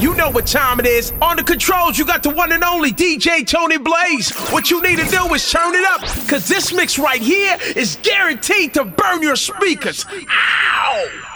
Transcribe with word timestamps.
you 0.00 0.14
know 0.14 0.30
what 0.30 0.46
time 0.46 0.80
it 0.80 0.86
is. 0.86 1.12
On 1.22 1.36
the 1.36 1.42
controls, 1.42 1.98
you 1.98 2.04
got 2.04 2.22
the 2.22 2.30
one 2.30 2.52
and 2.52 2.64
only 2.64 2.92
DJ 2.92 3.46
Tony 3.46 3.78
Blaze. 3.78 4.30
What 4.50 4.70
you 4.70 4.82
need 4.82 4.98
to 4.98 5.06
do 5.06 5.32
is 5.34 5.50
turn 5.50 5.74
it 5.74 5.84
up, 5.84 6.00
cause 6.28 6.48
this 6.48 6.72
mix 6.72 6.98
right 6.98 7.20
here 7.20 7.56
is 7.76 7.98
guaranteed 8.02 8.74
to 8.74 8.84
burn 8.84 9.22
your 9.22 9.36
speakers. 9.36 10.06
Ow! 10.28 11.34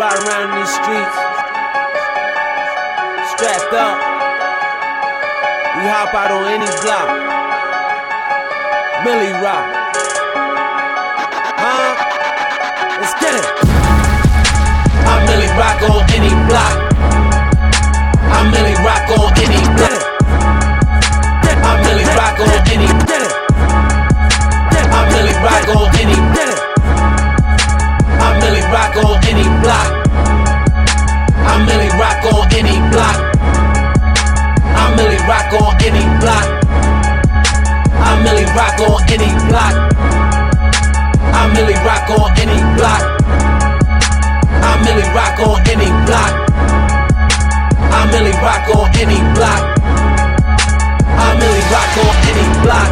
Ride 0.00 0.16
around 0.16 0.56
these 0.56 0.72
streets, 0.80 1.16
strapped 3.36 3.68
up. 3.76 4.00
We 5.76 5.84
hop 5.92 6.16
out 6.16 6.32
on 6.32 6.48
any 6.48 6.64
block. 6.80 7.08
Millie 9.04 9.36
rock. 9.44 9.60
Huh? 11.60 11.92
Let's 12.96 13.12
get 13.20 13.44
it. 13.44 13.44
I 15.04 15.20
Millie 15.28 15.52
rock 15.60 15.84
on 15.84 16.00
any 16.16 16.32
block. 16.48 16.76
I 18.24 18.40
Millie 18.56 18.80
rock 18.80 19.04
on 19.20 19.36
any 19.36 19.60
block. 19.76 20.00
I 21.60 21.76
Millie 21.84 22.08
rock 22.16 22.40
on 22.40 22.56
any 22.72 22.88
I 24.80 25.00
Millie 25.12 25.36
rock 25.44 25.68
on 25.76 25.92
any 26.00 26.16
Millie 28.50 28.66
rock 28.74 28.96
on 28.96 29.14
any 29.30 29.46
block. 29.62 30.10
I 30.10 31.54
Millie 31.70 31.86
rock 32.02 32.24
on 32.34 32.50
any 32.50 32.74
block. 32.90 33.18
I 34.74 34.90
Millie 34.98 35.22
rock 35.30 35.54
on 35.54 35.78
any 35.86 36.02
block. 36.18 36.46
I 37.94 38.10
Millie 38.26 38.50
rock 38.50 38.80
on 38.82 39.06
any 39.06 39.30
block. 39.46 39.74
I 41.30 41.46
Millie 41.54 41.78
rock 41.86 42.10
on 42.10 42.26
any 42.42 42.58
block. 42.74 43.04
I 44.50 44.82
Millie 44.82 45.06
rock 45.14 45.38
on 45.46 45.62
any 45.70 45.86
block. 46.10 46.34
I 47.86 48.02
Millie 48.10 48.34
rock 48.42 48.66
on 48.74 48.90
any 48.98 49.18
block. 49.38 49.62
I 51.06 51.38
Millie 51.38 51.62
rock 51.70 51.94
on 52.02 52.18
any 52.26 52.46
block. 52.66 52.90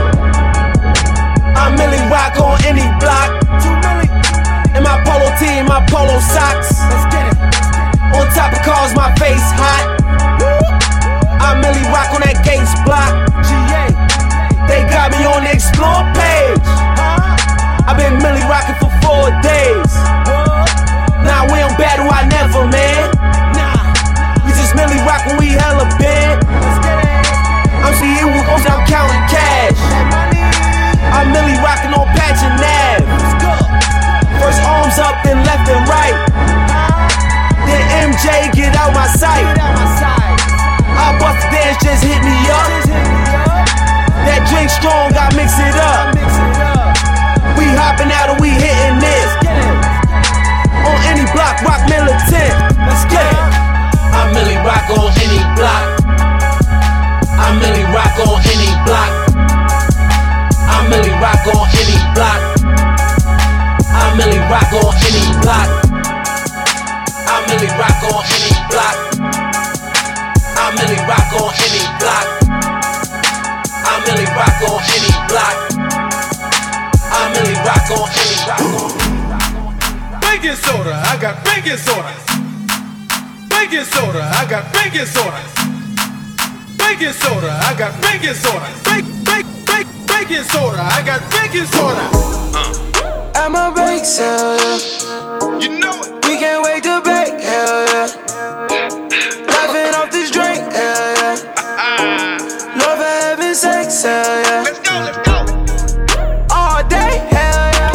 I 1.58 1.74
Millie 1.74 2.06
rock 2.06 2.38
on 2.46 2.64
any 2.64 2.86
block. 3.00 3.37
In 4.78 4.84
my 4.86 4.94
polo 5.02 5.26
tee, 5.42 5.58
my 5.66 5.82
polo 5.90 6.22
socks. 6.22 6.70
Let's 6.86 7.06
get 7.10 7.26
it. 7.34 7.38
On 8.14 8.22
top 8.30 8.54
of 8.54 8.62
cars, 8.62 8.94
my 8.94 9.10
face 9.18 9.42
hot. 9.58 9.98
I 11.42 11.58
Millie 11.58 11.82
rock 11.90 12.14
on 12.14 12.22
that 12.22 12.38
Gates 12.46 12.70
block. 12.86 13.10
GA. 13.42 13.90
They 14.70 14.86
got 14.86 15.10
me 15.10 15.26
on 15.26 15.42
the 15.42 15.50
explore 15.50 16.06
page. 16.14 16.62
Uh-huh. 16.62 17.90
I've 17.90 17.98
been 17.98 18.22
Millie 18.22 18.46
rocking 18.46 18.78
for 18.78 18.86
four 19.02 19.34
days. 19.42 19.90
Uh-huh. 19.98 21.26
Now 21.26 21.50
we 21.50 21.58
don't 21.58 21.74
battle, 21.74 22.06
I 22.06 22.30
never, 22.30 22.70
man. 22.70 23.10
We 24.46 24.54
just 24.54 24.78
Millie 24.78 25.02
rock 25.02 25.26
when 25.26 25.42
we 25.42 25.58
hella 25.58 25.90
big. 25.98 26.38
I'm 27.82 27.98
seeing 27.98 28.14
you, 28.14 28.30
I'm 28.30 28.86
counting 28.86 29.26
cash. 29.26 29.80
I'm 31.10 31.34
Millie 31.34 31.58
rocking 31.66 31.90
on 31.98 32.06
Patch 32.14 32.46
and 32.46 32.54
Nav. 32.62 33.97
First 34.38 34.62
arms 34.62 34.98
up, 35.02 35.18
then 35.24 35.42
left 35.42 35.66
and 35.66 35.82
right. 35.90 36.16
Then 37.66 37.82
MJ 38.06 38.54
get 38.54 38.74
out 38.78 38.94
my 38.94 39.06
sight. 39.18 39.44
I 39.50 41.18
bust 41.18 41.42
the 41.42 41.48
dance, 41.50 41.78
just 41.82 42.02
hit 42.06 42.22
me 42.22 42.38
up. 42.46 42.70
That 44.26 44.46
drink 44.46 44.70
strong, 44.70 45.10
I 45.18 45.26
mix 45.34 45.58
it 45.58 45.74
up. 45.74 45.97
Block. 65.48 65.70
I 67.24 67.40
Millie 67.48 67.72
rock 67.80 68.04
on 68.04 68.20
any 68.36 68.52
block. 68.68 68.96
I 70.60 70.64
Millie 70.76 71.00
rock 71.08 71.32
on 71.40 71.48
any 71.64 71.84
block. 71.96 72.26
I 73.88 73.92
Millie 74.04 74.28
rock 74.36 74.60
on 74.68 74.80
any 74.92 75.12
block. 75.24 75.56
I 77.16 77.32
Millie 77.32 77.60
rock 77.64 77.88
on 77.96 78.06
any 78.20 78.36
block. 78.44 78.60
Baking 80.20 80.58
soda, 80.60 80.94
I 81.08 81.16
got 81.16 81.40
baking 81.44 81.80
soda. 81.80 82.12
Baking 83.48 83.88
soda, 83.88 84.22
I 84.28 84.44
got 84.52 84.64
baking 84.76 85.08
soda. 85.08 85.40
Baking 86.76 87.16
soda, 87.16 87.50
I 87.64 87.72
got 87.72 87.92
baking 88.04 88.36
soda. 88.36 88.68
Bake, 88.84 89.08
bake, 89.24 89.48
bake, 89.64 89.88
baking 90.12 90.44
soda, 90.44 90.82
I 90.84 91.00
got 91.08 91.24
baking 91.32 91.64
soda. 91.72 92.28
I'm 93.34 93.54
a 93.54 93.72
bake 93.74 94.04
sale, 94.04 94.56
yeah. 94.58 95.27
You 95.60 95.78
know 95.80 96.00
it. 96.02 96.24
We 96.24 96.36
can't 96.38 96.62
wait 96.62 96.84
to 96.84 97.00
bake, 97.04 97.40
hell 97.42 97.84
yeah. 97.88 98.06
Laughing 99.48 99.94
off 99.98 100.10
this 100.12 100.30
drink, 100.30 100.60
hell 100.72 101.14
yeah. 101.18 101.36
Uh-uh. 101.58 102.78
Love 102.78 102.98
having 102.98 103.54
sex, 103.54 104.02
hell 104.04 104.42
yeah. 104.42 104.62
Let's 104.62 104.78
go, 104.78 104.94
let's 105.02 105.18
go. 105.26 105.34
All 106.54 106.82
day, 106.88 107.26
hell 107.34 107.70
yeah. 107.74 107.90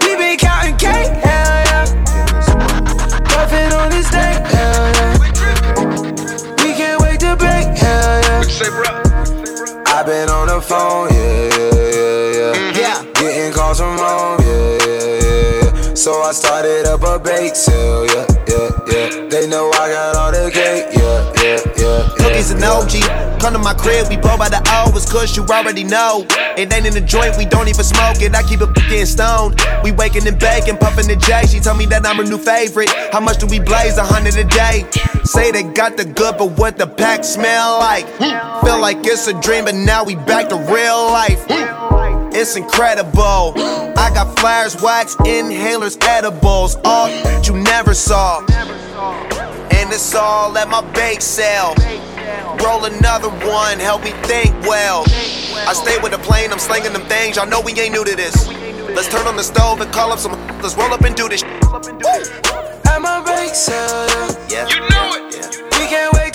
We 0.00 0.14
been 0.16 0.38
counting 0.38 0.76
cake, 0.76 1.10
hell 1.26 1.64
yeah. 1.66 1.82
On 3.82 3.90
this 3.90 4.08
day, 4.10 4.38
hell 4.46 4.92
yeah. 4.94 5.18
We 6.62 6.72
can't 6.74 7.00
wait 7.02 7.18
to 7.20 7.34
bake, 7.36 7.76
hell 7.76 8.20
yeah. 8.22 8.42
Say, 8.42 8.70
bro. 8.70 8.84
i 9.86 10.02
been 10.04 10.28
on 10.28 10.46
the 10.46 10.60
phone, 10.60 11.08
yeah, 11.10 11.48
yeah, 11.56 11.74
yeah, 11.98 12.78
yeah. 12.78 12.94
Mm-hmm. 12.94 13.12
Getting 13.14 13.52
calls 13.52 13.78
from 13.80 13.98
home, 13.98 14.31
So 15.94 16.22
I 16.22 16.32
started 16.32 16.86
up 16.86 17.02
a 17.02 17.18
bake 17.22 17.54
sale, 17.54 18.06
yeah, 18.06 18.26
yeah, 18.48 18.70
yeah. 18.88 19.28
They 19.28 19.46
know 19.46 19.70
I 19.70 19.88
got 19.92 20.16
all 20.16 20.32
the 20.32 20.50
cake, 20.50 20.88
yeah, 20.96 21.32
yeah, 21.36 21.60
yeah. 21.76 22.08
yeah 22.08 22.16
Cookies 22.16 22.50
and 22.50 22.64
OG. 22.64 23.40
Come 23.40 23.52
to 23.52 23.58
my 23.58 23.74
crib, 23.74 24.08
we 24.08 24.16
blow 24.16 24.38
by 24.38 24.48
the 24.48 24.62
hours, 24.70 25.04
cause 25.10 25.36
you 25.36 25.44
already 25.44 25.84
know. 25.84 26.26
It 26.56 26.72
ain't 26.72 26.86
in 26.86 26.94
the 26.94 27.00
joint, 27.00 27.36
we 27.36 27.44
don't 27.44 27.68
even 27.68 27.84
smoke 27.84 28.22
it. 28.22 28.34
I 28.34 28.42
keep 28.42 28.62
it 28.62 28.74
getting 28.74 29.04
stoned. 29.04 29.60
We 29.84 29.92
waking 29.92 30.26
and 30.26 30.38
baking, 30.38 30.78
puffing 30.78 31.08
the 31.08 31.16
J. 31.16 31.46
She 31.46 31.60
told 31.60 31.76
me 31.76 31.86
that 31.86 32.06
I'm 32.06 32.16
her 32.16 32.24
new 32.24 32.38
favorite. 32.38 32.88
How 33.12 33.20
much 33.20 33.38
do 33.38 33.46
we 33.46 33.60
blaze? 33.60 33.98
A 33.98 34.04
hundred 34.04 34.36
a 34.36 34.44
day. 34.44 34.86
Say 35.24 35.50
they 35.50 35.62
got 35.62 35.96
the 35.96 36.04
good, 36.04 36.38
but 36.38 36.52
what 36.58 36.78
the 36.78 36.86
pack 36.86 37.22
smell 37.22 37.78
like? 37.78 38.06
Hmm. 38.18 38.64
Feel 38.64 38.80
like 38.80 38.98
it's 39.04 39.26
a 39.28 39.38
dream, 39.40 39.66
but 39.66 39.74
now 39.74 40.04
we 40.04 40.14
back 40.14 40.48
to 40.48 40.56
real 40.56 41.04
life. 41.12 41.44
Hmm. 41.48 41.81
It's 42.34 42.56
incredible. 42.56 43.52
I 43.96 44.10
got 44.14 44.38
flares, 44.38 44.80
wax, 44.82 45.16
inhalers, 45.16 46.02
edibles, 46.02 46.76
all 46.84 47.08
that 47.08 47.46
you 47.46 47.54
never 47.54 47.92
saw. 47.92 48.40
And 49.70 49.92
it's 49.92 50.14
all 50.14 50.56
at 50.56 50.68
my 50.68 50.80
bake 50.92 51.20
sale. 51.20 51.74
Roll 52.64 52.84
another 52.84 53.28
one, 53.46 53.78
help 53.78 54.02
me 54.02 54.12
think 54.24 54.54
well. 54.62 55.04
I 55.68 55.74
stay 55.74 55.98
with 56.02 56.12
the 56.12 56.18
plane, 56.18 56.52
I'm 56.52 56.58
slinging 56.58 56.92
them 56.92 57.02
things. 57.02 57.36
Y'all 57.36 57.46
know 57.46 57.60
we 57.60 57.72
ain't 57.72 57.92
new 57.92 58.04
to 58.04 58.16
this. 58.16 58.48
Let's 58.48 59.08
turn 59.08 59.26
on 59.26 59.36
the 59.36 59.44
stove 59.44 59.80
and 59.80 59.92
call 59.92 60.10
up 60.12 60.18
some. 60.18 60.32
Let's 60.62 60.74
roll 60.74 60.92
up 60.92 61.02
and 61.02 61.14
do 61.14 61.28
this. 61.28 61.42
I'm 61.42 63.04
a 63.04 63.24
bake 63.24 63.54
sale. 63.54 64.08
Yeah. 64.48 64.68
You 64.68 64.80
know 64.88 65.16
it. 65.16 65.62
We 65.78 65.86
can't 65.86 66.12
wait 66.14 66.31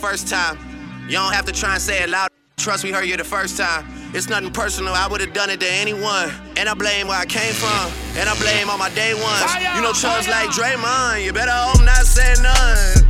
first 0.00 0.28
time. 0.28 0.56
You 1.04 1.20
don't 1.20 1.32
have 1.32 1.44
to 1.44 1.52
try 1.52 1.74
and 1.74 1.82
say 1.82 2.02
it 2.02 2.08
loud. 2.08 2.28
Trust 2.56 2.84
we 2.84 2.90
heard 2.90 3.04
you 3.04 3.16
the 3.16 3.24
first 3.24 3.58
time. 3.58 3.84
It's 4.14 4.28
nothing 4.28 4.50
personal, 4.50 4.94
I 4.94 5.06
would've 5.06 5.32
done 5.32 5.50
it 5.50 5.60
to 5.60 5.70
anyone. 5.70 6.32
And 6.56 6.68
I 6.68 6.74
blame 6.74 7.06
where 7.06 7.20
I 7.20 7.26
came 7.26 7.52
from, 7.52 7.92
and 8.16 8.28
I 8.28 8.34
blame 8.40 8.70
all 8.70 8.78
my 8.78 8.90
day 8.90 9.12
ones. 9.12 9.44
You 9.76 9.82
know, 9.84 9.92
chums 9.92 10.26
like 10.26 10.48
Draymond, 10.56 11.24
you 11.24 11.32
better 11.32 11.52
hope 11.52 11.84
not 11.84 12.08
say 12.08 12.32
none. 12.40 13.04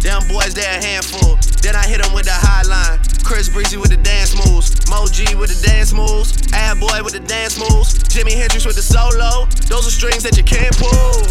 Them 0.00 0.20
boys, 0.28 0.54
they 0.54 0.64
a 0.64 0.80
handful. 0.80 1.36
Then 1.60 1.76
I 1.76 1.84
hit 1.86 2.02
them 2.02 2.12
with 2.12 2.24
the 2.24 2.36
high 2.36 2.64
line. 2.64 3.00
Chris 3.24 3.48
Breezy 3.48 3.76
with 3.76 3.90
the 3.90 3.96
dance 3.96 4.36
moves. 4.36 4.72
Mo 4.88 5.06
G 5.06 5.34
with 5.34 5.48
the 5.48 5.60
dance 5.66 5.92
moves. 5.92 6.36
Ad 6.52 6.80
Boy 6.80 7.00
with 7.04 7.14
the 7.14 7.24
dance 7.24 7.58
moves. 7.58 8.00
Jimi 8.12 8.32
Hendrix 8.32 8.64
with 8.64 8.76
the 8.76 8.84
solo. 8.84 9.48
Those 9.68 9.88
are 9.88 9.94
strings 9.96 10.22
that 10.24 10.36
you 10.36 10.44
can't 10.44 10.76
pull. 10.76 11.24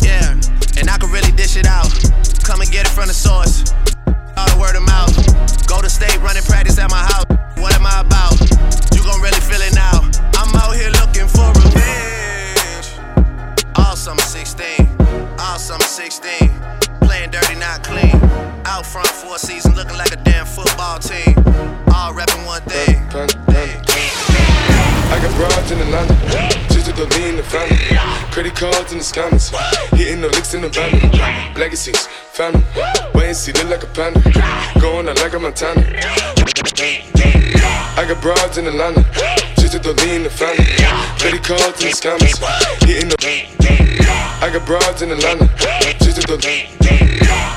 Yeah, 0.00 0.36
and 0.80 0.88
I 0.88 0.96
can 0.96 1.10
really 1.12 1.32
dish 1.32 1.56
it 1.56 1.66
out. 1.66 1.92
Come 2.44 2.60
and 2.60 2.70
get 2.72 2.86
it 2.86 2.92
from 2.92 3.08
the 3.08 3.14
source. 3.14 3.72
State 5.92 6.18
running 6.22 6.42
practice 6.44 6.78
at 6.78 6.90
my 6.90 7.04
house. 7.04 7.28
What 7.60 7.74
am 7.76 7.84
I 7.84 8.00
about? 8.00 8.40
You 8.96 9.04
gon' 9.04 9.20
really 9.20 9.40
feel 9.44 9.60
it 9.60 9.74
now. 9.76 10.00
I'm 10.40 10.48
out 10.56 10.74
here 10.74 10.90
looking 10.90 11.28
for 11.28 11.46
revenge. 11.52 11.92
Summer 14.02 14.22
16. 14.22 14.66
All 15.38 15.58
summer 15.60 15.84
16. 15.84 16.50
Playing 17.02 17.30
dirty, 17.30 17.54
not 17.54 17.84
clean. 17.84 18.16
Out 18.64 18.84
front 18.84 19.06
for 19.06 19.36
a 19.36 19.38
season, 19.38 19.76
looking 19.76 19.96
like 19.96 20.10
a 20.10 20.16
damn 20.16 20.44
football 20.44 20.98
team. 20.98 21.36
All 21.94 22.12
rapping 22.12 22.44
one 22.44 22.62
thing. 22.62 22.98
I 25.12 25.18
got 25.22 25.32
broads 25.36 25.70
in 25.70 25.78
the 25.78 25.84
Atlanta, 25.84 26.16
just 26.72 26.86
to 26.86 26.92
the 26.92 27.06
lean 27.16 27.36
the 27.36 27.44
family. 27.44 27.76
Credit 28.32 28.56
cards 28.56 28.90
in 28.90 28.98
the 28.98 29.04
scammers, 29.04 29.52
hitting 29.94 30.20
the 30.20 30.28
licks 30.30 30.52
in 30.54 30.62
the 30.62 30.68
van. 30.68 31.54
Legacies, 31.54 32.08
family, 32.32 32.64
see, 33.34 33.52
look 33.52 33.70
like 33.70 33.82
a 33.82 33.86
panda. 33.86 34.20
Going 34.80 35.08
out 35.08 35.18
like 35.20 35.32
a 35.32 35.38
Montana. 35.38 35.80
I 37.96 38.04
got 38.06 38.20
broads 38.20 38.58
in 38.58 38.66
Atlanta, 38.66 39.04
just 39.56 39.72
to 39.72 39.92
lean 40.04 40.24
the 40.24 40.30
family. 40.30 40.64
Credit 41.18 41.42
cards 41.42 41.80
in 41.82 41.88
the 41.88 41.96
scammers, 41.96 42.36
hitting 42.84 43.08
the. 43.08 43.16
I 44.42 44.50
got 44.52 44.66
broads 44.66 45.02
in 45.02 45.10
Atlanta, 45.12 45.48
just 46.00 46.20
to. 46.20 46.38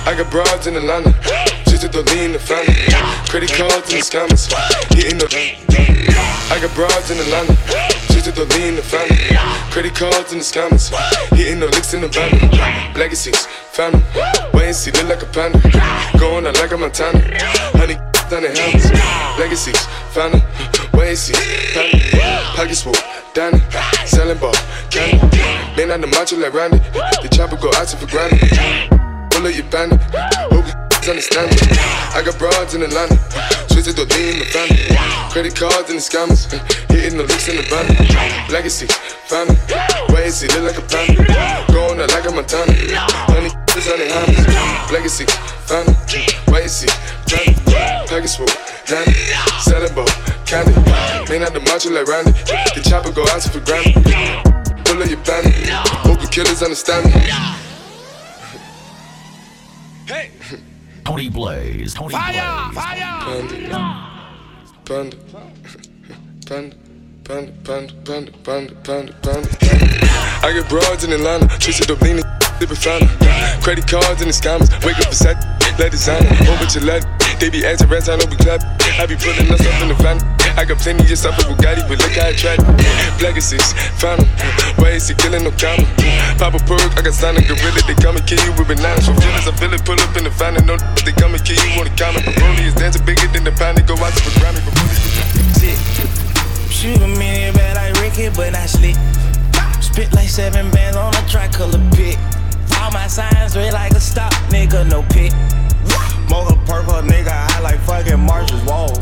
I 0.07 0.15
got 0.15 0.29
broads 0.31 0.67
in 0.67 0.75
Atlanta, 0.75 1.11
just 1.65 1.91
to 1.91 2.01
lean 2.13 2.31
the 2.33 2.39
family. 2.39 2.75
Credit 3.27 3.51
cards 3.51 3.91
and 3.91 3.99
the 3.99 4.05
scammers, 4.05 4.47
hitting 4.93 5.17
the. 5.17 5.27
I 6.51 6.59
got 6.61 6.73
broads 6.75 7.11
in 7.11 7.17
Atlanta, 7.19 7.55
just 8.13 8.33
to 8.33 8.43
lean 8.55 8.75
the 8.75 8.83
family. 8.83 9.17
Credit 9.71 9.95
cards 9.95 10.31
and 10.31 10.41
the 10.41 10.45
scammers, 10.45 10.93
hitting 11.35 11.59
the 11.59 11.67
licks 11.67 11.93
in 11.93 12.01
the 12.01 12.07
van. 12.07 12.93
Legacies, 12.93 13.47
family, 13.75 14.01
wait 14.53 14.71
and 14.71 14.75
see, 14.75 14.91
look 14.91 15.09
like 15.09 15.21
a 15.21 15.25
panda. 15.35 15.59
Going 16.17 16.47
out 16.47 16.55
like 16.55 16.71
a 16.71 16.77
Montana, 16.77 17.19
honey 17.75 17.99
on 18.31 18.41
the 18.41 18.49
helmets. 18.55 18.87
Legacies, 19.37 19.83
family, 20.15 20.39
wait 20.93 21.09
and 21.09 21.17
see, 21.17 21.35
family. 21.75 21.99
Pockets 22.55 22.81
full, 22.81 22.95
Danny, 23.33 23.59
selling 24.07 24.39
ball, 24.39 24.55
candy. 24.87 25.19
Man 25.75 25.91
on 25.91 25.99
the 25.99 26.07
macho 26.07 26.39
like 26.39 26.53
Randy, 26.53 26.79
the 27.19 27.27
chopper 27.27 27.57
go 27.57 27.67
out 27.75 27.87
to 27.91 27.97
for 27.97 28.07
granted. 28.07 28.39
Pull 29.35 29.43
up 29.43 29.51
your 29.53 29.67
bandit, 29.67 29.99
hope 30.55 30.63
you 30.63 31.11
understand 31.11 31.51
me. 31.51 31.59
I 32.15 32.23
got 32.23 32.39
broads 32.39 32.75
in 32.75 32.81
Atlanta, 32.81 33.19
twisted 33.67 33.99
lean 33.99 34.33
in 34.33 34.39
the 34.39 34.47
family. 34.55 34.87
Credit 35.35 35.53
cards 35.53 35.91
and 35.91 35.99
the 35.99 36.05
scammers, 36.05 36.47
hitting 36.87 37.17
the 37.19 37.27
licks 37.27 37.51
in 37.51 37.57
the 37.59 37.65
van. 37.67 37.91
Legacy, 38.47 38.87
family, 39.27 39.59
wait 40.15 40.31
and 40.31 40.33
see, 40.33 40.47
look 40.55 40.63
like 40.63 40.79
a 40.79 40.85
panda. 40.87 41.27
Going 41.75 41.99
out 41.99 42.09
like 42.15 42.23
a 42.23 42.31
Montana, 42.31 42.71
honey 43.27 43.64
this 43.75 43.91
only 43.91 44.09
honest. 44.09 44.47
Legacy, 44.89 45.25
family, 45.67 45.93
see. 46.67 46.87
Johnny, 47.27 47.53
swoop, 48.27 48.49
Danny, 48.87 49.11
candy. 50.45 50.71
The 50.71 51.59
macho 51.59 51.89
like 51.91 52.07
Randy. 52.07 52.31
The 52.31 52.81
chopper 52.87 53.11
go 53.11 53.23
out 53.23 53.41
to 53.41 53.49
for 53.49 53.59
granted. 53.59 53.93
Pull 54.85 55.03
up 55.03 55.09
your. 55.09 55.19
Hope 56.07 56.21
the 56.21 56.27
killers 56.31 56.63
understand 56.63 57.05
me. 57.05 57.19
Hey! 60.05 60.31
Tony 61.03 61.29
Blaze, 61.29 61.93
Tony 61.93 62.13
fire, 62.13 62.71
Blaze. 62.71 62.81
Fire! 62.81 63.25
Panda, 64.85 65.17
panda, 65.17 65.17
panda 66.45 66.75
panda, 67.25 67.51
panda, 67.63 67.91
panda, 68.05 68.31
panda, 68.43 68.71
panda, 68.83 69.13
panda. 69.21 69.49
I 70.43 70.53
get 70.53 70.69
broads 70.69 71.03
in 71.03 71.11
Atlanta, 71.11 71.47
Dublini 71.47 72.44
leaning, 72.59 72.75
sipping 72.75 72.75
fountain. 72.75 73.61
Credit 73.61 73.87
cards 73.87 74.21
and 74.21 74.29
the 74.29 74.35
scammers, 74.35 74.69
wake 74.85 74.99
up 74.99 75.09
beside, 75.09 75.37
let 75.79 75.91
designer, 75.91 76.29
over 76.49 76.65
to 76.65 76.79
let. 76.85 77.05
They 77.39 77.49
be 77.49 77.65
acting 77.65 77.89
rats, 77.89 78.07
I 78.07 78.15
know 78.15 78.25
we 78.29 78.37
clap. 78.37 78.63
I 78.99 79.05
be 79.05 79.15
putting 79.15 79.51
us 79.51 79.59
up 79.59 79.81
in 79.81 79.89
the 79.89 79.95
van. 79.95 80.19
I 80.55 80.63
got 80.63 80.77
plenty 80.79 81.03
just 81.03 81.25
up 81.25 81.35
with 81.37 81.47
Bugatti, 81.47 81.83
but 81.87 81.99
look 81.99 82.15
how 82.15 82.27
I 82.27 82.33
tried. 82.33 82.59
Legacies, 83.21 83.73
found 83.99 84.21
'em. 84.21 84.29
Why 84.79 84.95
is 84.95 85.07
he 85.07 85.15
killing 85.15 85.43
no 85.43 85.51
comma? 85.51 85.83
Pop 86.37 86.53
a 86.55 86.59
perk, 86.63 86.95
I 86.95 87.01
got 87.01 87.13
signed 87.13 87.37
a 87.37 87.41
gorilla. 87.41 87.81
They 87.87 87.95
come 87.95 88.15
and 88.15 88.25
kill 88.25 88.39
you 88.45 88.53
with 88.55 88.67
bananas. 88.67 89.05
From 89.05 89.19
feelings, 89.19 89.47
I 89.47 89.51
feel 89.51 89.73
it, 89.73 89.83
pull 89.83 89.99
up 89.99 90.15
in 90.15 90.23
the 90.23 90.29
van. 90.29 90.55
And 90.55 90.65
no, 90.65 90.77
they 91.03 91.11
come 91.11 91.33
and 91.35 91.43
kill 91.43 91.59
you 91.59 91.79
on 91.79 91.85
the 91.85 91.93
counter. 91.99 92.21
Broly 92.39 92.67
is 92.67 92.75
dancing 92.75 93.03
bigger 93.03 93.27
than 93.27 93.43
the 93.43 93.51
pound. 93.51 93.77
They 93.77 93.83
go 93.83 93.95
out 93.99 94.13
to 94.15 94.21
the 94.23 94.31
Grammy. 94.39 94.61
Shit. 95.59 95.79
Shoot 96.71 97.01
a 97.01 97.07
minute 97.07 97.55
bad 97.55 97.75
like 97.75 98.01
Ricky, 98.01 98.29
but 98.29 98.53
not 98.53 98.69
slick. 98.69 98.95
Spit 99.81 100.13
like 100.13 100.29
seven 100.29 100.71
bands 100.71 100.95
on 100.95 101.13
a 101.15 101.21
tricolor 101.27 101.83
pit. 101.91 102.17
All 102.85 102.91
my 102.91 103.07
signs 103.07 103.57
read 103.57 103.73
like 103.73 103.93
a 103.93 103.99
stop, 103.99 104.31
nigga, 104.53 104.87
no 104.87 105.01
pit. 105.09 105.33
Mocha 106.29 106.53
purple, 106.67 107.01
nigga, 107.01 107.33
I 107.33 107.59
like 107.61 107.79
fucking 107.79 108.19
Marshall's 108.19 108.63
wall. 108.63 108.93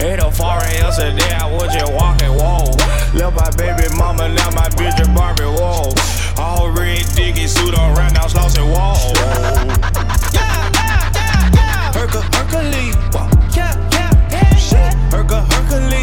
Ain't 0.00 0.18
no 0.18 0.28
far 0.28 0.60
else 0.82 0.98
a 0.98 1.14
day, 1.14 1.32
I 1.34 1.46
was 1.48 1.72
just 1.72 1.92
walking 1.92 2.34
wall. 2.34 2.74
Left 3.14 3.36
my 3.36 3.48
baby 3.56 3.94
mama, 3.96 4.28
now 4.28 4.50
my 4.50 4.68
bitch 4.70 4.98
a 4.98 5.08
Barbie 5.14 5.44
wall. 5.44 5.94
All 6.36 6.72
red 6.72 7.06
diggy 7.14 7.46
suit 7.46 7.78
on 7.78 7.94
right 7.94 8.12
now, 8.12 8.26
slossy 8.26 8.58
wall. 8.74 8.98
Yeah, 10.34 10.66
yeah, 10.74 11.10
yeah, 11.14 11.50
yeah. 11.54 11.92
Herca, 11.92 12.22
Hercules. 12.34 12.96
Yeah, 13.54 13.70
yeah, 13.92 14.30
yeah, 14.32 14.72
yeah. 14.72 15.10
Herca, 15.12 15.42
Hercules. 15.54 15.97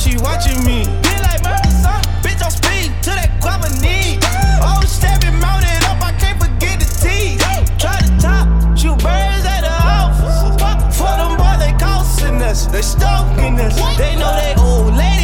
she 0.00 0.16
watching 0.16 0.56
me. 0.64 0.84
Be 1.04 1.14
like 1.20 1.44
murder, 1.44 1.70
son. 1.84 2.00
Bitch, 2.24 2.40
I'm 2.42 2.50
speed 2.50 2.90
to 3.04 3.10
that 3.10 3.36
guava 3.40 3.68
knee. 3.82 4.18
Oh, 4.64 4.80
stepping 4.86 5.38
mounted 5.38 5.84
up, 5.84 6.00
I 6.00 6.12
can't 6.18 6.40
forget 6.40 6.80
the 6.80 6.88
T. 6.88 7.36
Try 7.76 8.00
to 8.00 8.10
top, 8.16 8.48
shoot 8.76 8.96
birds 8.96 9.44
at 9.44 9.60
the 9.60 9.76
office. 10.00 10.56
Fuck 10.56 10.80
for 10.96 11.12
them 11.20 11.36
boys, 11.36 11.58
they 11.60 11.76
costing 11.76 12.40
us. 12.40 12.66
They 12.66 12.82
stalking 12.82 13.60
us. 13.60 13.76
They 13.98 14.16
know 14.16 14.32
they 14.40 14.54
old 14.56 14.94
lady. 14.96 15.19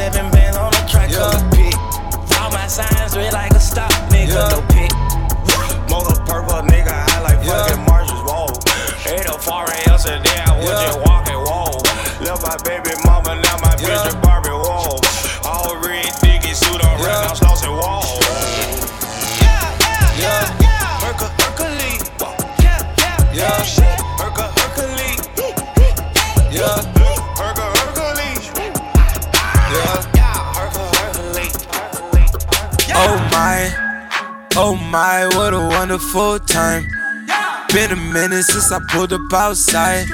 Seven 0.00 0.30
bands 0.30 0.56
on 0.56 0.72
a 0.72 0.82
track 0.88 1.10
yeah. 1.10 1.50
pit. 1.52 1.76
All 2.40 2.50
my 2.50 2.66
signs 2.66 3.14
red 3.14 3.34
like 3.34 3.52
a 3.52 3.60
stop, 3.60 3.92
nigga, 4.08 4.32
yeah. 4.32 4.48
no 4.48 4.60
pit. 4.72 4.92
Motor 5.92 6.16
purple, 6.24 6.64
nigga, 6.72 6.88
I 6.88 7.20
like 7.20 7.44
yeah. 7.44 7.68
fucking 7.68 7.84
Marshall's 7.84 8.24
wall. 8.24 8.48
Ain't 9.04 9.26
no 9.28 9.36
foreign 9.36 9.76
else 9.90 10.06
in 10.08 10.22
there, 10.22 10.44
I 10.48 10.56
was 10.56 10.72
yeah. 10.72 10.86
just 10.86 11.00
walking 11.04 11.40
wall. 11.44 11.82
Love 12.24 12.40
my 12.42 12.56
baby 12.64 12.96
a 35.90 35.98
full 35.98 36.38
time. 36.38 36.86
Been 37.72 37.92
a 37.92 37.96
minute 37.96 38.44
since 38.44 38.70
I 38.70 38.80
pulled 38.88 39.12
up 39.12 39.32
outside. 39.32 40.06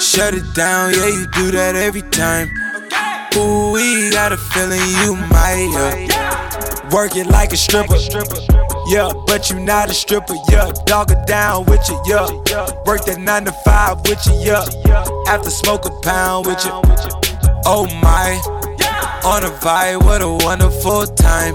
Shut 0.00 0.34
it 0.34 0.54
down, 0.54 0.92
yeah, 0.94 1.06
you 1.06 1.26
do 1.32 1.50
that 1.52 1.74
every 1.76 2.02
time. 2.02 2.48
Ooh, 3.36 3.72
we 3.72 4.10
got 4.10 4.32
a 4.32 4.36
feeling 4.36 4.80
you 5.02 5.16
might, 5.28 5.68
yeah. 5.72 6.90
Work 6.90 7.16
it 7.16 7.26
like 7.26 7.52
a 7.52 7.56
stripper. 7.56 7.96
Yeah, 8.88 9.12
but 9.26 9.50
you 9.50 9.60
not 9.60 9.90
a 9.90 9.94
stripper, 9.94 10.34
yeah. 10.50 10.72
Dog 10.86 11.10
it 11.10 11.26
down 11.26 11.66
with 11.66 11.86
you, 11.88 12.00
yeah. 12.06 12.26
Work 12.84 13.04
that 13.06 13.18
9 13.18 13.44
to 13.44 13.52
5 13.52 14.00
with 14.08 14.26
you, 14.26 14.34
yeah. 14.40 14.64
After 15.28 15.50
smoke 15.50 15.86
a 15.86 15.90
pound 16.00 16.46
with 16.46 16.64
you. 16.64 16.72
Oh 17.64 17.86
my, 18.02 18.40
on 19.24 19.44
a 19.44 19.50
vibe, 19.60 20.04
what 20.04 20.22
a 20.22 20.28
wonderful 20.44 21.06
time. 21.06 21.54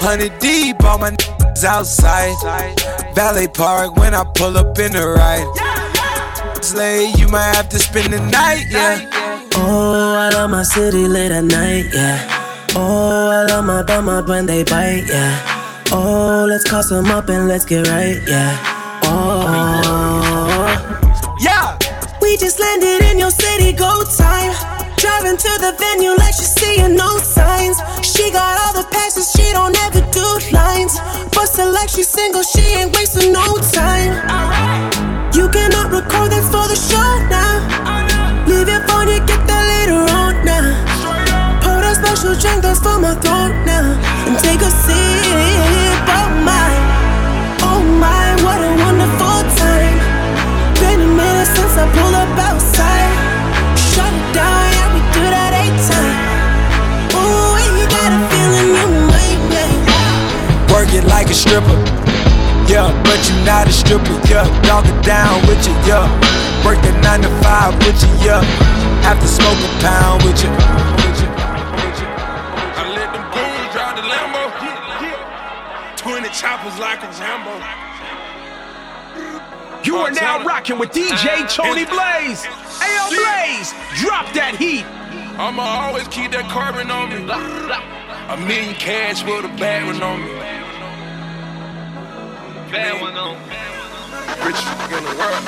Hundred 0.00 0.38
deep, 0.38 0.82
all 0.84 0.98
my 0.98 1.16
niggas 1.58 1.64
outside. 1.64 3.14
Valet 3.14 3.48
Park 3.48 3.96
when 3.96 4.14
I 4.14 4.24
pull 4.34 4.56
up 4.56 4.78
in 4.78 4.92
the 4.92 5.06
ride. 5.08 5.46
Slay, 6.62 7.12
you 7.16 7.28
might 7.28 7.54
have 7.54 7.68
to 7.70 7.78
spend 7.78 8.12
the 8.12 8.20
night, 8.20 8.66
yeah. 8.70 9.48
Oh, 9.54 10.14
I 10.14 10.30
love 10.30 10.50
my 10.50 10.62
city 10.62 11.08
late 11.08 11.32
at 11.32 11.44
night, 11.44 11.86
yeah. 11.92 12.74
Oh, 12.74 13.30
I 13.30 13.44
love 13.44 13.64
my 13.64 13.82
bummer 13.82 14.22
when 14.22 14.46
they 14.46 14.64
bite, 14.64 15.04
yeah. 15.08 15.84
Oh, 15.90 16.46
let's 16.48 16.68
call 16.68 16.82
them 16.88 17.06
up 17.06 17.28
and 17.28 17.48
let's 17.48 17.64
get 17.64 17.88
right, 17.88 18.20
yeah. 18.26 19.00
Oh, 19.04 20.66
yeah. 21.40 21.78
We 22.20 22.36
just 22.36 22.60
landed 22.60 23.04
in 23.10 23.18
your 23.18 23.30
city, 23.30 23.72
go 23.72 24.04
time. 24.16 24.52
Driving 24.96 25.36
to 25.36 25.58
the 25.60 25.74
venue 25.78 26.10
like 26.16 26.34
see 26.34 26.44
seeing 26.44 26.96
no 26.96 27.18
She 27.58 28.30
got 28.30 28.54
all 28.62 28.72
the 28.82 28.86
passes, 28.88 29.32
she 29.32 29.52
don't 29.52 29.76
ever 29.82 30.00
do 30.12 30.22
lines. 30.52 31.00
Bustin' 31.34 31.72
like 31.72 31.88
she's 31.88 32.08
single, 32.08 32.44
she 32.44 32.62
ain't 32.78 32.94
wasting 32.94 33.32
no 33.32 33.58
time. 33.72 34.14
You 35.34 35.48
cannot 35.48 35.90
record 35.90 36.30
that 36.30 36.44
for 36.52 36.66
the 36.70 36.78
show 36.78 37.10
now. 37.26 38.46
Leave 38.46 38.68
your 38.68 38.80
phone, 38.86 39.08
you 39.08 39.18
get 39.26 39.42
that 39.50 39.64
later 39.72 39.98
on 40.22 40.44
now. 40.46 40.70
Pour 41.60 41.80
that 41.82 41.96
special 41.98 42.38
drink 42.38 42.62
that's 42.62 42.78
for 42.78 42.98
my 43.00 43.14
throat 43.16 43.54
now. 43.66 43.77
Like 61.28 61.36
a 61.36 61.40
stripper. 61.40 61.76
Yeah, 62.72 62.88
but 63.04 63.20
you 63.28 63.36
not 63.44 63.68
a 63.68 63.72
stripper, 63.72 64.16
yeah. 64.28 64.48
Dog 64.62 64.86
it 64.86 65.04
down 65.04 65.40
with 65.46 65.60
you, 65.66 65.74
yeah. 65.84 66.08
Work 66.64 66.80
that 66.82 66.96
9 67.04 67.22
to 67.22 67.28
5 67.44 67.76
with 67.84 68.00
you, 68.00 68.08
yeah. 68.24 68.40
After 69.04 69.26
smoke 69.26 69.60
a 69.60 69.68
pound 69.84 70.24
with 70.24 70.40
you. 70.42 70.48
I 72.72 72.84
let 72.96 73.12
them 73.12 73.24
goons 73.32 73.68
drive 73.72 73.96
the 73.96 74.04
Lambo. 74.08 74.48
20 75.96 76.28
choppers 76.32 76.78
like 76.78 77.02
a 77.04 77.10
Jambo. 77.12 77.52
You 79.84 79.96
are 79.96 80.10
now 80.10 80.44
rocking 80.44 80.78
with 80.78 80.90
DJ 80.90 81.46
Tony 81.54 81.84
Blaze. 81.84 82.44
Ayo 82.80 83.08
Blaze, 83.12 83.74
drop 84.00 84.32
that 84.32 84.56
heat. 84.56 84.84
I'ma 85.38 85.62
always 85.62 86.08
keep 86.08 86.32
that 86.32 86.48
carbon 86.50 86.90
on 86.90 87.10
me. 87.10 87.28
A 88.28 88.36
million 88.46 88.74
cash 88.74 89.22
with 89.24 89.44
a 89.44 89.48
bad 89.56 89.86
one 89.86 90.02
on 90.02 90.24
me. 90.24 90.37
Bad 92.70 93.00
one 93.00 93.16
on. 93.16 93.34
Rich 94.44 94.60
in 94.92 95.02
the 95.02 95.14
world. 95.16 95.42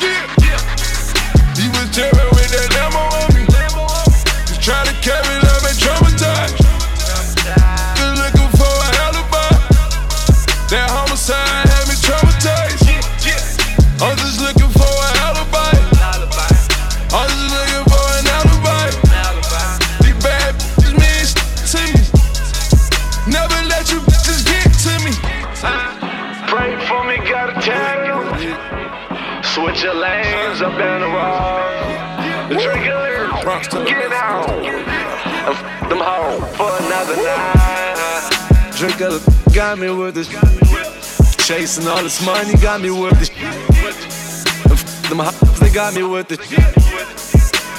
Yeah, 0.00 0.28
yeah. 0.44 0.60
He 1.56 1.68
was 1.70 1.88
tearing 1.90 2.33
little, 39.08 39.52
got 39.52 39.78
me 39.78 39.90
with 39.90 40.14
this. 40.14 40.28
Chasing 41.46 41.86
all 41.88 42.02
this 42.02 42.24
money, 42.24 42.54
got 42.56 42.80
me 42.80 42.90
with 42.90 43.18
this. 43.18 43.30
And 44.64 44.72
f 44.72 45.08
them 45.08 45.18
hoes, 45.18 45.60
they 45.60 45.70
got 45.70 45.94
me 45.94 46.02
with 46.02 46.28
this. 46.28 46.40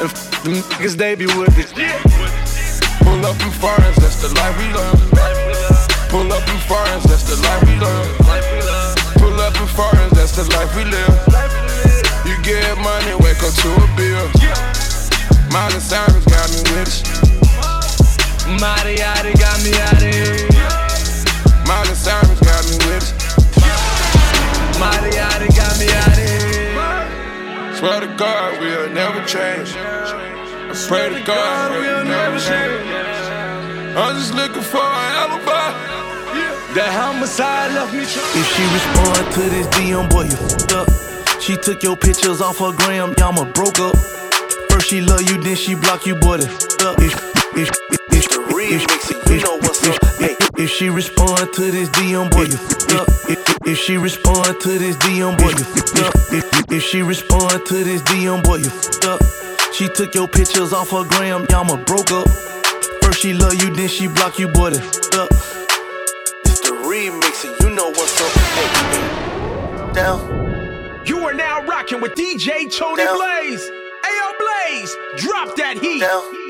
And 0.01 0.09
f 0.11 0.43
them 0.43 0.53
niggas, 0.53 0.95
they 0.97 1.15
be 1.15 1.25
with 1.25 1.55
this. 1.55 1.71
Pull 3.01 3.25
up 3.25 3.39
in 3.41 3.51
foreigns, 3.57 3.95
that's 3.97 4.21
the 4.21 4.29
life 4.37 4.55
we 4.61 4.69
love. 4.73 4.99
Pull 6.09 6.31
up 6.31 6.47
in 6.47 6.59
foreigns, 6.69 7.03
that's 7.05 7.25
the 7.25 7.37
life 7.41 7.63
we 7.65 7.75
love. 7.81 8.05
Pull 9.17 9.39
up 9.41 9.55
in 9.59 9.67
foreigns, 9.67 10.13
that's 10.13 10.35
the 10.35 10.45
life 10.53 10.75
we 10.75 10.83
live. 10.85 11.15
You 12.25 12.37
get 12.43 12.77
money, 12.77 13.13
wake 13.25 13.41
up 13.41 13.53
to 13.63 13.69
a 13.73 13.87
bill. 13.97 14.29
Miley 15.51 15.79
Cyrus 15.79 16.25
got 16.25 16.49
me 16.53 16.61
with 16.69 16.85
it. 16.85 17.25
Mariati 18.61 19.33
got 19.39 19.57
me 19.63 19.73
out 19.81 19.93
of 19.93 20.13
here. 20.13 20.54
Miley 21.67 21.95
Cyrus 21.95 22.39
got 22.41 22.63
me 22.69 22.77
with 22.85 23.01
it. 23.01 23.25
Mariati 24.77 25.49
got 25.55 25.73
me 25.79 25.87
out 25.89 26.07
of 26.07 26.21
here. 26.21 27.75
Swear 27.75 27.99
to 28.01 28.07
God, 28.15 28.59
we'll 28.59 28.89
never 28.89 29.25
change. 29.25 29.73
I 29.75 30.73
pray 30.87 31.09
to 31.09 31.21
God, 31.25 31.71
we'll 31.71 32.05
never 32.05 32.39
change. 32.39 32.85
I'm 33.97 34.15
just 34.15 34.33
looking 34.33 34.61
for 34.61 34.77
an 34.77 35.11
alibi. 35.23 35.71
That 36.75 36.91
homicide 36.91 37.71
left 37.71 37.93
me 37.93 38.05
trying. 38.05 38.35
If 38.35 38.47
she 38.53 38.63
respond 38.75 39.33
to 39.33 39.41
this 39.49 39.67
DM, 39.67 40.09
boy, 40.09 40.23
you 40.23 40.35
fucked 40.35 40.73
up. 40.73 41.41
She 41.41 41.57
took 41.57 41.81
your 41.81 41.95
pictures 41.95 42.41
off 42.41 42.59
her 42.59 42.73
gram, 42.73 43.13
y'all 43.17 43.33
broke 43.53 43.79
up. 43.79 43.95
First 44.69 44.87
she 44.87 45.01
love 45.01 45.21
you, 45.21 45.41
then 45.41 45.55
she 45.55 45.73
block 45.75 46.05
you, 46.05 46.15
boy, 46.15 46.37
that's 46.37 46.83
up. 46.83 46.99
If, 46.99 47.13
if, 47.55 47.69
if, 48.11 48.27
if, 48.51 49.29
you 49.29 49.41
know 49.41 49.57
what's 49.57 49.87
up. 49.87 50.34
If 50.57 50.69
she 50.69 50.89
respond 50.89 51.51
to 51.53 51.69
this 51.69 51.89
DM, 51.89 52.31
boy, 52.31 52.43
you 52.43 52.55
fucked 52.55 52.93
up. 52.93 53.07
If, 53.67 53.77
she 53.77 53.97
respond 53.97 54.57
to 54.61 54.79
this 54.79 54.95
DM, 54.97 55.37
boy, 55.37 55.49
you 55.49 55.63
fucked 55.65 55.99
up. 55.99 56.13
If, 56.31 56.71
if 56.71 56.81
she 56.81 57.01
respond 57.01 57.65
to 57.65 57.83
this 57.83 58.01
DM, 58.03 58.41
boy, 58.41 58.57
you 58.57 58.69
fucked 58.69 59.03
up. 59.05 59.21
She 59.73 59.89
took 59.89 60.15
your 60.15 60.29
pictures 60.29 60.71
off 60.71 60.91
her 60.91 61.03
gram, 61.03 61.45
y'all 61.49 61.65
broke 61.83 62.09
up. 62.11 62.29
First 63.01 63.19
she 63.19 63.33
love 63.33 63.55
you, 63.55 63.75
then 63.75 63.89
she 63.89 64.07
block 64.07 64.39
you, 64.39 64.47
boy, 64.47 64.69
that's 64.69 65.09
up. 65.17 65.29
It's 66.45 66.61
the 66.61 66.71
remix, 66.87 67.43
and 67.43 67.59
you 67.59 67.75
know 67.75 67.89
what's 67.89 68.21
up. 68.21 68.31
Hey. 68.31 69.93
Down. 69.93 71.03
You 71.05 71.19
are 71.27 71.33
now 71.33 71.65
rocking 71.65 71.99
with 71.99 72.15
DJ 72.15 72.71
Tony 72.71 73.03
Down. 73.03 73.17
Blaze. 73.17 73.69
Ayo 74.05 74.31
Blaze, 74.39 74.95
drop 75.17 75.55
that 75.57 75.77
heat. 75.81 75.99
Down. 75.99 76.44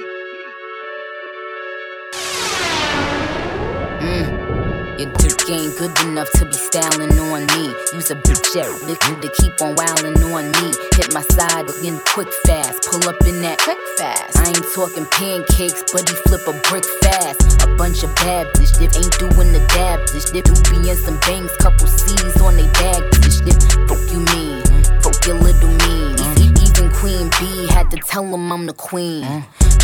Your 5.06 5.38
ain't 5.54 5.78
good 5.78 5.94
enough 6.02 6.32
to 6.34 6.46
be 6.46 6.54
styling 6.54 7.14
on 7.20 7.46
me. 7.54 7.70
Use 7.94 8.10
a 8.10 8.16
bitch 8.16 8.58
at 8.58 8.70
looking 8.90 9.22
to 9.22 9.30
keep 9.38 9.54
on 9.62 9.76
wildin' 9.76 10.18
on 10.34 10.50
me. 10.58 10.74
Hit 10.98 11.14
my 11.14 11.22
side 11.22 11.70
again 11.70 12.02
quick 12.10 12.32
fast. 12.46 12.82
Pull 12.90 13.08
up 13.08 13.22
in 13.26 13.42
that 13.42 13.60
quick 13.60 13.78
fast. 13.98 14.38
I 14.38 14.50
ain't 14.50 14.66
talking 14.74 15.06
pancakes, 15.14 15.86
but 15.94 16.10
he 16.10 16.16
flip 16.26 16.48
a 16.50 16.54
brick 16.70 16.86
fast. 17.06 17.62
A 17.62 17.68
bunch 17.78 18.02
of 18.04 18.16
bad 18.16 18.48
bitch 18.58 18.74
that 18.82 18.98
ain't 18.98 19.14
doing 19.22 19.54
the 19.54 19.62
dab 19.78 20.02
bitch. 20.10 20.34
Do 20.34 20.42
be 20.74 20.90
in 20.90 20.98
some 20.98 21.20
bangs, 21.22 21.52
couple 21.58 21.88
C's 21.88 22.42
on 22.42 22.56
they 22.58 22.68
bag 22.82 23.04
bitch. 23.14 23.46
That 23.46 23.62
fuck 23.86 24.02
you 24.10 24.26
mean? 24.34 24.66
Fuck 25.06 25.22
your 25.26 25.38
little 25.38 25.70
mean. 25.86 26.18
Even 26.66 26.90
Queen 26.98 27.30
B 27.40 27.68
had 27.70 27.92
to 27.92 27.98
tell 27.98 28.26
him 28.26 28.52
I'm 28.52 28.66
the 28.66 28.74
queen. 28.74 29.24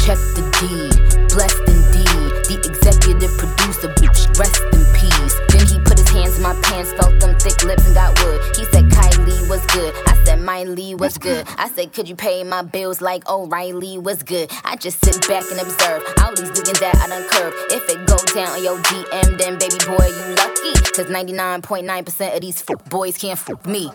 Check 0.02 0.18
the 0.34 0.42
deed, 0.58 0.98
blessed 1.30 1.62
indeed. 1.70 2.10
The 2.50 2.58
executive 2.66 3.38
producer, 3.38 3.94
bitch, 4.02 4.28
rest 4.40 4.62
in 4.74 4.81
peace. 5.02 5.36
Then 5.50 5.66
he 5.68 5.80
put 5.82 5.98
his 5.98 6.10
hands 6.10 6.38
in 6.38 6.44
my 6.44 6.54
pants, 6.62 6.94
felt 6.94 7.20
them 7.20 7.36
thick 7.40 7.64
lips 7.64 7.86
and 7.86 7.96
got 7.96 8.14
wood. 8.24 8.40
He 8.56 8.66
said, 8.66 8.86
Kylie 8.86 9.50
was 9.50 9.66
good. 9.68 9.94
I 10.08 10.16
said, 10.24 10.40
Miley 10.40 10.96
was 10.96 11.18
good. 11.18 11.46
I 11.58 11.70
said, 11.70 11.92
could 11.94 12.08
you 12.08 12.16
pay 12.16 12.44
my 12.44 12.62
bills 12.62 13.02
like 13.02 13.28
O'Reilly 13.30 13.98
was 13.98 14.24
good? 14.24 14.52
I 14.64 14.76
just 14.76 15.04
sit 15.04 15.28
back 15.28 15.44
and 15.52 15.60
observe 15.60 16.04
all 16.22 16.34
these 16.36 16.52
niggas 16.52 16.80
that 16.80 16.96
I 17.02 17.08
done 17.08 17.28
curved. 17.30 17.56
If 17.72 17.90
it 17.90 18.06
go 18.06 18.18
down 18.34 18.50
on 18.56 18.64
your 18.64 18.78
DM, 18.78 19.38
then 19.38 19.58
baby 19.58 19.78
boy, 19.86 20.06
you 20.08 20.36
lucky. 20.36 20.74
Cause 20.94 21.08
99.9% 21.08 22.36
of 22.36 22.42
these 22.42 22.64
f- 22.70 22.90
boys 22.90 23.18
can't 23.18 23.40
fuck 23.40 23.66
me. 23.66 23.90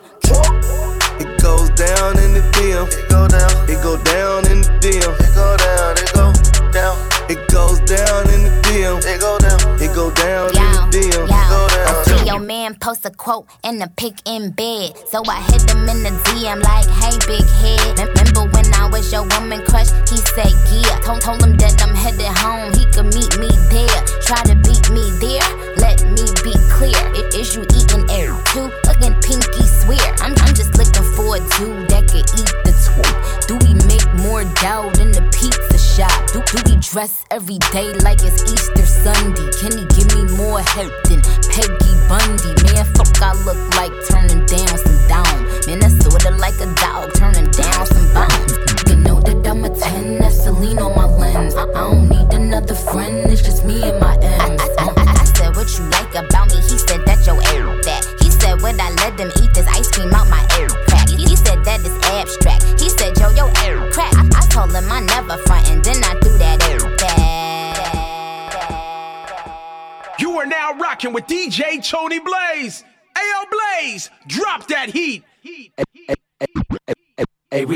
It 1.18 1.40
goes 1.40 1.70
down 1.70 2.18
in 2.18 2.34
the 2.34 2.42
DM. 2.52 2.86
It 2.92 3.08
go 3.08 3.28
down. 3.28 3.70
It 3.70 3.82
go 3.82 3.96
down 4.02 4.46
in 4.50 4.60
the 4.62 4.68
DM. 4.80 5.14
It 5.20 5.34
go 5.34 5.56
down. 5.56 5.96
It 5.96 6.12
go 6.12 6.32
down. 6.72 7.15
It 7.28 7.48
goes 7.50 7.80
down 7.80 8.22
in 8.30 8.44
the 8.46 8.52
DM. 8.62 9.02
It 9.02 9.18
go 9.20 9.38
down. 9.38 9.58
It 9.82 9.92
go 9.94 10.10
down 10.14 10.46
in 10.54 10.54
the 10.54 10.82
DM. 10.94 11.26
It 11.26 11.48
go 11.50 11.66
down. 11.66 11.86
I 11.90 12.02
see 12.06 12.26
your 12.26 12.38
man 12.38 12.76
post 12.76 13.04
a 13.04 13.10
quote 13.10 13.48
and 13.64 13.82
a 13.82 13.88
pic 13.88 14.14
in 14.24 14.52
bed. 14.52 14.94
So 15.10 15.22
I 15.26 15.42
hit 15.50 15.66
him 15.68 15.88
in 15.88 16.06
the 16.06 16.14
DM 16.30 16.62
like, 16.62 16.86
hey, 17.02 17.18
big 17.26 17.42
head. 17.58 17.98
Remember 17.98 18.46
when 18.54 18.72
I 18.74 18.86
was 18.86 19.10
your 19.12 19.26
woman 19.26 19.58
crush? 19.66 19.90
He 20.06 20.18
said, 20.38 20.54
yeah. 20.70 21.02
Told, 21.02 21.20
told 21.20 21.42
him 21.42 21.56
that 21.58 21.82
I'm 21.82 21.94
headed 21.96 22.30
home. 22.38 22.70
He 22.78 22.86
could 22.94 23.10
meet 23.10 23.34
me 23.42 23.50
there. 23.74 24.00
Try 24.22 24.38
to 24.46 24.54
beat 24.62 24.86
me 24.94 25.10
there. 25.18 25.46
Let 25.82 26.06
me 26.06 26.30
be 26.46 26.54
clear. 26.70 26.94
It 27.10 27.34
is 27.34 27.58
you 27.58 27.66
eating 27.74 28.06
air 28.06 28.38
too. 28.54 28.70
Looking 28.86 29.18
pinky 29.18 29.66
swear. 29.66 30.06
I'm, 30.22 30.30
I'm 30.46 30.54
just 30.54 30.78
looking 30.78 31.06
for 31.18 31.34
a 31.34 31.42
dude 31.58 31.90
that 31.90 32.06
could 32.06 32.26
eat 32.38 32.54
the 32.62 32.70
two. 32.70 33.02
Do 33.50 33.58
we 33.66 33.74
make 33.74 33.85
more 34.14 34.44
dough 34.62 34.90
than 34.94 35.12
the 35.12 35.22
pizza 35.32 35.78
shop? 35.78 36.12
Do, 36.32 36.42
do 36.44 36.58
we 36.66 36.76
dress 36.80 37.24
every 37.30 37.58
day 37.72 37.92
like 38.04 38.20
it's 38.22 38.42
Easter 38.50 38.86
Sunday? 38.86 39.48
Can 39.60 39.72
he 39.78 39.84
give 39.94 40.08
me 40.14 40.24
more 40.36 40.60
help 40.60 40.92
than 41.08 41.22
Peggy 41.50 41.92
Bundy? 42.08 42.52
Man, 42.66 42.84
fuck, 42.94 43.14
I 43.22 43.32
look 43.44 43.60
like 43.76 43.94
turning 44.08 44.44
down 44.46 44.76
some 44.78 45.00
down. 45.08 45.36
Man, 45.66 45.78
that's 45.80 45.96
sorta 46.04 46.30
like 46.36 46.58
a 46.60 46.68
dog 46.74 47.14
turning 47.14 47.50
down 47.50 47.86
some 47.86 48.08
bones. 48.14 48.52
You 48.88 48.96
know 48.96 49.20
that 49.20 49.46
I'm 49.46 49.64
a 49.64 49.70
10, 49.70 50.18
that's 50.18 50.42
Celine 50.44 50.55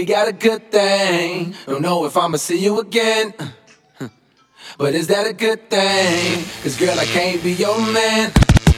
we 0.00 0.06
got 0.06 0.28
a 0.28 0.32
good 0.32 0.72
thing. 0.72 1.54
Don't 1.66 1.82
know 1.82 2.06
if 2.06 2.16
I'ma 2.16 2.38
see 2.38 2.58
you 2.58 2.80
again. 2.80 3.34
But 4.78 4.94
is 4.94 5.08
that 5.08 5.26
a 5.26 5.34
good 5.34 5.68
thing? 5.68 6.42
Cause 6.62 6.78
girl, 6.78 6.98
I 6.98 7.04
can't 7.04 7.42
be 7.42 7.52
your 7.52 7.76
man. 7.92 8.32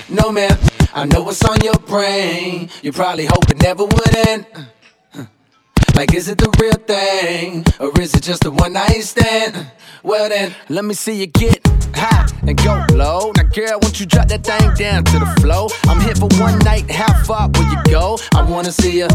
No, 0.08 0.32
man. 0.32 0.58
I 0.92 1.04
know 1.04 1.22
what's 1.22 1.44
on 1.44 1.60
your 1.60 1.78
brain. 1.78 2.70
You 2.82 2.90
probably 2.90 3.26
hope 3.26 3.48
it 3.48 3.62
never 3.62 3.84
would 3.84 4.16
end. 4.26 4.46
Like, 5.94 6.14
is 6.14 6.28
it 6.28 6.38
the 6.38 6.50
real 6.60 6.72
thing? 6.72 7.64
Or 7.78 7.92
is 8.00 8.14
it 8.14 8.22
just 8.22 8.44
a 8.44 8.50
one 8.50 8.72
night 8.72 9.02
stand? 9.02 9.70
Well, 10.02 10.28
then, 10.28 10.54
let 10.68 10.84
me 10.84 10.94
see 10.94 11.20
you 11.20 11.26
get 11.26 11.60
high 11.94 12.26
and 12.46 12.56
go 12.56 12.84
low. 12.92 13.32
Now, 13.36 13.42
girl, 13.44 13.78
won't 13.80 14.00
you 14.00 14.06
drop 14.06 14.28
that 14.28 14.42
thing 14.42 14.74
down 14.74 15.04
to 15.04 15.18
the 15.18 15.26
flow? 15.40 15.68
I'm 15.84 16.00
here 16.00 16.14
for 16.14 16.28
one 16.40 16.58
night, 16.60 16.90
how 16.90 17.12
far 17.24 17.48
will 17.48 17.68
you 17.70 17.76
go? 17.84 18.18
I 18.34 18.42
wanna 18.42 18.72
see 18.72 18.98
you 18.98 19.08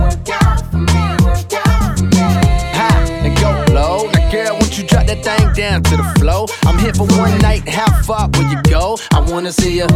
high 2.73 3.01
and 3.25 3.37
go 3.37 3.65
low. 3.73 4.09
Now, 4.11 4.31
girl, 4.31 4.53
won't 4.53 4.77
you 4.77 4.87
drop 4.87 5.07
that 5.07 5.23
thing 5.23 5.53
down 5.53 5.83
to 5.83 5.97
the 5.97 6.03
flow? 6.19 6.45
I'm 6.63 6.77
here 6.77 6.93
for 6.93 7.07
one 7.17 7.37
night, 7.39 7.67
how 7.67 7.91
far 8.03 8.29
will 8.29 8.49
you 8.49 8.61
go? 8.63 8.97
I 9.11 9.19
wanna 9.19 9.51
see 9.51 9.77
you 9.77 9.87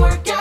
Work, 0.00 0.39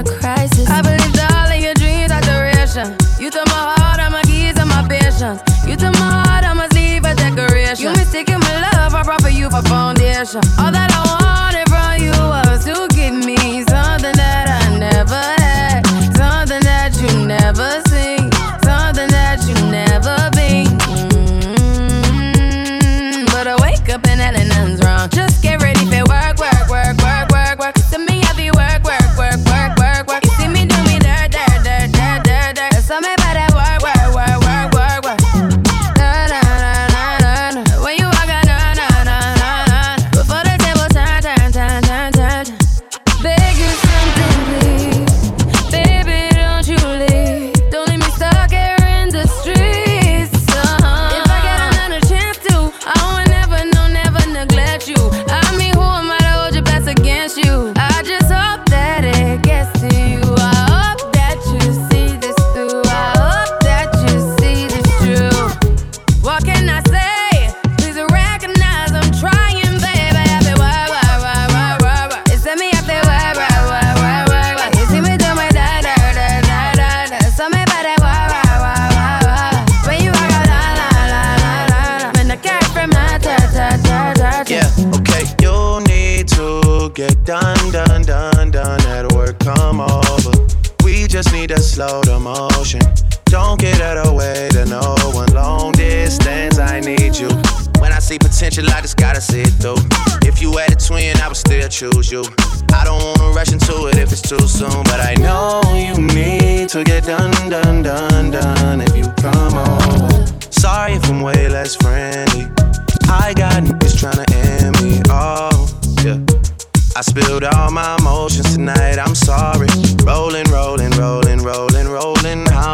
a 0.00 0.18
crisis. 0.18 0.68
I 0.68 0.80
believed 0.82 1.18
all 1.18 1.48
of 1.52 1.60
your 1.60 1.74
dreams 1.74 2.10
are 2.10 2.20
duration. 2.22 2.96
You 3.20 3.30
took 3.30 3.46
my 3.46 3.76
heart, 3.76 4.00
I'm 4.00 4.14
a 4.14 4.22
keys 4.22 4.56
and 4.56 4.68
my 4.68 4.86
patience. 4.88 5.40
You 5.66 5.76
took 5.76 5.92
my 5.94 6.24
heart, 6.24 6.44
I'm 6.44 6.60
a 6.60 6.68
leave 6.74 7.04
a 7.04 7.14
decoration. 7.14 7.84
You 7.84 7.90
mistaken 7.92 8.40
my 8.40 8.54
love, 8.72 8.94
I 8.94 9.02
brought 9.02 9.22
for 9.22 9.28
you 9.28 9.50
for 9.50 9.62
foundation. 9.62 10.40
All 10.58 10.72
that 10.72 10.89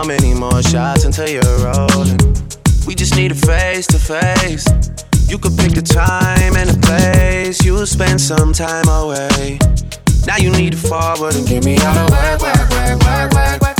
many 0.06 0.32
more 0.34 0.62
shots 0.62 1.04
until 1.04 1.28
you're 1.28 1.58
rolling? 1.58 2.18
We 2.86 2.94
just 2.94 3.16
need 3.16 3.32
a 3.32 3.34
face 3.34 3.86
to 3.88 3.98
face. 3.98 4.66
You 5.28 5.38
could 5.38 5.56
pick 5.58 5.72
the 5.72 5.82
time 5.82 6.54
and 6.56 6.70
the 6.70 6.78
place. 6.86 7.64
You'll 7.64 7.86
spend 7.86 8.20
some 8.20 8.52
time 8.52 8.86
away. 8.88 9.58
Now 10.26 10.36
you 10.36 10.50
need 10.50 10.72
to 10.72 10.78
forward 10.78 11.34
and 11.34 11.46
give 11.46 11.64
me 11.64 11.78
all 11.78 11.94
the 11.94 12.12
work, 12.12 12.40
work, 12.40 12.70
work, 12.70 13.02
work, 13.02 13.32
work, 13.32 13.62
work. 13.62 13.75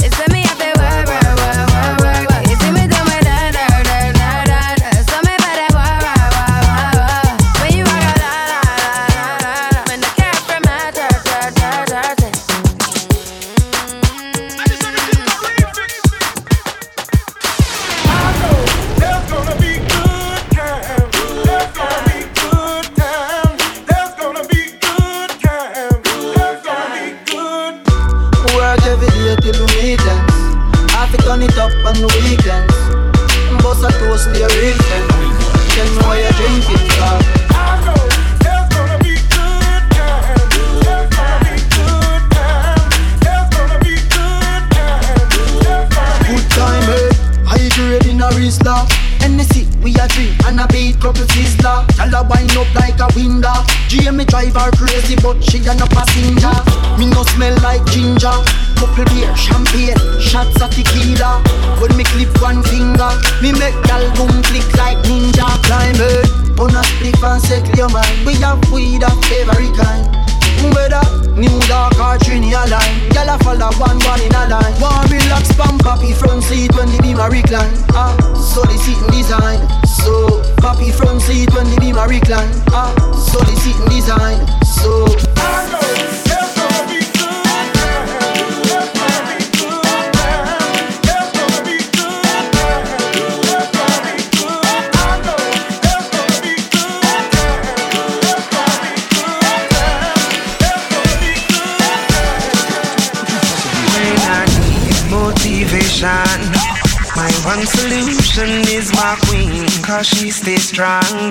strong. 110.57 111.31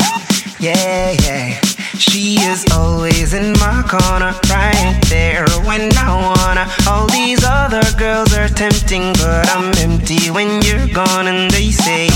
Yeah, 0.59 1.11
yeah. 1.11 1.59
She 1.97 2.35
is 2.41 2.65
always 2.73 3.33
in 3.33 3.53
my 3.53 3.83
corner, 3.87 4.33
right 4.49 4.99
there 5.09 5.45
when 5.63 5.91
I 5.97 6.11
wanna. 6.11 6.67
All 6.87 7.07
these 7.07 7.43
other 7.43 7.83
girls 7.97 8.33
are 8.33 8.47
tempting, 8.49 9.13
but 9.13 9.47
I'm 9.49 9.73
empty 9.77 10.29
when 10.31 10.61
you're 10.61 10.87
gone. 10.87 11.27
And 11.27 11.49
they 11.51 11.71
say, 11.71 12.09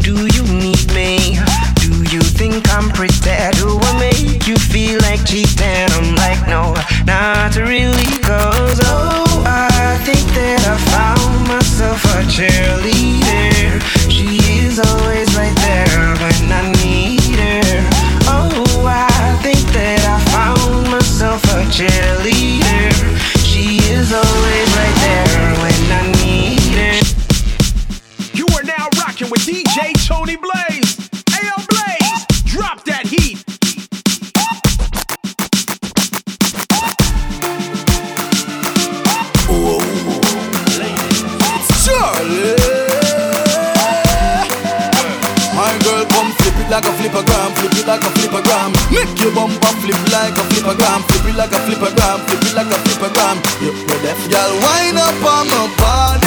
Do 0.00 0.26
you 0.34 0.42
need 0.44 0.92
me? 0.94 1.38
Do 1.76 2.02
you 2.14 2.20
think 2.20 2.68
I'm 2.72 2.88
pretty? 2.90 3.36
Do 3.60 3.78
I 3.80 3.98
make 4.00 4.46
you 4.46 4.56
feel 4.56 5.00
like 5.02 5.26
cheating? 5.26 5.88
I'm 5.96 6.14
like, 6.16 6.40
No, 6.48 6.74
not 7.04 7.56
really, 7.56 8.10
cause 8.22 8.80
oh, 8.84 9.42
I 9.46 9.98
think 10.04 10.24
that 10.34 10.62
I 10.64 10.76
found 10.92 11.48
myself 11.48 12.04
a 12.04 12.22
cheerleader. 12.24 13.97
She's 14.78 14.92
always 14.92 15.34
right 15.36 15.56
there 15.56 16.14
when 16.22 16.52
I 16.52 16.70
need 16.84 17.34
her. 17.34 17.90
Oh, 18.30 18.86
I 18.86 19.36
think 19.42 19.58
that 19.74 19.98
I 20.06 20.22
found 20.30 20.88
myself 20.88 21.42
a 21.46 21.66
cheerleader. 21.66 22.94
She 23.42 23.78
is 23.90 24.12
always 24.12 24.68
right 24.78 24.98
there 25.02 25.50
when 25.58 25.82
I 25.90 26.02
need 26.22 26.78
her. 26.78 26.94
You 28.34 28.46
are 28.54 28.62
now 28.62 28.86
rocking 29.02 29.30
with 29.30 29.40
DJ 29.40 29.98
Tony 30.06 30.36
Blaze. 30.36 30.87
flipper 47.18 47.32
gram, 47.32 47.54
flip 47.54 47.72
it 47.74 47.86
like 47.86 48.02
a 48.02 48.10
flipper 48.10 48.42
gram. 48.42 48.72
Make 48.90 49.18
your 49.20 49.34
bumper 49.34 49.72
flip 49.80 50.12
like 50.12 50.36
a 50.36 50.44
flipper 50.50 50.76
gram, 50.76 51.02
flip 51.02 51.26
it 51.26 51.36
like 51.36 51.52
a 51.52 51.58
flipper 51.66 51.94
gram, 51.94 52.20
flip 52.26 52.42
it 52.42 52.54
like 52.54 52.66
a 52.66 52.78
flipper 52.78 53.12
gram. 53.14 53.36
Yep, 53.60 53.74
we're 53.88 54.02
deaf, 54.02 54.30
girl. 54.30 54.52
Wind 54.62 54.98
up 54.98 55.24
on 55.24 55.46
my 55.48 55.74
body. 55.78 56.17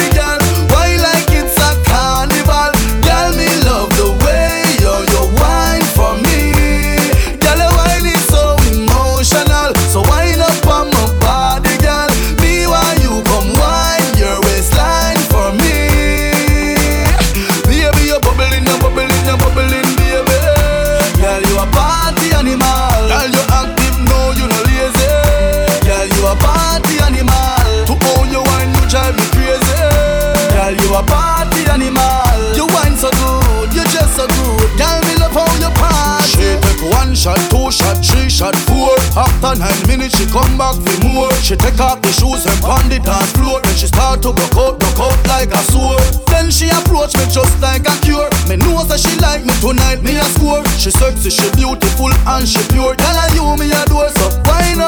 she 40.22 40.30
come 40.30 40.56
back 40.56 40.74
for 40.78 40.96
more. 41.08 41.32
She 41.42 41.56
take 41.56 41.80
off 41.80 42.00
the 42.02 42.12
shoes 42.12 42.46
and 42.46 42.62
on 42.64 42.86
the 42.88 42.98
dance 43.02 43.32
floor. 43.34 43.60
Then 43.62 43.74
she 43.74 43.86
start 43.86 44.22
to 44.22 44.30
broke 44.32 44.54
out, 44.54 44.78
broke 44.78 45.00
out 45.02 45.18
like 45.26 45.50
a 45.50 45.62
sword. 45.74 46.02
Then 46.30 46.50
she 46.50 46.70
approach 46.70 47.16
me 47.18 47.26
just 47.26 47.54
like 47.58 47.86
a 47.88 47.94
cure. 48.06 48.30
Me 48.46 48.56
know 48.56 48.84
that 48.86 49.00
she 49.02 49.14
like 49.18 49.42
me 49.42 49.54
tonight, 49.58 50.02
me 50.02 50.18
a 50.18 50.26
score. 50.38 50.62
She 50.78 50.90
sexy, 50.90 51.30
she 51.30 51.46
beautiful 51.58 52.12
and 52.12 52.46
she 52.46 52.62
pure. 52.70 52.94
Tell 52.94 53.16
her 53.18 53.30
you 53.34 53.46
me 53.58 53.70
a 53.74 53.82
door, 53.90 54.08
so 54.14 54.30
fine 54.46 54.81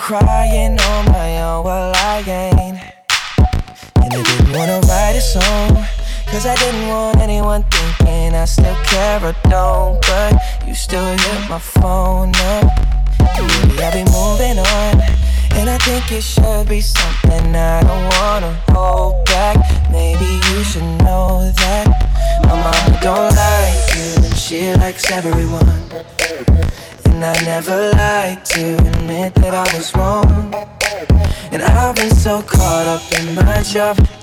crying 0.00 0.80
in 33.76 33.78
my 33.78 34.19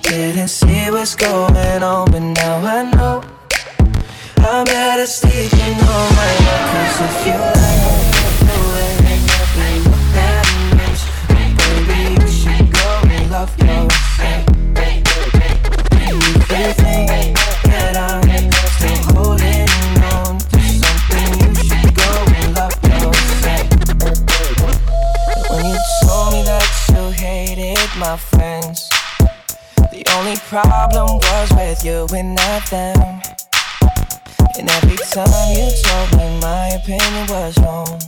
time 35.25 35.57
you 35.57 35.67
told 35.81 36.09
me 36.17 36.39
my 36.41 36.67
opinion 36.77 37.25
was 37.27 37.57
wrong, 37.63 37.99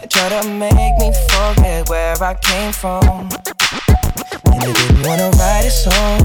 you 0.00 0.08
tried 0.08 0.32
to 0.40 0.48
make 0.48 0.96
me 0.96 1.12
forget 1.28 1.90
where 1.90 2.16
I 2.22 2.34
came 2.40 2.72
from. 2.72 3.28
And 4.48 4.64
I 4.64 4.72
didn't 4.72 5.06
wanna 5.06 5.28
write 5.36 5.66
a 5.66 5.70
song, 5.70 6.20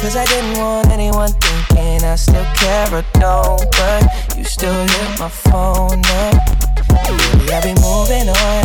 cause 0.00 0.16
I 0.16 0.24
didn't 0.24 0.56
want 0.56 0.88
anyone 0.88 1.32
thinking 1.32 2.02
I 2.02 2.14
still 2.16 2.46
care 2.56 2.88
or 2.94 3.04
don't. 3.20 3.60
But 3.76 4.00
you 4.38 4.44
still 4.44 4.72
hit 4.72 5.18
my 5.18 5.28
phone 5.28 6.00
up. 6.24 6.40
Maybe 7.36 7.52
I'll 7.52 7.62
be 7.62 7.74
moving 7.76 8.28
on. 8.30 8.64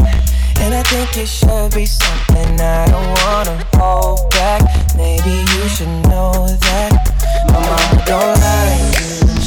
And 0.64 0.74
I 0.74 0.84
think 0.84 1.18
it 1.18 1.28
should 1.28 1.76
be 1.76 1.86
something 1.86 2.62
I 2.62 2.88
don't 2.88 3.12
wanna 3.24 3.56
hold 3.76 4.30
back. 4.32 4.62
Maybe 4.96 5.36
you 5.52 5.68
should 5.68 5.96
know 6.08 6.48
that 6.48 6.92
my 7.52 7.60
mama 7.60 8.04
don't 8.08 8.40
like 8.40 9.00
you, 9.04 9.25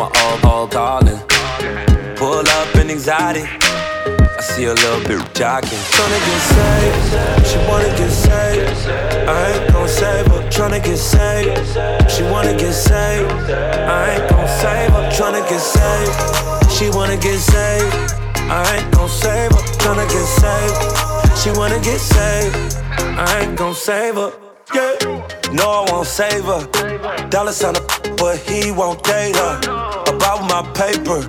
I'm 0.00 0.06
a 0.06 0.18
old, 0.24 0.44
old 0.46 0.70
darling. 0.70 1.20
Pull 2.16 2.48
up 2.48 2.74
in 2.76 2.88
anxiety. 2.90 3.44
I 3.44 4.40
see 4.40 4.64
a 4.64 4.72
little 4.72 5.00
bit 5.00 5.20
jogging. 5.34 5.68
Tryna 5.92 6.20
get 6.24 6.40
saved, 6.48 7.46
she 7.46 7.58
wanna 7.68 7.88
get 7.98 8.10
saved. 8.10 8.88
I 9.28 9.52
ain't 9.52 9.72
gon' 9.74 9.88
save 9.88 10.26
her. 10.28 10.48
Tryna 10.48 10.82
get 10.82 10.96
saved, 10.96 12.10
she 12.10 12.22
wanna 12.22 12.56
get 12.56 12.72
saved. 12.72 13.30
I 13.50 14.16
ain't 14.16 14.30
gon' 14.30 14.48
save 14.48 14.90
her. 14.90 15.10
Tryna 15.10 15.46
get 15.50 15.60
saved, 15.60 16.72
she 16.72 16.88
wanna 16.96 17.18
get 17.18 17.38
saved. 17.38 18.14
I 18.48 18.76
ain't 18.76 18.90
gon' 18.94 19.08
save 19.08 19.52
her. 19.52 19.62
Tryna 19.82 20.08
get 20.08 20.26
saved, 20.40 21.38
she 21.38 21.50
wanna 21.50 21.78
get 21.80 22.00
saved. 22.00 22.76
I 23.18 23.40
ain't 23.42 23.54
gon' 23.54 23.74
save 23.74 24.14
her. 24.14 24.32
Yeah. 24.74 25.39
No, 25.52 25.84
I 25.84 25.90
won't 25.90 26.06
save 26.06 26.44
her. 26.44 26.66
Dollar 27.28 27.52
sign 27.52 27.76
up, 27.76 27.86
but 28.16 28.38
he 28.38 28.70
won't 28.70 29.02
date 29.02 29.34
her. 29.34 29.58
About 30.06 30.46
my 30.48 30.62
paper, 30.74 31.26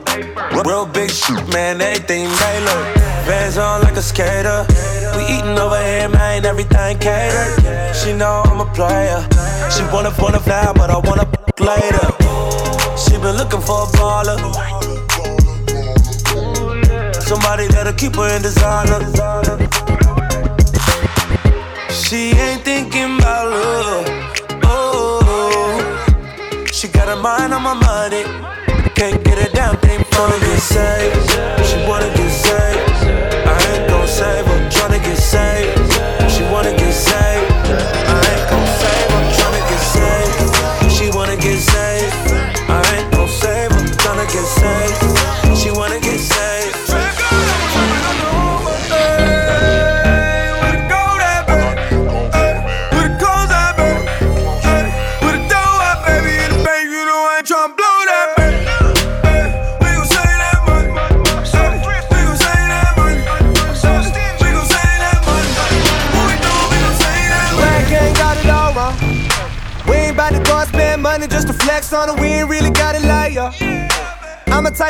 real 0.63 0.85
big 0.85 1.09
shoot, 1.09 1.41
man, 1.51 1.81
everything 1.81 2.27
tailored. 2.37 2.85
Vans 3.25 3.57
on 3.57 3.81
like 3.81 3.97
a 3.97 4.01
skater. 4.01 4.65
We 5.15 5.23
eating 5.25 5.57
over 5.57 5.81
here, 5.83 6.09
man, 6.09 6.45
everything 6.45 6.99
catered. 6.99 7.95
She 7.95 8.13
know 8.13 8.43
I'm 8.45 8.61
a 8.61 8.71
player. 8.73 9.25
She 9.71 9.81
wanna 9.93 10.13
wanna 10.19 10.39
fly, 10.39 10.71
but 10.75 10.89
I 10.91 10.97
wanna 10.97 11.25
later. 11.59 12.07
She 12.97 13.17
been 13.17 13.35
looking 13.37 13.61
for 13.61 13.83
a 13.83 13.87
baller. 13.97 14.37
Somebody 17.23 17.67
that'll 17.67 17.93
keep 17.93 18.15
her 18.15 18.35
in 18.35 18.41
designer. 18.43 19.70
She 22.11 22.31
ain't 22.31 22.61
thinking 22.63 23.19
about 23.19 23.51
love. 23.51 24.05
Oh, 24.65 25.23
she 26.69 26.89
got 26.89 27.07
her 27.07 27.15
mind 27.15 27.53
on 27.53 27.63
my 27.63 27.73
money. 27.73 28.23
Can't 28.95 29.23
get 29.23 29.37
a 29.39 29.49
damn 29.53 29.77
thing 29.77 30.03
from. 30.11 30.31
Get 30.41 30.59
saved. 30.59 31.31
She 31.65 31.77
wanna 31.87 32.10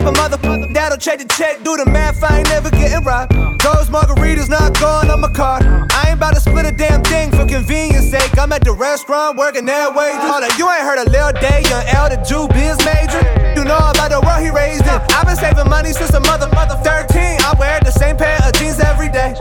type 0.02 0.34
of 0.34 0.44
mother 0.44 0.68
that'll 0.74 0.98
check 0.98 1.20
the 1.20 1.26
check, 1.36 1.64
do 1.64 1.76
the 1.78 1.86
math, 1.86 2.24
I 2.24 2.40
ain't 2.40 2.50
never 2.50 2.70
getting 2.72 3.04
robbed. 3.04 3.34
Those 3.62 3.90
margaritas 3.90 4.50
not 4.50 4.78
going 4.80 5.10
on 5.10 5.22
my 5.22 5.32
card. 5.32 5.64
I 5.64 6.10
ain't 6.10 6.18
about 6.18 6.34
to 6.34 6.42
split 6.42 6.66
a 6.66 6.72
damn 6.72 7.04
thing 7.04 7.32
for 7.32 7.46
convenience 7.46 8.10
sake. 8.10 8.38
I'm 8.38 8.52
at 8.52 8.64
the 8.64 8.74
restaurant 8.74 9.38
working 9.38 9.66
that 9.66 9.94
way. 9.94 10.12
Hold 10.16 10.44
up, 10.44 10.58
you 10.58 10.70
ain't 10.70 10.82
heard 10.82 11.00
of 11.00 11.12
Lil 11.12 11.34
Day, 11.34 11.62
young 11.70 11.86
L, 11.94 12.10
the 12.10 12.18
Jew 12.26 12.48
biz 12.50 12.78
major. 12.86 13.22
You 13.56 13.64
know 13.66 13.78
about 13.78 14.10
the 14.10 14.22
world 14.26 14.42
he 14.42 14.50
raised 14.50 14.86
in. 14.86 14.98
I've 15.14 15.28
been 15.28 15.36
saving 15.36 15.70
money 15.70 15.94
since 15.94 16.14
a 16.14 16.20
mother, 16.22 16.50
mother 16.54 16.76
13. 16.82 17.42
I 17.46 17.54
wear 17.60 17.80
the 17.82 17.92
same 17.92 18.18
pair 18.18 18.40
of 18.42 18.54
jeans 18.54 18.80
every 18.80 19.10
day. 19.10 19.36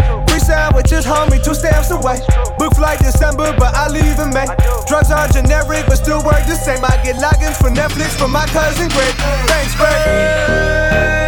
Homie, 1.10 1.42
two 1.42 1.54
stamps 1.54 1.90
away. 1.90 2.22
Book 2.56 2.74
flight 2.76 3.00
December, 3.00 3.52
but 3.58 3.74
I 3.74 3.88
leave 3.88 4.18
in 4.22 4.30
May. 4.30 4.46
Drugs 4.86 5.10
are 5.10 5.26
generic, 5.28 5.84
but 5.86 5.96
still 5.96 6.22
work 6.22 6.46
the 6.46 6.54
same. 6.54 6.84
I 6.84 7.02
get 7.02 7.16
logins 7.16 7.58
for 7.58 7.68
Netflix 7.68 8.16
from 8.16 8.30
my 8.30 8.46
cousin 8.46 8.88
Greg. 8.88 9.14
Thanks, 9.50 9.74
Greg. 9.74 11.19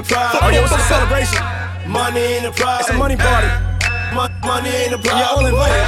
Money 0.00 0.16
ain't. 0.16 0.40
Oh, 0.40 0.48
yeah, 0.48 0.60
what's 0.64 0.72
the 0.72 0.80
celebration? 0.88 1.42
Money 1.84 2.20
ain't 2.40 2.44
the 2.48 2.52
problem. 2.56 2.80
It's 2.80 2.88
a 2.88 2.96
money 2.96 3.16
party. 3.20 3.52
Mon- 4.16 4.32
money 4.40 4.70
ain't 4.72 4.94
a 4.94 4.98
problem. 4.98 5.20
Yeah, 5.20 5.36
all 5.36 5.44
invited. 5.44 5.84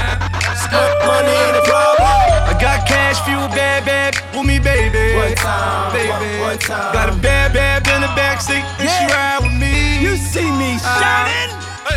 Money 1.08 1.32
ain't 1.32 1.56
the 1.56 1.64
problem. 1.64 2.04
I 2.44 2.52
got 2.60 2.84
cash, 2.84 3.16
fuel, 3.24 3.48
bad, 3.56 3.88
bad 3.88 4.12
with 4.36 4.44
me, 4.44 4.58
baby. 4.60 5.16
One 5.16 5.32
time, 5.34 5.96
baby. 5.96 6.12
one, 6.44 6.52
one 6.52 6.58
time. 6.60 6.92
Got 6.92 7.08
a 7.08 7.16
bad, 7.24 7.56
bad 7.56 7.88
in 7.88 8.02
the 8.04 8.12
backseat, 8.12 8.60
and 8.76 8.84
she 8.84 9.02
ride 9.08 9.40
with 9.40 9.56
me. 9.56 10.04
You 10.04 10.16
see 10.20 10.44
me 10.44 10.76
shining. 10.76 11.48
Uh, 11.88 11.96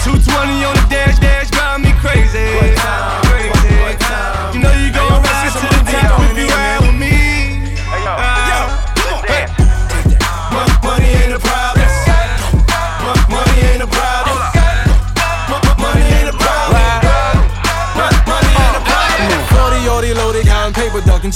220 0.00 0.64
on 0.64 0.72
the 0.80 0.86
dash, 0.88 1.18
dash, 1.20 1.50
drive 1.52 1.84
me 1.84 1.92
crazy. 2.00 2.40
One 2.56 2.72
time, 2.80 3.20
crazy. 3.28 3.76
one 3.84 3.98
time. 4.00 4.54
You 4.56 4.60
know 4.64 4.72
you 4.80 4.88
gon' 4.96 5.20
ride 5.20 5.52
to 5.52 5.69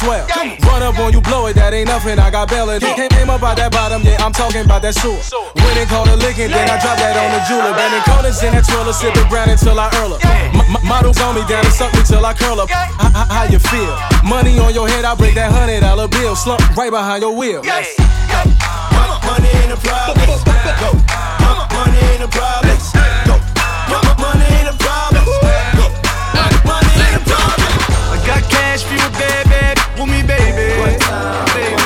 paper, 0.04 0.26
ducking 0.28 0.58
12. 0.60 0.68
Run 0.68 0.82
up 0.82 0.98
on 0.98 1.12
you, 1.12 1.20
blow 1.20 1.46
it, 1.46 1.54
that 1.54 1.72
ain't 1.72 1.88
nothing, 1.88 2.18
I 2.18 2.30
got 2.30 2.48
bail 2.48 2.68
it. 2.70 2.82
Came, 2.82 3.08
came 3.08 3.30
up 3.30 3.42
out 3.42 3.56
that 3.56 3.72
bottom, 3.72 4.02
yeah, 4.02 4.20
I'm 4.24 4.32
talking 4.32 4.64
about 4.64 4.82
that 4.82 4.94
sewer. 4.94 5.16
When 5.62 5.74
it 5.78 5.88
called 5.88 6.08
a 6.08 6.16
licking, 6.16 6.50
then 6.50 6.68
I 6.68 6.76
drop 6.80 6.98
that 6.98 7.16
on 7.16 7.30
the 7.32 7.40
jeweler. 7.48 7.72
Bending 7.74 8.02
corners 8.04 8.42
in 8.42 8.52
that 8.54 8.64
twirler, 8.66 8.92
sipping 8.92 9.26
brown 9.28 9.48
until 9.50 9.78
I 9.78 9.88
earl 10.02 10.14
up. 10.14 10.24
M- 10.24 10.60
m- 10.60 10.84
models 10.86 11.18
on 11.20 11.34
me, 11.34 11.42
down 11.48 11.64
and 11.64 11.74
suck 11.74 11.92
me 11.94 12.02
till 12.04 12.24
I 12.24 12.34
curl 12.34 12.60
up. 12.60 12.70
H- 12.70 12.76
h- 13.00 13.28
how 13.30 13.44
you 13.50 13.58
feel? 13.58 13.92
Money 14.22 14.58
on 14.58 14.74
your 14.74 14.88
head, 14.88 15.04
I 15.04 15.14
break 15.14 15.34
that 15.34 15.50
hundred 15.52 15.80
dollar 15.80 16.08
bill. 16.08 16.36
Slump 16.36 16.60
right 16.76 16.90
behind 16.90 17.22
your 17.22 17.34
wheel. 17.34 17.62
Mon- 17.62 19.20
Money 19.24 19.48
ain't 19.62 19.72
a 19.72 19.78
problem. 19.80 20.26
Go. 20.26 20.90
Money 21.74 21.98
ain't 22.12 22.22
a 22.22 22.28
problem. 22.28 22.76
Go. 23.26 23.36
Money 24.20 24.46
ain't 24.58 24.68
a 24.68 24.76
problem. 24.78 25.24
Go. 25.24 25.86
Money 26.68 26.92
ain't 27.02 27.18
a 27.18 27.24
problem. 27.24 27.72
I 28.12 28.16
got 28.26 28.42
cash, 28.50 28.84
fuel, 28.84 29.00
bad, 29.18 29.43
bad 29.43 29.43
with 29.96 30.08
me, 30.08 30.22
baby. 30.22 30.74
Baby. 31.54 31.83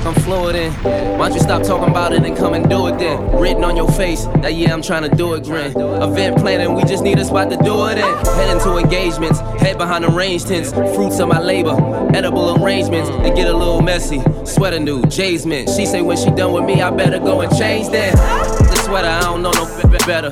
Talk 0.00 0.06
I'm 0.06 0.54
in. 0.56 0.72
Why 1.18 1.28
don't 1.28 1.34
you 1.34 1.40
stop 1.40 1.62
talking 1.62 1.90
about 1.90 2.14
it 2.14 2.24
and 2.24 2.34
come 2.34 2.54
and 2.54 2.66
do 2.66 2.86
it 2.86 2.98
then? 2.98 3.30
Written 3.32 3.62
on 3.62 3.76
your 3.76 3.90
face, 3.92 4.24
that 4.40 4.54
yeah, 4.54 4.72
I'm 4.72 4.80
trying 4.80 5.08
to 5.08 5.14
do 5.14 5.34
it, 5.34 5.44
grin. 5.44 5.76
Event 5.76 6.38
planning, 6.38 6.74
we 6.74 6.82
just 6.84 7.04
need 7.04 7.18
a 7.18 7.24
spot 7.26 7.50
to 7.50 7.58
do 7.58 7.86
it 7.88 7.98
in. 7.98 8.26
Heading 8.36 8.62
to 8.62 8.78
engagements, 8.78 9.40
head 9.60 9.76
behind 9.76 10.04
the 10.04 10.08
range 10.08 10.46
tents. 10.46 10.72
Fruits 10.72 11.18
of 11.18 11.28
my 11.28 11.40
labor, 11.40 11.76
edible 12.14 12.64
arrangements. 12.64 13.10
They 13.10 13.34
get 13.34 13.48
a 13.48 13.52
little 13.54 13.82
messy. 13.82 14.22
Sweater 14.46 14.80
new, 14.80 15.04
Jay's 15.06 15.44
mint. 15.44 15.68
She 15.68 15.84
say 15.84 16.00
when 16.00 16.16
she 16.16 16.30
done 16.30 16.54
with 16.54 16.64
me, 16.64 16.80
I 16.80 16.90
better 16.90 17.18
go 17.18 17.42
and 17.42 17.54
change 17.58 17.90
that. 17.90 18.14
The 18.14 18.76
sweater, 18.76 19.08
I 19.08 19.20
don't 19.20 19.42
know 19.42 19.52
no 19.52 19.66
better. 20.06 20.30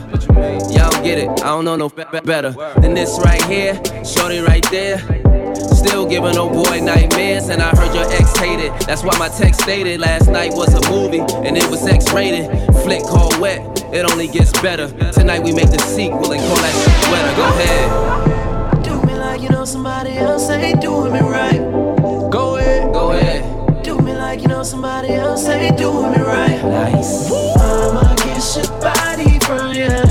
Y'all 0.73 1.05
get 1.05 1.19
it, 1.19 1.29
I 1.43 1.49
don't 1.49 1.67
know 1.67 1.77
no 1.77 1.91
better 1.91 2.53
than 2.81 2.95
this 2.95 3.21
right 3.23 3.43
here. 3.43 3.75
Shorty 4.07 4.39
right 4.39 4.67
there. 4.71 5.20
Still 5.81 6.05
giving 6.05 6.37
old 6.37 6.53
boy 6.53 6.79
nightmares, 6.81 7.49
and 7.49 7.63
I 7.63 7.71
heard 7.75 7.95
your 7.95 8.05
ex 8.13 8.37
hated. 8.37 8.71
That's 8.87 9.03
why 9.03 9.17
my 9.19 9.29
text 9.29 9.63
stated 9.63 9.99
last 9.99 10.29
night 10.29 10.53
was 10.53 10.75
a 10.75 10.91
movie, 10.91 11.21
and 11.47 11.57
it 11.57 11.65
was 11.71 11.87
X 11.87 12.13
rated. 12.13 12.51
Flick 12.83 13.03
called 13.03 13.39
wet, 13.39 13.61
it 13.91 14.05
only 14.11 14.29
gets 14.29 14.53
better. 14.61 14.89
Tonight 15.13 15.43
we 15.43 15.53
make 15.55 15.71
the 15.71 15.79
sequel 15.79 16.33
and 16.33 16.41
call 16.43 16.57
that 16.57 16.75
shit 16.81 17.11
wetter. 17.11 17.35
Go 17.41 17.47
ahead, 17.57 18.85
Do 18.85 19.03
me 19.07 19.15
like 19.19 19.41
you 19.41 19.49
know 19.49 19.65
somebody 19.65 20.13
else 20.19 20.51
ain't 20.51 20.83
doing 20.83 21.15
me 21.15 21.21
right. 21.21 21.61
go 22.31 22.57
ahead, 22.57 22.93
go 22.93 23.13
ahead. 23.13 23.83
Do 23.83 23.99
me 24.01 24.13
like 24.13 24.43
you 24.43 24.49
know 24.49 24.63
somebody 24.63 25.15
else 25.15 25.49
ain't 25.49 25.79
doing 25.79 26.13
me 26.13 26.19
right. 26.19 26.63
Nice. 26.63 27.31
I'ma 27.33 28.15
kiss 28.17 28.57
your 28.59 28.69
body 28.81 29.39
from 29.41 29.73
your 29.73 30.10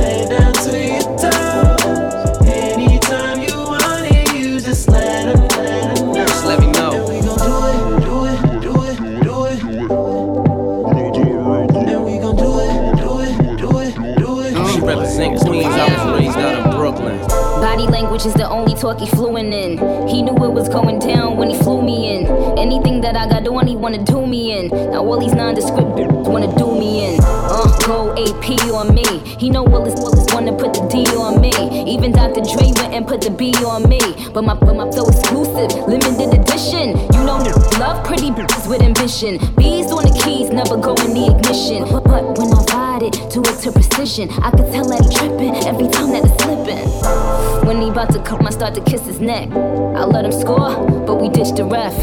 in. 19.47 19.77
He 20.07 20.21
knew 20.21 20.35
it 20.43 20.51
was 20.51 20.69
going 20.69 20.99
down 20.99 21.37
when 21.37 21.49
he 21.49 21.57
flew 21.57 21.81
me 21.81 22.15
in. 22.15 22.27
Anything 22.57 23.01
that 23.01 23.15
I 23.15 23.27
got 23.27 23.47
on, 23.47 23.67
he 23.67 23.75
wanna 23.75 24.03
do 24.03 24.25
me 24.27 24.57
in. 24.57 24.67
Now 24.67 25.05
all 25.05 25.19
these 25.19 25.33
nondescript 25.33 25.87
wanna 26.27 26.53
do 26.57 26.77
me 26.77 27.05
in. 27.05 27.19
Uh, 27.23 27.77
go 27.85 28.11
AP 28.13 28.59
on 28.71 28.93
me. 28.93 29.19
He 29.39 29.49
know 29.49 29.65
all 29.65 29.85
his 29.85 29.95
Willis 29.95 30.25
wanna 30.33 30.53
put 30.53 30.73
the 30.73 30.87
D 30.87 31.05
on 31.15 31.41
me. 31.41 31.51
Even 31.91 32.11
Dr. 32.11 32.41
Dre 32.41 32.71
went 32.75 32.93
and 32.93 33.07
put 33.07 33.21
the 33.21 33.31
B 33.31 33.53
on 33.65 33.87
me. 33.87 33.99
But 34.33 34.43
my 34.43 34.53
but 34.53 34.75
my 34.75 34.91
flow 34.91 35.07
exclusive, 35.07 35.71
limited 35.87 36.33
edition. 36.37 36.97
You 37.13 37.23
know 37.23 37.39
love 37.79 38.05
pretty 38.05 38.29
bitches 38.29 38.69
with 38.69 38.81
ambition. 38.81 39.37
Bees 39.55 39.91
on 39.91 40.03
the 40.03 40.21
keys, 40.23 40.49
never 40.49 40.75
go 40.77 40.93
in 41.05 41.13
the 41.13 41.31
ignition. 41.33 41.83
But, 41.89 42.03
but 42.03 42.37
when 42.37 42.51
I 42.51 42.61
ride 42.75 43.03
it, 43.03 43.13
do 43.31 43.41
it 43.41 43.57
to 43.63 43.71
precision. 43.71 44.29
I 44.43 44.51
could 44.51 44.71
tell 44.71 44.87
that 44.89 45.01
he 45.01 45.09
tripping 45.15 45.55
every 45.65 45.87
time 45.87 46.11
that 46.11 46.25
it's 46.25 46.43
slipping. 46.43 47.28
When 47.70 47.84
he 47.84 47.89
about 47.89 48.11
to 48.13 48.24
come, 48.24 48.47
I 48.47 48.49
start 48.49 48.74
to 48.74 48.82
kiss 48.82 49.05
his 49.05 49.20
neck. 49.20 49.47
I 49.51 50.03
let 50.03 50.26
him 50.26 50.32
score, 50.32 50.74
but 51.05 51.22
we 51.22 51.30
ditch 51.30 51.55
the 51.55 51.65
ref. 51.65 51.93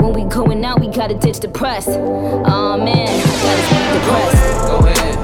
When 0.00 0.12
we 0.12 0.22
going 0.22 0.64
out, 0.64 0.78
we 0.78 0.86
gotta 0.86 1.16
ditch 1.16 1.40
the 1.40 1.48
press. 1.48 1.88
Aw 1.88 2.76
man, 2.76 3.08
I 3.08 3.22
gotta 3.42 3.62
speak 3.66 3.86
the 3.92 4.00
press. 4.06 4.68
Go 4.68 4.76
ahead, 4.86 5.19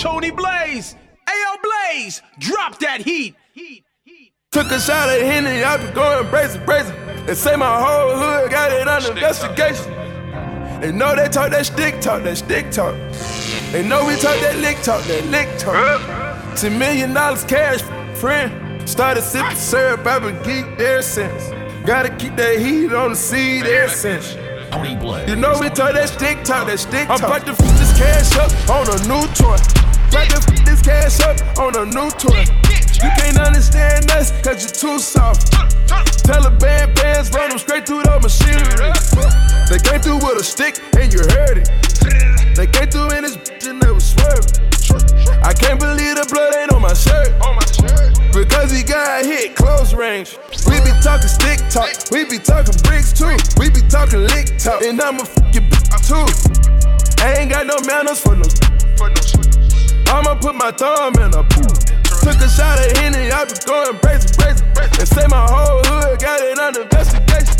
Tony 0.00 0.30
Blaze. 0.30 0.96
Ayo 1.28 1.56
Blaze, 1.62 2.22
drop 2.38 2.78
that 2.78 3.02
heat. 3.02 3.34
Took 4.50 4.70
a 4.70 4.80
shot 4.80 5.10
at 5.10 5.20
Henny, 5.20 5.62
I 5.62 5.76
be 5.76 5.92
going 5.92 6.28
brazen, 6.30 6.64
brazen. 6.64 6.96
They 7.26 7.34
say 7.34 7.54
my 7.54 7.78
whole 7.78 8.16
hood 8.16 8.50
got 8.50 8.72
it 8.72 8.88
under 8.88 9.12
investigation. 9.12 9.92
They 10.80 10.90
know 10.90 11.14
they 11.14 11.28
talk 11.28 11.50
that 11.50 11.66
stick 11.66 12.00
talk, 12.00 12.22
that 12.22 12.38
stick 12.38 12.70
talk. 12.70 12.94
They 13.72 13.86
know 13.86 14.06
we 14.06 14.14
talk 14.16 14.40
that 14.40 14.56
lick 14.56 14.80
talk, 14.82 15.04
that 15.04 15.26
lick 15.26 15.58
talk. 15.58 16.56
Ten 16.56 16.78
million 16.78 17.12
dollars 17.12 17.44
cash, 17.44 17.82
friend. 18.18 18.88
Started 18.88 19.22
sipping 19.22 19.54
syrup, 19.54 20.06
I've 20.06 20.22
been 20.22 20.42
geek 20.42 20.80
ever 20.80 21.02
since. 21.02 21.50
Gotta 21.86 22.08
keep 22.16 22.36
that 22.36 22.58
heat 22.58 22.90
on 22.94 23.10
the 23.10 23.16
seed 23.16 23.66
ever 23.66 23.92
since. 23.92 24.34
Tony 24.70 24.96
Blaze. 24.96 25.28
You 25.28 25.36
know 25.36 25.58
we 25.60 25.68
talk 25.68 25.92
that 25.92 26.08
stick 26.08 26.42
talk, 26.42 26.68
that 26.68 26.78
stick 26.78 27.06
talk. 27.06 27.22
I'm 27.22 27.26
about 27.26 27.44
to 27.44 27.52
f 27.52 27.58
this 27.58 27.98
cash 27.98 28.34
up 28.38 28.50
on 28.70 28.88
a 28.88 29.06
new 29.06 29.26
toy. 29.34 29.79
About 30.10 30.26
to 30.26 30.42
f 30.42 30.64
this 30.66 30.82
cash 30.82 31.20
up 31.22 31.38
on 31.58 31.70
a 31.78 31.86
new 31.86 32.10
toy. 32.18 32.42
You 32.98 33.10
can't 33.14 33.38
understand 33.38 34.10
us, 34.10 34.34
cause 34.42 34.58
you're 34.58 34.74
too 34.74 34.98
soft. 34.98 35.52
Taliban 36.26 36.92
bands 36.96 37.30
run 37.30 37.50
them 37.50 37.58
straight 37.58 37.86
through 37.86 38.02
the 38.02 38.18
machinery. 38.18 38.90
They 39.70 39.78
came 39.78 40.00
through 40.02 40.18
with 40.18 40.42
a 40.42 40.44
stick 40.44 40.82
and 40.98 41.12
you 41.14 41.22
heard 41.30 41.62
it. 41.62 41.70
They 42.56 42.66
came 42.66 42.90
through 42.90 43.14
in 43.14 43.22
this 43.22 43.36
bitch 43.36 43.70
and 43.70 43.80
they 43.80 43.92
was 43.92 44.02
swerving. 44.10 44.50
I 45.46 45.54
can't 45.54 45.78
believe 45.78 46.18
the 46.18 46.26
blood 46.26 46.58
ain't 46.58 46.74
on 46.74 46.82
my 46.82 46.92
shirt. 46.92 47.30
Because 48.34 48.72
he 48.74 48.82
got 48.82 49.24
hit 49.24 49.54
close 49.54 49.94
range. 49.94 50.36
We 50.66 50.82
be 50.82 50.90
talking 51.06 51.30
stick 51.30 51.62
talk, 51.70 51.86
we 52.10 52.26
be 52.26 52.42
talking 52.42 52.74
bricks 52.82 53.14
too. 53.14 53.30
We 53.62 53.70
be 53.70 53.86
talking 53.86 54.26
lick 54.26 54.58
talk, 54.58 54.82
and 54.82 55.00
I'ma 55.00 55.22
fuck 55.22 55.54
your 55.54 55.62
bitch 55.70 55.86
too. 56.02 56.26
I 57.22 57.46
ain't 57.46 57.50
got 57.50 57.66
no 57.66 57.78
manners 57.86 58.20
for 58.20 58.34
no. 58.34 59.49
I'ma 60.10 60.34
put 60.34 60.54
my 60.54 60.70
thumb 60.72 61.14
in 61.22 61.30
a 61.32 61.42
pool. 61.46 61.70
Took 62.20 62.42
a 62.42 62.48
shot 62.50 62.82
at 62.82 62.98
Henny, 62.98 63.30
I 63.30 63.46
been 63.46 63.56
going 63.64 63.96
crazy, 64.02 64.26
crazy. 64.34 64.64
And 64.98 65.08
say 65.08 65.26
my 65.30 65.46
whole 65.46 65.80
hood 65.86 66.18
got 66.18 66.42
it 66.42 66.58
under 66.58 66.82
investigation. 66.82 67.56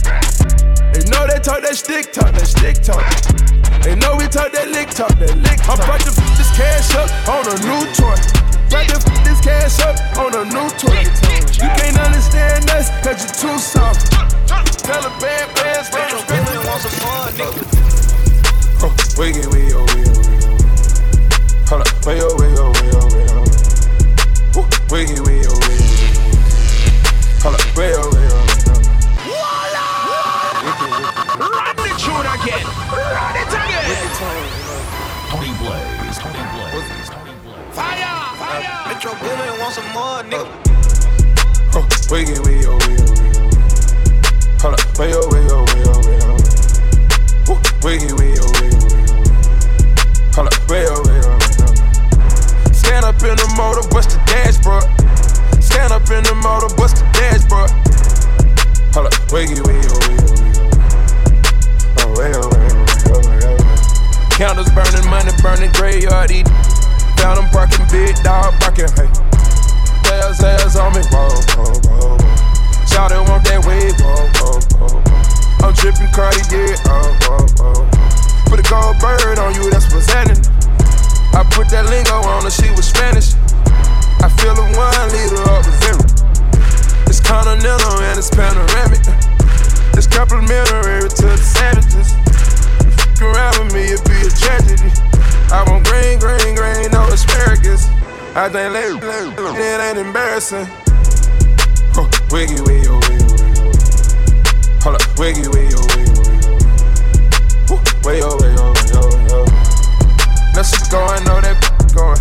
They 0.91 1.07
know 1.07 1.31
they 1.31 1.39
talk 1.39 1.63
that 1.63 1.79
stick 1.79 2.13
talk, 2.13 2.35
that 2.35 2.51
stick 2.51 2.83
talk. 2.83 3.07
They 3.87 3.95
know 3.95 4.19
we 4.19 4.27
talk 4.27 4.51
that 4.53 4.69
lick 4.75 4.91
talk, 4.91 5.15
that 5.23 5.39
lick 5.39 5.63
talk. 5.63 5.79
I'm 5.79 5.87
about 5.87 6.03
to 6.03 6.11
f 6.11 6.19
this 6.37 6.51
cash 6.59 6.91
up 6.99 7.09
on 7.31 7.47
a 7.47 7.57
new 7.63 7.87
toy. 7.95 8.19
About 8.67 8.85
to 8.91 8.99
f 8.99 9.07
this 9.23 9.41
cash 9.41 9.79
up 9.87 9.97
on 10.19 10.35
a 10.35 10.45
new 10.51 10.69
toy. 10.75 11.07
You 11.55 11.71
can't 11.79 11.99
understand 12.03 12.69
us, 12.75 12.91
cause 13.07 13.23
you're 13.23 13.39
too 13.39 13.57
soft. 13.63 14.11
Bands, 15.23 15.89
man, 15.95 16.11
I'm 16.11 16.19
screaming, 16.27 16.67
want 16.67 16.83
some 16.83 16.99
fun, 16.99 17.33
nigga. 17.39 17.63
Oh, 18.83 18.91
wiggy, 19.17 19.47
wiggy, 19.47 19.73
oh, 19.73 19.87
wiggy, 19.87 19.95
oh, 19.95 19.97
wiggy. 19.97 20.10
Hold 21.71 21.83
up, 21.83 22.05
way, 22.05 22.19
oh, 22.21 22.35
way, 22.35 22.51
oh, 22.59 22.73
way, 22.75 22.91
oh, 22.99 23.07
way, 23.15 23.27
oh. 23.31 23.47
Woo, 24.59 24.67
Wiggy, 24.91 25.21
wiggy, 25.23 25.47
oh, 25.47 25.55
wiggy, 25.71 25.87
wiggy. 25.87 26.19
Hold 27.47 27.55
up, 27.55 27.63
way, 27.79 27.95
oh, 27.95 28.11
way, 28.11 28.27
oh, 28.27 28.43
way, 28.43 28.59
oh. 28.67 28.83
Run 31.39 31.77
the 31.79 31.95
tune 31.95 32.27
again. 32.27 32.67
Run 32.91 33.37
it 33.39 33.55
again. 33.55 33.87
Tony 35.31 35.55
Blaze. 35.63 36.19
Tony 36.19 36.43
Blaze. 36.51 37.07
Tony 37.09 37.35
Blaze. 37.47 37.71
Fire, 37.71 38.19
fire. 38.35 38.91
Metro 38.91 39.13
Boomin 39.23 39.55
want 39.61 39.73
some 39.73 39.87
more, 39.95 40.27
nigga. 40.27 40.51
Oh, 41.73 41.87
wiggy, 42.11 42.35
wiggy, 42.43 42.67
oh, 42.67 42.75
wiggy, 42.83 42.99
oh, 42.99 43.15
wiggy. 43.15 43.39
Hold 44.61 44.75
up, 44.75 44.83
way, 44.99 45.15
oh, 45.15 45.23
way, 45.31 45.47
oh, 45.55 45.63
way, 45.71 45.83
oh, 45.87 46.03
way, 46.03 46.19
oh. 46.19 46.35
Woo, 47.47 47.55
Wiggy, 47.87 48.11
wiggy, 48.11 48.11
oh, 48.11 48.17
wiggy, 48.19 48.30
in 53.31 53.39
the 53.39 53.47
motor, 53.55 53.87
bust 53.95 54.11
the 54.11 54.19
dashboard. 54.27 54.83
Stand 55.63 55.95
up 55.95 56.03
in 56.11 56.27
the 56.27 56.35
motor, 56.43 56.67
bust 56.75 56.99
the 56.99 57.07
dashboard. 57.15 57.71
Hold 58.91 59.07
up, 59.07 59.15
wiggy, 59.31 59.55
wiggy, 59.63 59.87
oh, 59.87 60.03
wiggy, 60.11 60.27
oh, 60.27 60.35
wiggy. 60.35 60.59
Oh, 61.95 62.11
oh, 62.11 62.27
oh, 62.27 62.43
oh, 62.43 62.51
way, 62.51 62.67
oh, 63.07 63.23
way. 63.31 63.59
Candles 64.35 64.67
burning, 64.75 65.07
money 65.07 65.31
burning, 65.39 65.71
graveyard 65.79 66.35
eating. 66.35 66.51
Found 67.23 67.39
them 67.39 67.47
barking, 67.55 67.87
big 67.95 68.19
dog 68.27 68.51
barking, 68.59 68.91
hey. 68.99 69.07
Sales, 70.11 70.43
sales 70.43 70.75
on 70.75 70.91
me, 70.91 71.07
whoa, 71.15 71.31
whoa, 71.55 71.71
whoa, 71.87 72.19
whoa. 72.19 72.87
Shout 72.91 73.15
it, 73.15 73.23
want 73.31 73.47
that 73.47 73.63
wave, 73.63 73.95
whoa, 74.03 74.27
whoa, 74.43 74.59
whoa, 74.75 74.99
whoa. 74.99 75.63
I'm 75.63 75.71
tripping 75.79 76.11
Cartier, 76.11 76.75
oh, 76.91 77.15
whoa, 77.31 77.47
whoa. 77.63 77.87
Put 78.51 78.59
a 78.59 78.67
gold 78.67 78.99
bird 78.99 79.39
on 79.39 79.55
you, 79.55 79.71
that's 79.71 79.87
what's 79.95 80.11
happening. 80.11 80.43
I 81.33 81.47
put 81.55 81.71
that 81.71 81.87
lingo 81.87 82.19
on 82.27 82.43
her, 82.43 82.51
she 82.51 82.71
was 82.75 82.91
Spanish. 82.91 83.35
I 84.21 84.29
feel 84.37 84.53
a 84.53 84.67
one 84.75 85.09
liter 85.15 85.41
of 85.47 85.63
the 85.63 85.73
zero. 85.81 86.03
It's 87.07 87.21
continental 87.21 88.03
and 88.03 88.19
it's 88.19 88.31
panoramic. 88.31 89.01
It's 89.95 90.07
complimentary 90.07 91.07
to 91.09 91.27
the 91.31 91.39
savages. 91.39 92.13
Fuck 92.99 93.23
around 93.23 93.57
with 93.63 93.75
me, 93.75 93.95
it'd 93.95 94.05
be 94.05 94.19
a 94.27 94.31
tragedy. 94.31 94.91
I 95.55 95.65
want 95.67 95.87
green, 95.87 96.19
green, 96.19 96.55
green, 96.55 96.91
no 96.91 97.07
asparagus. 97.09 97.87
I 98.35 98.49
think 98.49 98.73
let, 98.75 98.91
it 99.57 99.81
ain't 99.81 99.99
embarrassing. 99.99 100.67
Huh, 101.95 102.07
wiggy, 102.31 102.61
wiggy, 102.63 102.87
oh, 102.91 103.01
wiggy, 103.07 103.25
wiggy. 103.25 103.81
Hold 104.83 104.95
up, 104.99 105.19
wiggy, 105.19 105.49
wiggy, 105.49 105.75
oh, 105.75 105.87
wiggy, 105.95 106.13
wiggy, 106.19 106.47
oh. 106.47 106.65
Woo, 107.71 107.79
oh, 107.79 108.07
way, 108.07 108.23
oh, 108.23 108.70
going, 110.91 111.23
know 111.23 111.39
that 111.39 111.55
going. 111.95 112.19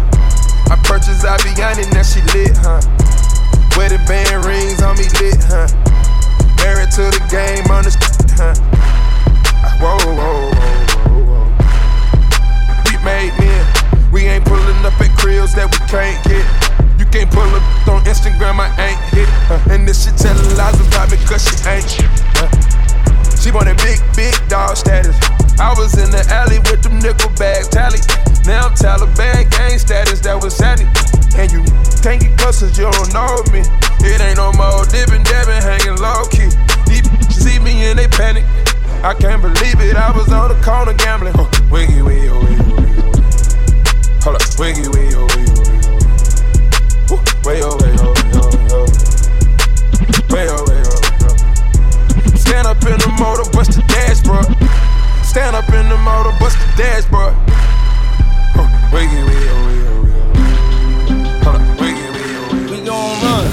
I 0.70 0.78
purchased 0.86 1.26
Aviani, 1.26 1.89
now 1.89 2.05
she 2.05 2.22
lit, 2.38 2.53
huh? 2.61 2.78
Wedding 3.74 4.05
band 4.05 4.45
rings 4.45 4.78
on 4.86 4.93
me 4.93 5.09
lit, 5.17 5.41
huh? 5.49 5.65
Married 6.61 6.93
to 6.93 7.09
the 7.09 7.22
game 7.34 7.65
on 7.74 7.82
the 7.82 7.93
huh? 8.38 8.53
Whoa, 9.82 9.97
whoa, 10.05 10.13
whoa, 10.13 10.53
whoa, 10.53 11.22
whoa. 11.26 11.45
We 12.86 12.93
made 13.01 13.34
men. 13.41 13.65
We 14.13 14.30
ain't 14.30 14.45
pulling 14.45 14.78
up 14.86 14.93
at 15.01 15.17
cribs 15.17 15.57
that 15.57 15.65
we 15.65 15.82
can't 15.89 16.22
get. 16.30 16.45
You 17.01 17.09
can't 17.09 17.30
pull 17.34 17.49
up 17.49 17.65
on 17.89 18.05
Instagram, 18.05 18.61
I 18.61 18.70
ain't 18.78 19.01
hit. 19.09 19.30
Uh, 19.49 19.74
and 19.74 19.88
this 19.88 20.05
shit 20.05 20.13
telling 20.13 20.45
lies 20.53 20.78
about 20.78 21.09
me 21.09 21.17
cause 21.26 21.41
she 21.41 21.57
ain't. 21.65 21.89
Uh, 22.38 22.45
she 23.34 23.49
wanted 23.49 23.82
big, 23.82 23.97
big 24.13 24.38
dog 24.47 24.78
status. 24.78 25.17
I 25.60 25.76
was 25.76 25.91
in 25.99 26.07
the 26.10 26.24
alley 26.32 26.60
with 26.72 26.82
them 26.82 26.99
nickel 27.03 27.28
bags 27.36 27.68
tally. 27.68 27.99
Now 28.47 28.72
I'm 28.72 28.74
Taliban 28.80 29.51
gang 29.51 29.78
status, 29.78 30.24
that 30.24 30.39
was 30.39 30.55
sandy. 30.55 30.88
And 31.36 31.51
you 31.51 31.68
can't 31.99 32.24
get 32.24 32.39
close 32.39 32.64
you 32.64 32.88
don't 32.88 33.12
know 33.12 33.43
me. 33.51 33.60
It 34.07 34.24
ain't 34.24 34.39
no 34.39 34.55
more 34.55 34.88
dipping, 34.88 35.24
dabbing, 35.28 35.60
hanging 35.60 35.99
low 35.99 36.24
key. 36.32 36.47
These 36.88 37.03
see 37.36 37.60
me 37.60 37.91
and 37.91 37.99
they 37.99 38.07
panic. 38.07 38.47
I 39.03 39.12
can't 39.14 39.43
believe 39.43 39.84
it, 39.84 39.99
I 39.99 40.16
was 40.16 40.32
on 40.32 40.47
the 40.47 40.60
corner 40.64 40.95
gambling. 40.95 41.36
Huh, 41.36 41.51
wiggy, 41.68 42.01
wiggy, 42.07 42.32
wiggy, 42.32 42.64
wiggy. 42.80 43.03
Hold 44.24 44.39
up, 44.39 44.43
wiggy, 44.55 44.88
wiggy, 44.88 45.20
wiggy, 45.20 45.60
wiggy. 45.60 45.80
Way, 47.43 47.60
oh, 47.68 47.76
way, 47.84 47.91
oh, 47.99 48.16
way, 48.16 48.32
oh, 48.32 48.47
way, 48.47 48.64
oh. 48.72 48.88
Way, 50.32 50.47
oh, 50.47 50.64
way, 50.72 50.80
oh. 50.88 51.03
Stand 52.39 52.64
up 52.64 52.80
in 52.88 52.95
the 52.95 53.12
motor, 53.20 53.43
bust 53.51 53.76
the 53.76 53.84
dashboard. 53.91 54.47
Stand 55.30 55.55
up 55.55 55.69
in 55.69 55.88
the 55.89 55.97
motor, 55.97 56.32
bust 56.39 56.57
the 56.57 56.65
dashboard. 56.75 57.36
Huh. 58.57 58.67
Hold 61.43 61.55
up. 61.55 61.61
We 62.71 62.82
gon' 62.84 63.21
run. 63.21 63.45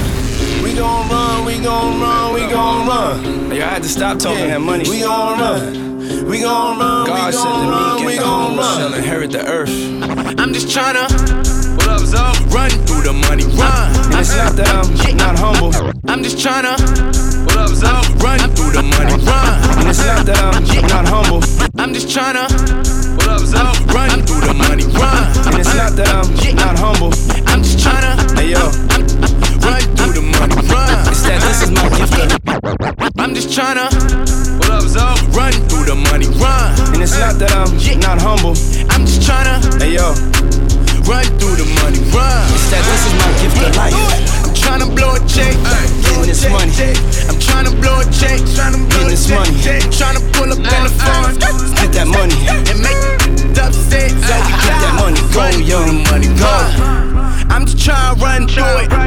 We 0.64 0.74
gon' 0.74 1.08
run, 1.10 1.44
we 1.44 1.58
gon' 1.58 2.00
run, 2.00 2.32
we 2.32 2.40
gon' 2.48 2.88
run. 2.88 3.54
Yo, 3.54 3.62
I 3.62 3.68
had 3.68 3.82
to 3.82 3.90
stop 3.90 4.18
talking 4.18 4.48
that 4.48 4.62
money. 4.62 4.88
We 4.88 5.00
gon' 5.00 5.38
run. 5.38 5.95
We 6.26 6.40
gon' 6.40 6.76
run, 6.76 7.06
God 7.06 7.26
we 7.26 7.32
said 7.38 7.44
gon' 7.44 7.66
to 7.66 7.70
run, 7.70 8.00
me, 8.00 8.06
we 8.06 8.12
get 8.14 8.18
the 8.18 8.24
gon' 8.24 8.58
hoes 8.58 8.76
shall 8.76 8.94
inherit 8.94 9.30
the 9.30 9.46
earth. 9.46 9.70
I'm 10.40 10.52
just 10.52 10.66
tryna. 10.66 11.06
What 11.78 11.86
up, 11.86 12.00
Zo? 12.02 12.18
Run 12.50 12.70
through 12.82 13.02
the 13.06 13.12
money, 13.14 13.46
run. 13.54 13.94
And 14.10 14.18
it's 14.18 14.34
not 14.34 14.58
that 14.58 14.66
I'm 14.74 14.90
not 15.16 15.38
humble. 15.38 15.70
I'm 16.10 16.24
just 16.24 16.38
tryna. 16.42 16.74
What 17.46 17.56
up, 17.56 17.70
Zo? 17.70 17.86
Run 18.18 18.42
through 18.58 18.74
the 18.74 18.82
money, 18.82 19.14
run. 19.22 19.78
And 19.78 19.88
it's 19.88 20.02
not 20.02 20.26
that 20.26 20.42
I'm 20.42 20.66
not 20.90 21.06
humble. 21.06 21.46
I'm 21.78 21.94
just 21.94 22.08
tryna. 22.10 22.50
What 23.14 23.28
up, 23.28 23.46
Zo? 23.46 23.62
Run 23.94 24.26
through 24.26 24.50
the 24.50 24.54
money, 24.54 24.82
run. 24.98 25.30
And 25.46 25.54
it's 25.62 25.74
not 25.78 25.94
that 25.94 26.10
I'm 26.10 26.26
not 26.56 26.74
humble. 26.76 27.14
I'm 27.46 27.62
just 27.62 27.78
tryna. 27.78 28.18
Hey 28.34 28.50
yo, 28.50 28.66
Run 29.66 29.82
through 29.98 30.14
the 30.14 30.22
money, 30.38 30.54
run. 30.70 31.10
it's 31.10 31.26
that 31.26 31.42
this 31.42 31.66
is 31.66 31.70
my 31.74 31.82
gift. 31.98 32.14
I'm 33.18 33.34
just 33.34 33.50
tryna. 33.50 33.90
What 34.62 34.70
up, 34.70 34.86
Zo? 34.86 35.02
Run 35.34 35.50
through 35.66 35.90
the 35.90 35.98
money, 36.06 36.30
run. 36.38 36.70
And 36.94 37.02
it's 37.02 37.18
not 37.18 37.34
that 37.42 37.50
I'm 37.50 37.74
not 37.98 38.22
humble. 38.22 38.54
I'm 38.94 39.02
just 39.02 39.26
tryna. 39.26 39.58
Hey 39.82 39.98
yo, 39.98 40.14
Run 41.02 41.26
through 41.42 41.58
the 41.58 41.66
money, 41.82 41.98
run. 42.14 42.46
it's 42.54 42.70
that 42.70 42.82
this 42.86 43.02
is 43.10 43.14
my 43.18 43.30
gift 43.42 43.58
of 43.58 43.74
life. 43.74 43.94
I'm 44.46 44.54
tryna 44.54 44.86
blow 44.94 45.18
a 45.18 45.20
check. 45.26 45.50
Getting 45.58 46.30
this 46.30 46.46
money. 46.46 46.70
I'm 47.26 47.38
tryna 47.42 47.74
blow 47.82 48.02
a 48.02 48.06
check. 48.14 48.38
Getting 48.46 49.10
this 49.10 49.26
money. 49.26 49.50
Tryna 49.90 50.22
pull 50.34 50.50
up 50.54 50.62
in 50.62 50.82
the 50.86 50.92
phone. 50.94 51.34
Get 51.74 51.90
that 51.98 52.06
money. 52.06 52.38
And 52.70 52.78
make 52.78 53.02
it 53.50 53.58
upset. 53.58 54.14
So 54.14 54.34
we 54.46 54.52
Get 54.62 54.78
that 54.78 54.94
money. 54.94 55.18
Go, 55.34 55.42
run 55.42 55.58
yo. 55.66 55.78
money, 56.10 56.30
Go. 56.38 56.46
run. 56.46 57.50
I'm 57.50 57.66
just 57.66 57.78
tryna 57.82 58.14
run 58.22 58.46
through 58.46 58.86
it. 58.86 59.05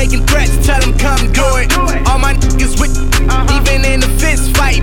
Making 0.00 0.24
threats, 0.24 0.56
tell 0.64 0.80
them 0.80 0.96
come 0.96 1.30
do 1.30 1.44
it. 1.60 1.76
All 2.08 2.18
my 2.18 2.32
niggas 2.32 2.80
with, 2.80 2.96
uh-huh. 2.96 3.60
even 3.60 3.84
in 3.84 4.02
a 4.02 4.08
fist 4.16 4.56
fight. 4.56 4.80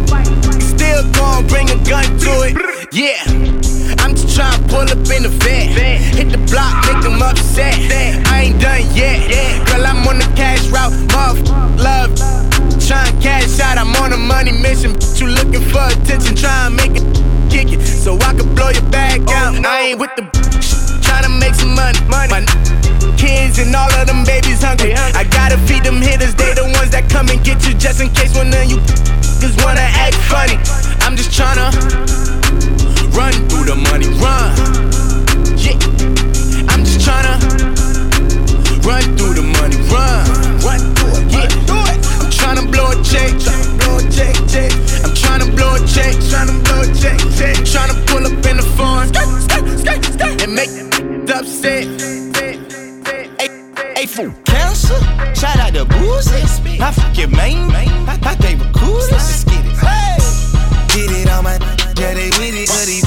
Still 0.62 1.02
gon' 1.14 1.48
bring 1.48 1.68
a 1.72 1.78
gun 1.90 2.06
to 2.22 2.46
it. 2.46 2.54
Yeah. 2.94 3.18
I'm 3.98 4.14
just 4.14 4.36
trying 4.36 4.62
to 4.62 4.70
pull 4.70 4.86
up 4.86 5.10
in 5.10 5.24
the 5.26 5.34
vet. 5.42 5.74
Hit 6.14 6.30
the 6.30 6.38
block, 6.54 6.86
make 6.86 7.02
them 7.02 7.20
upset. 7.20 7.74
I 8.30 8.54
ain't 8.54 8.62
done 8.62 8.86
yet. 8.94 9.66
Girl, 9.66 9.88
I'm 9.88 10.08
on 10.08 10.20
the 10.20 10.30
cash 10.38 10.68
route. 10.70 10.94
Muff, 11.10 11.42
love. 11.82 12.14
Tryin' 12.78 13.20
cash 13.20 13.60
out, 13.60 13.80
I'm 13.80 13.96
on 13.96 14.14
a 14.14 14.18
money 14.18 14.52
mission. 14.52 14.94
Bitch, 14.94 15.20
You 15.20 15.34
looking 15.34 15.66
for 15.74 15.82
attention, 15.98 16.36
tryin' 16.36 16.76
make 16.76 16.94
it 16.94 17.06
kick 17.50 17.74
it. 17.74 17.82
So 17.82 18.14
I 18.22 18.38
can 18.38 18.54
blow 18.54 18.70
your 18.70 18.86
bag 18.92 19.22
out. 19.32 19.58
Oh, 19.58 19.68
I 19.68 19.80
ain't 19.82 20.00
with 20.00 20.14
the 20.16 20.47
tryna 21.08 21.32
make 21.40 21.56
some 21.56 21.74
money. 21.74 22.00
My 22.12 22.44
kids 23.16 23.58
and 23.60 23.74
all 23.74 23.92
of 23.96 24.06
them 24.08 24.24
babies 24.24 24.62
hungry. 24.62 24.94
I 24.94 25.24
gotta 25.24 25.58
feed 25.64 25.84
them 25.84 26.02
hitters, 26.02 26.36
they 26.36 26.54
the 26.54 26.68
ones 26.76 26.92
that 26.92 27.10
come 27.10 27.30
and 27.30 27.40
get 27.44 27.66
you 27.66 27.74
just 27.74 28.02
in 28.02 28.10
case 28.12 28.36
one 28.36 28.52
of 28.52 28.66
you 28.68 28.78
just 29.40 29.64
wanna 29.64 29.88
act 30.04 30.16
funny. 30.28 30.58
I'm 31.06 31.16
just 31.16 31.32
tryna 31.32 31.72
run 33.16 33.34
through 33.48 33.72
the 33.72 33.78
money, 33.90 34.10
run. 34.20 34.52
Yeah, 35.56 35.80
I'm 36.68 36.84
just 36.84 37.00
tryna 37.06 37.40
run 38.84 39.04
through 39.16 39.40
the 39.40 39.46
money, 39.58 39.80
run. 39.88 40.28
Run 40.68 40.82
through 40.96 41.16
it, 41.16 41.32
yeah. 41.32 41.48
I'm 42.20 42.30
tryna 42.34 42.66
blow 42.72 42.92
a 42.92 42.96
check, 43.04 43.32
blow 43.80 43.98
a 43.98 44.04
check, 44.12 44.36
check. 44.52 44.72
I'm 45.06 45.14
tryna 45.16 45.56
blow 45.56 45.76
a 45.76 45.80
check, 45.88 46.14
tryna 46.28 46.60
blow 46.66 46.82
a 46.82 46.88
check, 46.92 47.20
check. 47.40 47.56
Tryna 47.64 47.96
pull 48.08 48.26
up 48.26 48.46
in 48.46 48.58
the 48.58 48.66
phone 48.76 49.08
and 50.44 50.56
make 50.56 50.97
upset. 51.30 51.86
Hey, 53.98 54.06
fool, 54.06 54.32
cancer. 54.46 55.00
Shout 55.34 55.58
out 55.58 55.74
to 55.74 55.86
Boozy. 55.86 56.80
I 56.80 56.92
fuck 56.92 57.18
your 57.18 57.30
main, 57.30 57.72
I, 57.74 58.14
a 58.14 58.72
cool. 58.78 59.02
Let's 59.12 59.44
get 59.44 59.66
it. 59.66 59.74
Hey. 59.82 60.18
Get 60.94 61.10
it 61.10 61.30
on 61.30 61.44
my, 61.44 61.58
yeah, 61.98 62.14
they 62.14 62.30
with 62.38 62.54
it. 62.54 62.70
But 62.70 62.88
he, 62.88 63.02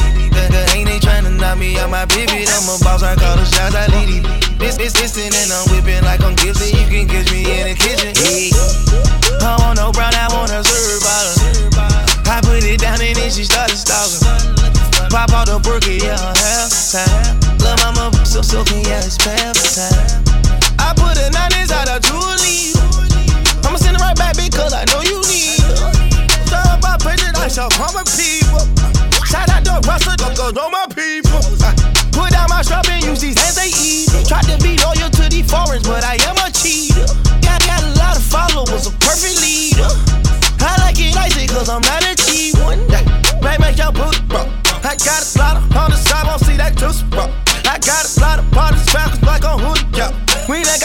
ain't 0.74 0.88
they 0.88 0.98
tryna 0.98 1.38
knock 1.38 1.58
me 1.58 1.78
out 1.78 1.90
my 1.90 2.06
pivot. 2.06 2.50
I'm 2.50 2.66
a 2.68 2.76
boss, 2.82 3.02
I 3.02 3.14
call 3.14 3.36
the 3.36 3.44
shots, 3.46 3.74
I 3.74 3.86
lead 3.94 4.10
it. 4.10 4.58
This, 4.58 4.76
this, 4.76 4.92
this, 4.92 5.16
and 5.16 5.52
I'm 5.52 5.64
whipping 5.70 6.02
like 6.04 6.20
I'm 6.20 6.34
gifted. 6.34 6.74
You 6.74 6.86
can 6.90 7.06
catch 7.06 7.30
me 7.30 7.46
in 7.46 7.70
the 7.70 7.74
kitchen. 7.78 8.12
Yeah. 8.18 9.46
I 9.46 9.56
want 9.62 9.78
no 9.78 9.92
brown, 9.92 10.14
I 10.14 10.28
want 10.34 10.50
a 10.50 10.62
serve 10.62 11.00
bottle. 11.00 12.28
I 12.28 12.40
put 12.42 12.62
it 12.64 12.80
down 12.80 13.00
and 13.00 13.16
then 13.16 13.30
she 13.30 13.44
started 13.44 13.76
stalking. 13.76 14.26
Pop 15.08 15.30
out 15.30 15.46
the 15.46 15.58
burger, 15.62 15.90
yeah, 15.90 16.18
half 16.18 16.70
time. 16.92 17.29
So 18.60 18.66
silky, 18.66 18.88
yeah, 18.90 19.00
it's 19.00 19.16
time. 19.16 19.56
I 20.76 20.92
put 20.92 21.16
a 21.16 21.32
nine 21.32 21.48
inside 21.56 21.88
a 21.88 21.96
Julie. 21.96 22.76
I'ma 23.64 23.80
send 23.80 23.96
it 23.96 24.02
right 24.04 24.12
back 24.12 24.36
because 24.36 24.76
I 24.76 24.84
know 24.84 25.00
you 25.00 25.16
need 25.32 25.64
it. 25.64 25.80
Shout 26.44 26.68
out 26.68 26.82
my 26.84 27.00
president, 27.00 27.40
I 27.40 27.48
shall 27.48 27.70
call 27.70 27.88
my 27.96 28.04
people. 28.04 28.60
Shout 29.24 29.48
out 29.48 29.64
to 29.64 29.80
Russell, 29.88 30.12
don't 30.20 30.36
go 30.36 30.52
know 30.52 30.68
my 30.68 30.84
people. 30.92 31.40
Put 32.12 32.36
down 32.36 32.52
my 32.52 32.60
strap 32.60 32.84
and 32.92 33.00
use 33.02 33.24
these 33.24 33.40
hands 33.40 33.56
they 33.56 33.72
eat. 33.72 34.12
Tried 34.28 34.44
to 34.52 34.60
be 34.60 34.76
loyal 34.84 35.08
to 35.08 35.24
these 35.32 35.48
foreigners, 35.48 35.88
but 35.88 36.04
I 36.04 36.20
am 36.28 36.36
a 36.44 36.52
cheater. 36.52 37.08
Got, 37.40 37.64
got 37.64 37.80
a 37.80 37.96
lot 37.96 38.20
of 38.20 38.24
followers, 38.28 38.84
a 38.84 38.92
perfect 39.00 39.40
leader. 39.40 39.88
I 40.60 40.76
like 40.84 41.00
it 41.00 41.16
icy 41.16 41.48
cause 41.48 41.72
I'm 41.72 41.80
not 41.80 42.04
a 42.04 42.12
cheap 42.12 42.60
one. 42.60 42.84
Right, 43.40 43.56
make 43.56 43.80
your 43.80 43.92
boot, 43.92 44.20
bro. 44.28 44.44
I 44.84 45.00
got 45.00 45.24
a 45.24 45.24
slaughter 45.24 45.69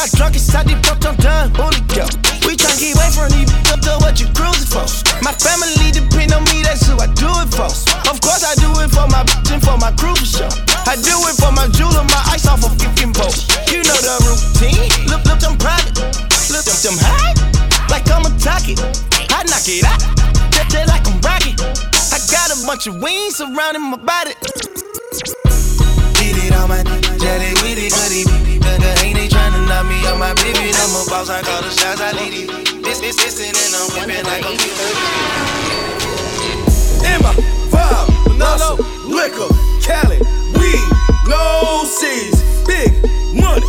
got 0.05 0.17
drunk 0.17 0.35
inside 0.35 0.67
the 0.69 0.77
book, 0.85 1.01
I'm 1.01 1.15
done, 1.17 1.49
holy 1.57 1.81
yo. 1.97 2.05
We 2.45 2.53
tryna 2.53 2.77
get 2.77 2.93
away 2.93 3.09
from 3.09 3.29
these 3.33 3.49
up 3.73 3.81
to 3.81 3.97
what 4.05 4.21
you 4.21 4.29
cruising 4.37 4.69
for. 4.69 4.85
My 5.25 5.33
family 5.33 5.89
depend 5.89 6.33
on 6.33 6.45
me, 6.45 6.61
that's 6.61 6.85
who 6.85 6.93
I 7.01 7.09
do 7.17 7.29
it 7.41 7.49
for. 7.49 7.69
Of 8.09 8.21
course 8.21 8.45
I 8.45 8.53
do 8.61 8.69
it 8.85 8.93
for 8.93 9.09
my 9.09 9.25
bitch 9.25 9.49
and 9.49 9.61
for 9.63 9.77
my 9.81 9.89
crew 9.97 10.13
for 10.13 10.25
sure. 10.25 10.51
I 10.85 10.93
do 11.01 11.15
it 11.25 11.35
for 11.41 11.49
my 11.49 11.65
jeweler, 11.73 12.05
my 12.05 12.21
ice 12.29 12.45
off 12.45 12.61
a 12.61 12.69
fucking 12.69 13.13
boat. 13.17 13.33
You 13.73 13.81
know 13.81 13.97
the 13.97 14.15
routine. 14.29 15.09
Look, 15.09 15.25
look, 15.25 15.41
I'm 15.41 15.57
private. 15.57 15.97
Look, 16.53 16.65
look, 16.69 16.81
I'm 16.85 16.97
high. 17.01 17.33
Like 17.89 18.05
I'm 18.13 18.29
a 18.29 18.31
target. 18.37 18.77
I 19.33 19.41
knock 19.49 19.65
it 19.65 19.85
out. 19.89 20.01
Just 20.69 20.85
like 20.85 21.05
I'm 21.09 21.17
rocket. 21.25 21.57
I 22.13 22.21
got 22.29 22.53
a 22.53 22.57
bunch 22.65 22.85
of 22.87 23.01
wings 23.01 23.37
surrounding 23.37 23.89
my 23.89 23.97
body. 23.97 24.37
Get 26.45 26.53
on 26.61 26.69
my 26.69 26.77
yeah, 26.77 27.41
they 27.41 27.57
with 27.65 27.81
it, 27.81 27.89
the, 27.89 28.77
the 28.77 29.01
ain't 29.01 29.17
they 29.17 29.27
tryna 29.27 29.65
knock 29.65 29.89
me 29.89 29.97
my 30.13 30.31
baby. 30.35 30.69
I'm 30.77 30.93
a 30.93 31.01
boss, 31.09 31.27
I 31.27 31.41
call 31.41 31.63
the 31.63 31.71
shots, 31.71 31.99
I 31.99 32.11
lead 32.11 32.37
it. 32.37 32.83
This, 32.83 32.99
this, 32.99 33.15
this, 33.15 33.41
and 33.41 33.57
I'm 33.73 33.89
whipping 33.97 34.23
like 34.29 34.45
I'm 34.45 34.53
Emma, 37.01 37.33
vibe, 37.73 38.37
Manolo, 38.37 38.77
liquor, 39.09 39.49
Cali, 39.81 40.21
weed, 40.53 40.85
no 41.25 41.81
C's, 41.89 42.37
big 42.67 42.93
money, 43.33 43.65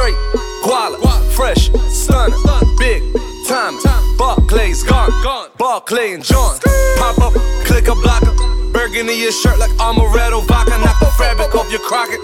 straight 0.00 0.16
guala, 0.64 0.96
fresh, 1.32 1.70
stunner, 1.92 2.36
big 2.78 3.02
time, 3.46 3.76
Barclays 4.16 4.82
gone, 4.82 5.50
Barclay 5.58 6.14
and 6.14 6.24
John, 6.24 6.58
pop 6.96 7.18
up, 7.18 7.34
click 7.66 7.88
a 7.88 7.94
blocker, 7.94 8.32
burgundy 8.72 9.14
your 9.14 9.32
shirt 9.32 9.58
like 9.58 9.70
Amaretto 9.72 10.46
vodka, 10.46 10.78
knock 10.78 10.98
the 11.00 11.12
fabric 11.18 11.54
off 11.54 11.70
your 11.70 11.80
crockett. 11.80 12.20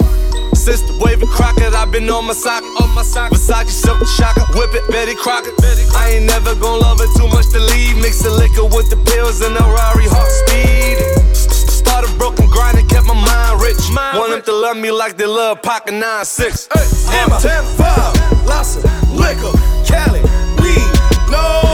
Sister 0.56 0.92
waving 1.00 1.28
Crockett, 1.28 1.74
I've 1.74 1.92
been 1.92 2.08
on 2.08 2.26
my 2.26 2.32
sock, 2.32 2.64
on 2.80 2.94
my 2.94 3.02
sock. 3.02 3.30
Versace 3.30 3.68
silk 3.68 4.04
shocker, 4.06 4.46
whip 4.58 4.70
it, 4.74 4.90
Betty 4.90 5.14
Crockett. 5.14 5.54
I 5.94 6.16
ain't 6.16 6.26
never 6.26 6.54
gonna 6.56 6.80
love 6.80 6.98
it 7.00 7.10
too 7.16 7.28
much 7.28 7.48
to 7.50 7.60
leave. 7.60 7.96
Mix 7.98 8.22
the 8.22 8.30
liquor 8.30 8.64
with 8.64 8.90
the 8.90 8.96
pills 9.12 9.42
and 9.42 9.54
the 9.54 9.62
Rari 9.62 10.06
heart 10.08 10.32
speed. 10.42 11.55
Started 11.96 12.18
broken 12.18 12.46
grinding, 12.50 12.86
kept 12.88 13.06
my 13.06 13.14
mind 13.14 13.62
rich. 13.62 13.78
Want 13.88 14.30
them 14.30 14.42
to 14.42 14.52
love 14.52 14.76
me 14.76 14.90
like 14.90 15.16
they 15.16 15.24
love 15.24 15.62
Pocket 15.62 15.94
9-6. 15.94 16.68
Emma, 17.10 17.36
vibe, 17.38 18.46
lots 18.46 18.76
of 18.76 18.84
liquor, 19.12 19.56
Cali, 19.86 20.20
weed, 20.60 20.92
no 21.30 21.65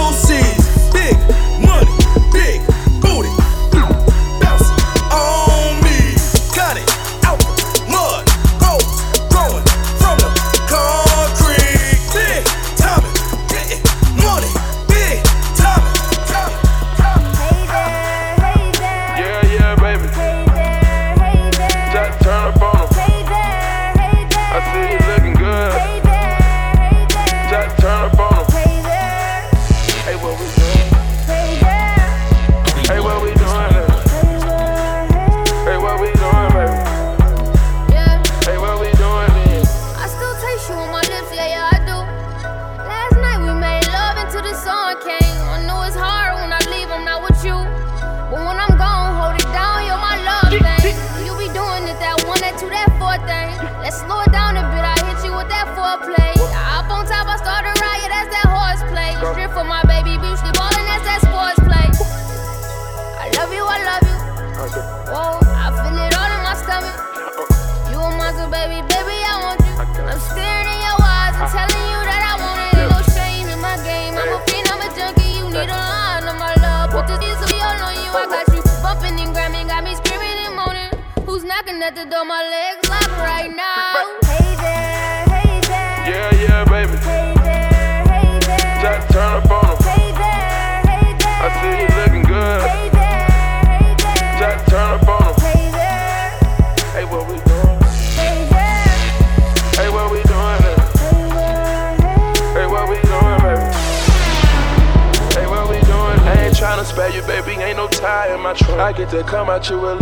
you 109.71 109.79
will. 109.79 110.02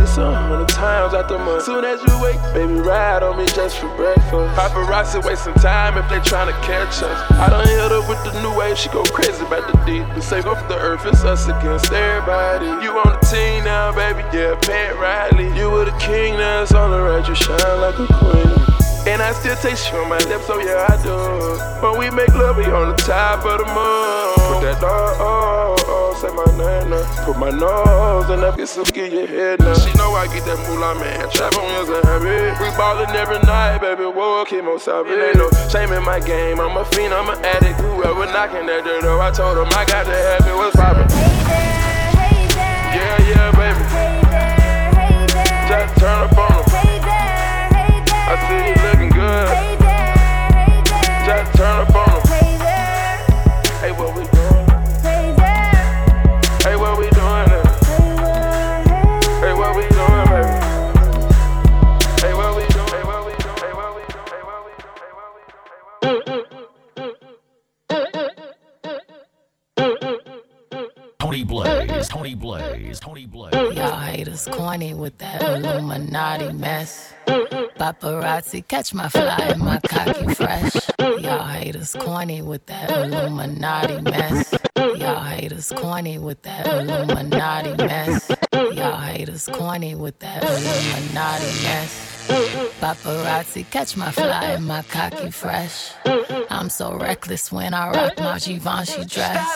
balls 27.84 28.28
and 28.30 28.42
that 28.42 28.56
get 28.56 28.68
sick 28.68 28.96
in 28.96 29.12
your 29.12 29.26
head 29.26 29.60
now. 29.60 29.74
She 29.74 29.92
know 29.94 30.12
I 30.14 30.26
get 30.26 30.44
that 30.44 30.58
moolah, 30.68 30.94
man. 30.98 31.30
Trap 31.30 31.56
on 31.56 31.82
is 31.82 31.88
a 31.88 32.00
habit. 32.06 32.58
We 32.60 32.68
ballin' 32.76 33.10
every 33.16 33.38
night, 33.46 33.78
baby. 33.78 34.04
Whoa, 34.04 34.44
keep 34.44 34.64
on 34.64 34.78
Savage. 34.78 35.12
Ain't 35.12 35.36
no 35.36 35.50
shame 35.68 35.92
in 35.92 36.02
my 36.04 36.20
game. 36.20 36.60
I'm 36.60 36.76
a 36.76 36.84
fiend, 36.84 37.14
I'm 37.14 37.28
an 37.28 37.38
addict. 37.44 37.80
Whoever 37.80 38.26
knocking 38.26 38.68
at 38.68 38.84
the 38.84 39.00
door, 39.02 39.20
I 39.20 39.30
told 39.30 39.58
him 39.58 39.68
I 39.72 39.84
got 39.84 40.04
to 40.04 40.14
have 40.14 40.46
it. 40.46 40.54
What's 40.54 40.76
poppin'? 40.76 41.08
Hey 41.10 41.36
there, 41.46 42.10
hey 42.16 42.46
there. 42.52 42.90
Yeah, 42.96 43.16
yeah, 43.30 43.50
baby. 43.56 43.84
Hey 43.94 44.20
there, 44.28 44.92
hey 44.94 45.26
there. 45.30 45.68
Just 45.68 46.00
turn 46.00 46.18
up 46.26 46.36
on 46.36 46.50
him. 46.50 46.64
Hey 46.70 46.98
there, 47.00 47.68
hey 47.74 48.02
there. 48.04 48.28
I 48.28 48.34
see 48.46 48.62
you 48.68 48.76
looking 48.88 49.12
good. 49.14 49.48
Hey 49.48 49.76
there, 49.78 50.16
hey 50.68 50.82
there. 50.84 51.44
Just 51.44 51.56
turn 51.56 51.76
up 51.82 51.94
on 51.94 52.04
him. 52.04 52.09
was 74.46 74.56
corny 74.56 74.94
with 74.94 75.16
that 75.18 75.42
Illuminati 75.42 76.52
mess. 76.52 77.12
Paparazzi, 77.78 78.66
catch 78.66 78.92
my 78.92 79.08
fly 79.08 79.38
and 79.40 79.60
my 79.60 79.78
cocky 79.80 80.34
fresh. 80.34 80.74
Y'all 80.98 81.46
haters 81.46 81.94
corny 81.98 82.42
with 82.42 82.66
that 82.66 82.90
Illuminati 82.90 84.00
mess. 84.02 84.54
Y'all 84.76 85.22
haters 85.22 85.72
corny 85.76 86.18
with 86.18 86.42
that 86.42 86.66
Illuminati 86.66 87.74
mess. 87.76 88.30
Y'all 88.52 88.98
haters 88.98 89.48
corny 89.52 89.94
with 89.94 90.18
that 90.18 90.42
Illuminati 90.42 91.62
mess. 91.62 92.06
Paparazzi, 92.80 93.68
catch 93.70 93.96
my 93.96 94.10
fly 94.10 94.44
and 94.44 94.66
my 94.66 94.82
cocky 94.82 95.30
fresh. 95.30 95.92
I'm 96.50 96.68
so 96.68 96.96
reckless 96.96 97.50
when 97.52 97.74
I 97.74 97.90
rock 97.90 98.18
my 98.18 98.38
Givenchy 98.38 99.04
dress. 99.04 99.46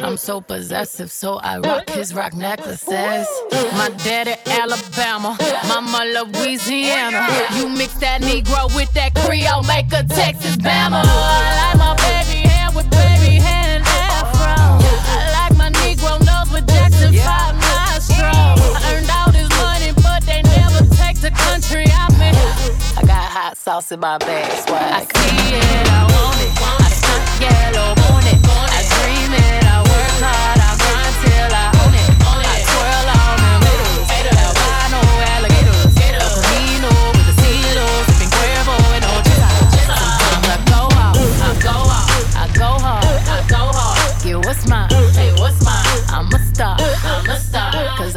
I'm 0.00 0.16
so 0.16 0.40
possessive, 0.40 1.10
so 1.10 1.36
I 1.36 1.58
rock 1.58 1.88
his 1.90 2.14
rock 2.14 2.34
necklaces. 2.34 3.26
My 3.72 3.90
daddy, 4.04 4.34
Alabama, 4.46 5.36
mama, 5.68 6.04
Louisiana. 6.14 7.13
Alabama. 7.14 7.56
You 7.56 7.68
mix 7.68 7.94
that 7.94 8.22
Negro 8.22 8.74
with 8.74 8.92
that 8.94 9.14
Creole, 9.14 9.62
make 9.62 9.92
a 9.92 10.02
Texas 10.02 10.56
Bama. 10.56 11.02
I 11.04 11.70
like 11.70 11.78
my 11.78 11.94
baby 12.02 12.48
hair 12.48 12.68
with 12.74 12.90
baby 12.90 13.38
hair 13.38 13.78
and 13.78 13.84
afro. 13.86 14.82
I 14.82 15.30
like 15.38 15.54
my 15.56 15.70
Negro 15.82 16.18
nose 16.26 16.50
with 16.52 16.66
Jackson 16.66 17.14
5 17.14 17.54
nostrils. 17.54 18.58
I 18.74 18.94
earned 18.94 19.10
all 19.10 19.30
this 19.30 19.48
money, 19.62 19.92
but 20.02 20.26
they 20.26 20.42
never 20.42 20.82
take 20.96 21.20
the 21.20 21.30
country 21.30 21.86
I'm 21.86 22.18
in. 22.18 22.34
I 22.98 23.02
got 23.06 23.22
hot 23.30 23.56
sauce 23.56 23.92
in 23.92 24.00
my 24.00 24.18
bag, 24.18 24.50
swag. 24.66 24.82
I 24.82 25.06
see 25.06 25.54
it, 25.54 25.86
I 25.86 26.02
want 26.10 26.40
it. 26.42 26.50
I 26.58 26.90
stunt 26.90 27.24
yellow, 27.40 27.94
want 28.10 28.26
it. 28.26 28.33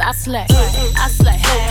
I 0.08 0.14
slay, 0.14 0.46
I 0.50 1.10
slay. 1.10 1.67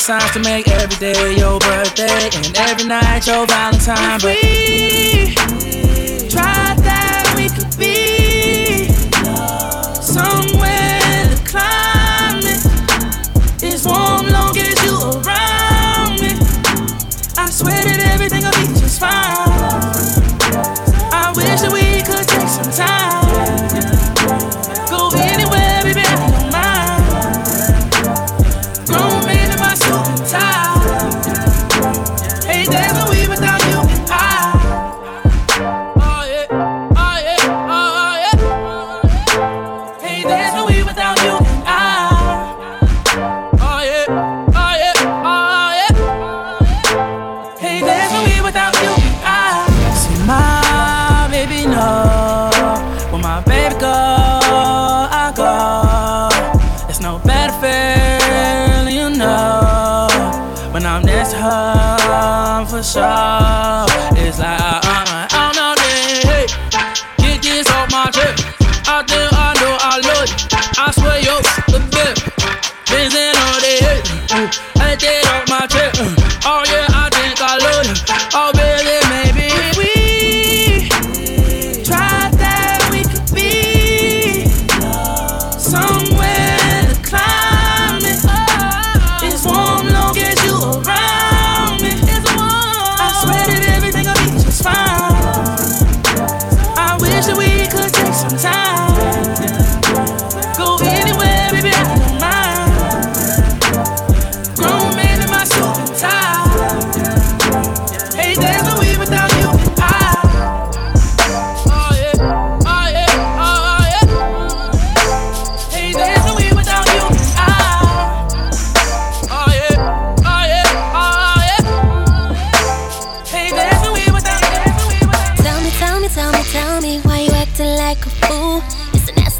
signs 0.00 0.30
to 0.30 0.40
make 0.40 0.66
every 0.68 0.96
day 0.96 1.36
your 1.36 1.58
birthday 1.58 2.30
and 2.32 2.56
every 2.56 2.86
night 2.86 3.26
your 3.26 3.46
Valentine. 3.46 4.18
But 4.22 4.49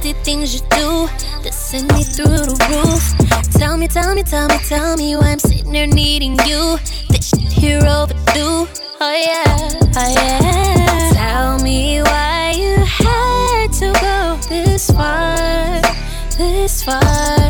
nasty 0.03 0.12
things 0.22 0.55
you 0.55 0.61
do 0.70 1.07
that 1.42 1.53
send 1.53 1.92
me 1.92 2.03
through 2.03 2.24
the 2.26 2.57
roof. 2.70 3.53
Tell 3.53 3.76
me, 3.76 3.86
tell 3.86 4.14
me, 4.14 4.22
tell 4.22 4.48
me, 4.48 4.57
tell 4.59 4.96
me 4.96 5.16
why 5.16 5.32
I'm 5.32 5.38
sitting 5.38 5.74
here 5.74 5.86
needing 5.86 6.38
you. 6.46 6.78
This 7.09 7.28
shit 7.30 7.53
here 7.53 7.82
overdue. 7.86 8.66
Oh 9.01 9.12
yeah, 9.12 9.44
oh 9.96 10.12
yeah. 10.14 11.11
Tell 11.12 11.59
me 11.62 12.03
why 12.03 12.55
you 12.57 12.76
had 12.76 13.72
to 13.80 13.92
go 14.01 14.38
this 14.48 14.90
far, 14.90 15.80
this 16.36 16.82
far, 16.82 17.48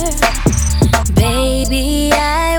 baby. 1.14 2.10
I 2.12 2.49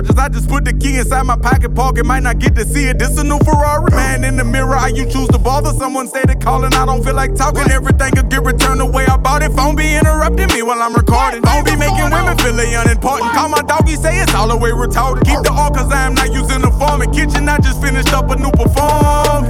charges. 0.00 0.18
I 0.18 0.28
just 0.28 0.48
put 0.48 0.64
the 0.64 0.72
key 0.72 0.96
inside 0.96 1.22
my 1.22 1.36
pocket 1.36 1.74
pocket. 1.74 2.06
Might 2.06 2.22
not 2.22 2.38
get 2.38 2.54
to 2.56 2.64
see 2.64 2.84
it. 2.84 2.98
This 2.98 3.18
a 3.18 3.24
new 3.24 3.38
Ferrari. 3.38 3.90
Man 3.92 4.24
in 4.24 4.36
the 4.36 4.44
mirror, 4.44 4.74
I 4.74 4.88
you 4.88 5.04
choose 5.04 5.28
to 5.28 5.38
bother. 5.38 5.70
Someone 5.70 6.08
stated 6.08 6.40
calling. 6.40 6.72
I 6.74 6.86
don't 6.86 7.04
feel 7.04 7.14
like 7.14 7.34
talking. 7.34 7.70
Everything 7.70 8.12
could 8.12 8.30
get 8.30 8.42
returned 8.42 8.80
the 8.80 8.86
way 8.86 9.06
I 9.06 9.16
bought 9.16 9.42
it. 9.42 9.52
Phone 9.52 9.76
be 9.76 9.94
interrupting 9.94 10.48
me 10.48 10.62
while 10.62 10.80
I'm 10.80 10.94
recording. 10.94 11.42
Phone 11.42 11.64
be 11.64 11.76
making 11.76 12.10
women 12.10 12.36
feel 12.38 12.54
they 12.54 12.74
unimportant. 12.74 13.32
Call 13.32 13.48
my 13.48 13.62
doggy, 13.62 13.96
say 13.96 14.20
it's 14.20 14.34
all 14.34 14.48
the 14.48 14.56
way 14.56 14.70
retarded. 14.70 15.24
Keep 15.24 15.42
the 15.42 15.52
all 15.52 15.70
cause 15.70 15.90
I 15.92 16.06
am 16.06 16.14
not 16.14 16.32
using 16.32 16.62
the 16.62 16.70
form. 16.72 17.02
In 17.02 17.10
kitchen, 17.12 17.48
I 17.48 17.58
just 17.58 17.80
finished 17.82 18.12
up 18.12 18.30
a 18.30 18.36
new 18.36 18.50
perform. 18.52 19.44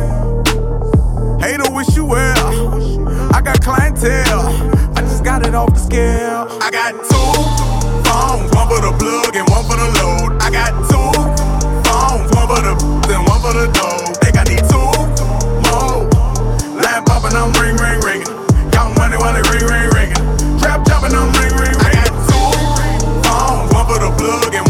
Hater, 1.40 1.70
wish 1.72 1.96
you 1.96 2.04
well. 2.04 3.32
I 3.34 3.40
got 3.40 3.62
clientele. 3.62 4.46
I 4.96 5.00
just 5.02 5.24
got 5.24 5.46
it 5.46 5.54
off 5.54 5.70
the 5.70 5.80
scale. 5.80 6.46
I 6.60 6.70
got 6.70 6.92
two 7.08 7.59
phones, 8.20 8.52
one 8.52 8.68
for 8.68 8.80
the 8.84 8.92
plug 9.00 9.34
and 9.34 9.48
one 9.48 9.64
for 9.64 9.76
the 9.80 9.88
load. 9.98 10.30
I 10.44 10.48
got 10.52 10.72
two 10.88 11.08
phones, 11.88 12.28
one 12.36 12.46
for 12.50 12.60
the 12.60 12.72
and 13.16 13.22
one 13.24 13.40
for 13.40 13.52
the 13.56 13.66
dough. 13.72 14.12
Think 14.20 14.36
I 14.36 14.44
need 14.44 14.64
two 14.68 14.92
more. 15.64 16.04
Line 16.76 17.04
popping, 17.08 17.36
I'm 17.36 17.50
ring, 17.56 17.76
ring, 17.80 18.00
ringing. 18.04 18.32
Count 18.70 18.96
money 19.00 19.16
while 19.16 19.32
they 19.32 19.44
ring, 19.48 19.64
ring, 19.64 19.88
ringing. 19.96 20.22
Trap 20.60 20.84
jumping, 20.86 21.16
I'm 21.16 21.32
ring, 21.40 21.54
ring, 21.56 21.76
ringing. 21.80 21.88
I 21.88 21.92
got 21.96 22.12
two 22.28 22.48
phones, 23.24 23.72
one 23.72 23.86
for 23.88 23.98
the 24.04 24.10
plug 24.18 24.52
and 24.54 24.69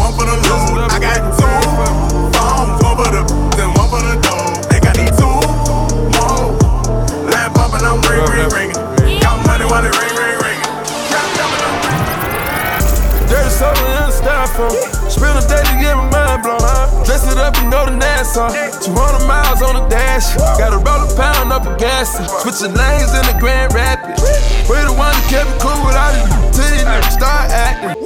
from. 14.61 15.11
Spend 15.11 15.38
a 15.38 15.44
day 15.48 15.62
to 15.64 15.74
get 15.80 15.96
my 15.96 16.08
mind 16.11 16.42
blown. 16.42 16.61
Dress 17.04 17.24
it 17.24 17.38
up 17.38 17.56
and 17.56 17.72
go 17.72 17.86
to 17.86 17.94
Nassau. 17.96 18.48
200 18.84 19.26
miles 19.26 19.62
on 19.62 19.74
the 19.80 19.88
dash. 19.88 20.36
Gotta 20.58 20.76
roll 20.76 21.02
a 21.04 21.08
pound 21.16 21.52
up 21.52 21.66
a 21.66 21.76
gas. 21.78 22.12
Switching 22.42 22.74
lanes 22.76 23.12
in 23.16 23.24
the 23.30 23.36
Grand 23.40 23.72
Rapids. 23.72 24.22
We 24.68 24.76
the 24.84 24.92
one 24.92 25.12
that 25.16 25.26
kept 25.32 25.48
it 25.48 25.61
cool 25.61 25.80
without 25.86 26.14
it. 26.14 26.24
Till 26.52 26.68
you 26.76 26.84
start 27.11 27.50
acting. 27.50 27.96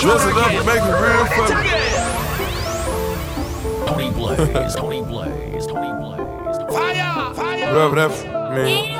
Dress 0.00 0.24
it 0.24 0.36
up 0.36 0.52
and 0.52 0.66
make 0.66 0.84
it 0.84 0.96
real 1.02 1.24
funny. 1.34 2.08
Tony 3.86 4.10
Blaze, 4.10 4.74
Tony 4.76 5.02
Blaze, 5.02 5.66
Tony 5.66 5.92
Blaze. 5.98 6.58
Fire! 6.70 7.34
Fire! 7.34 7.66
Whatever 7.72 7.94
that 7.96 8.10
means. 8.54 8.97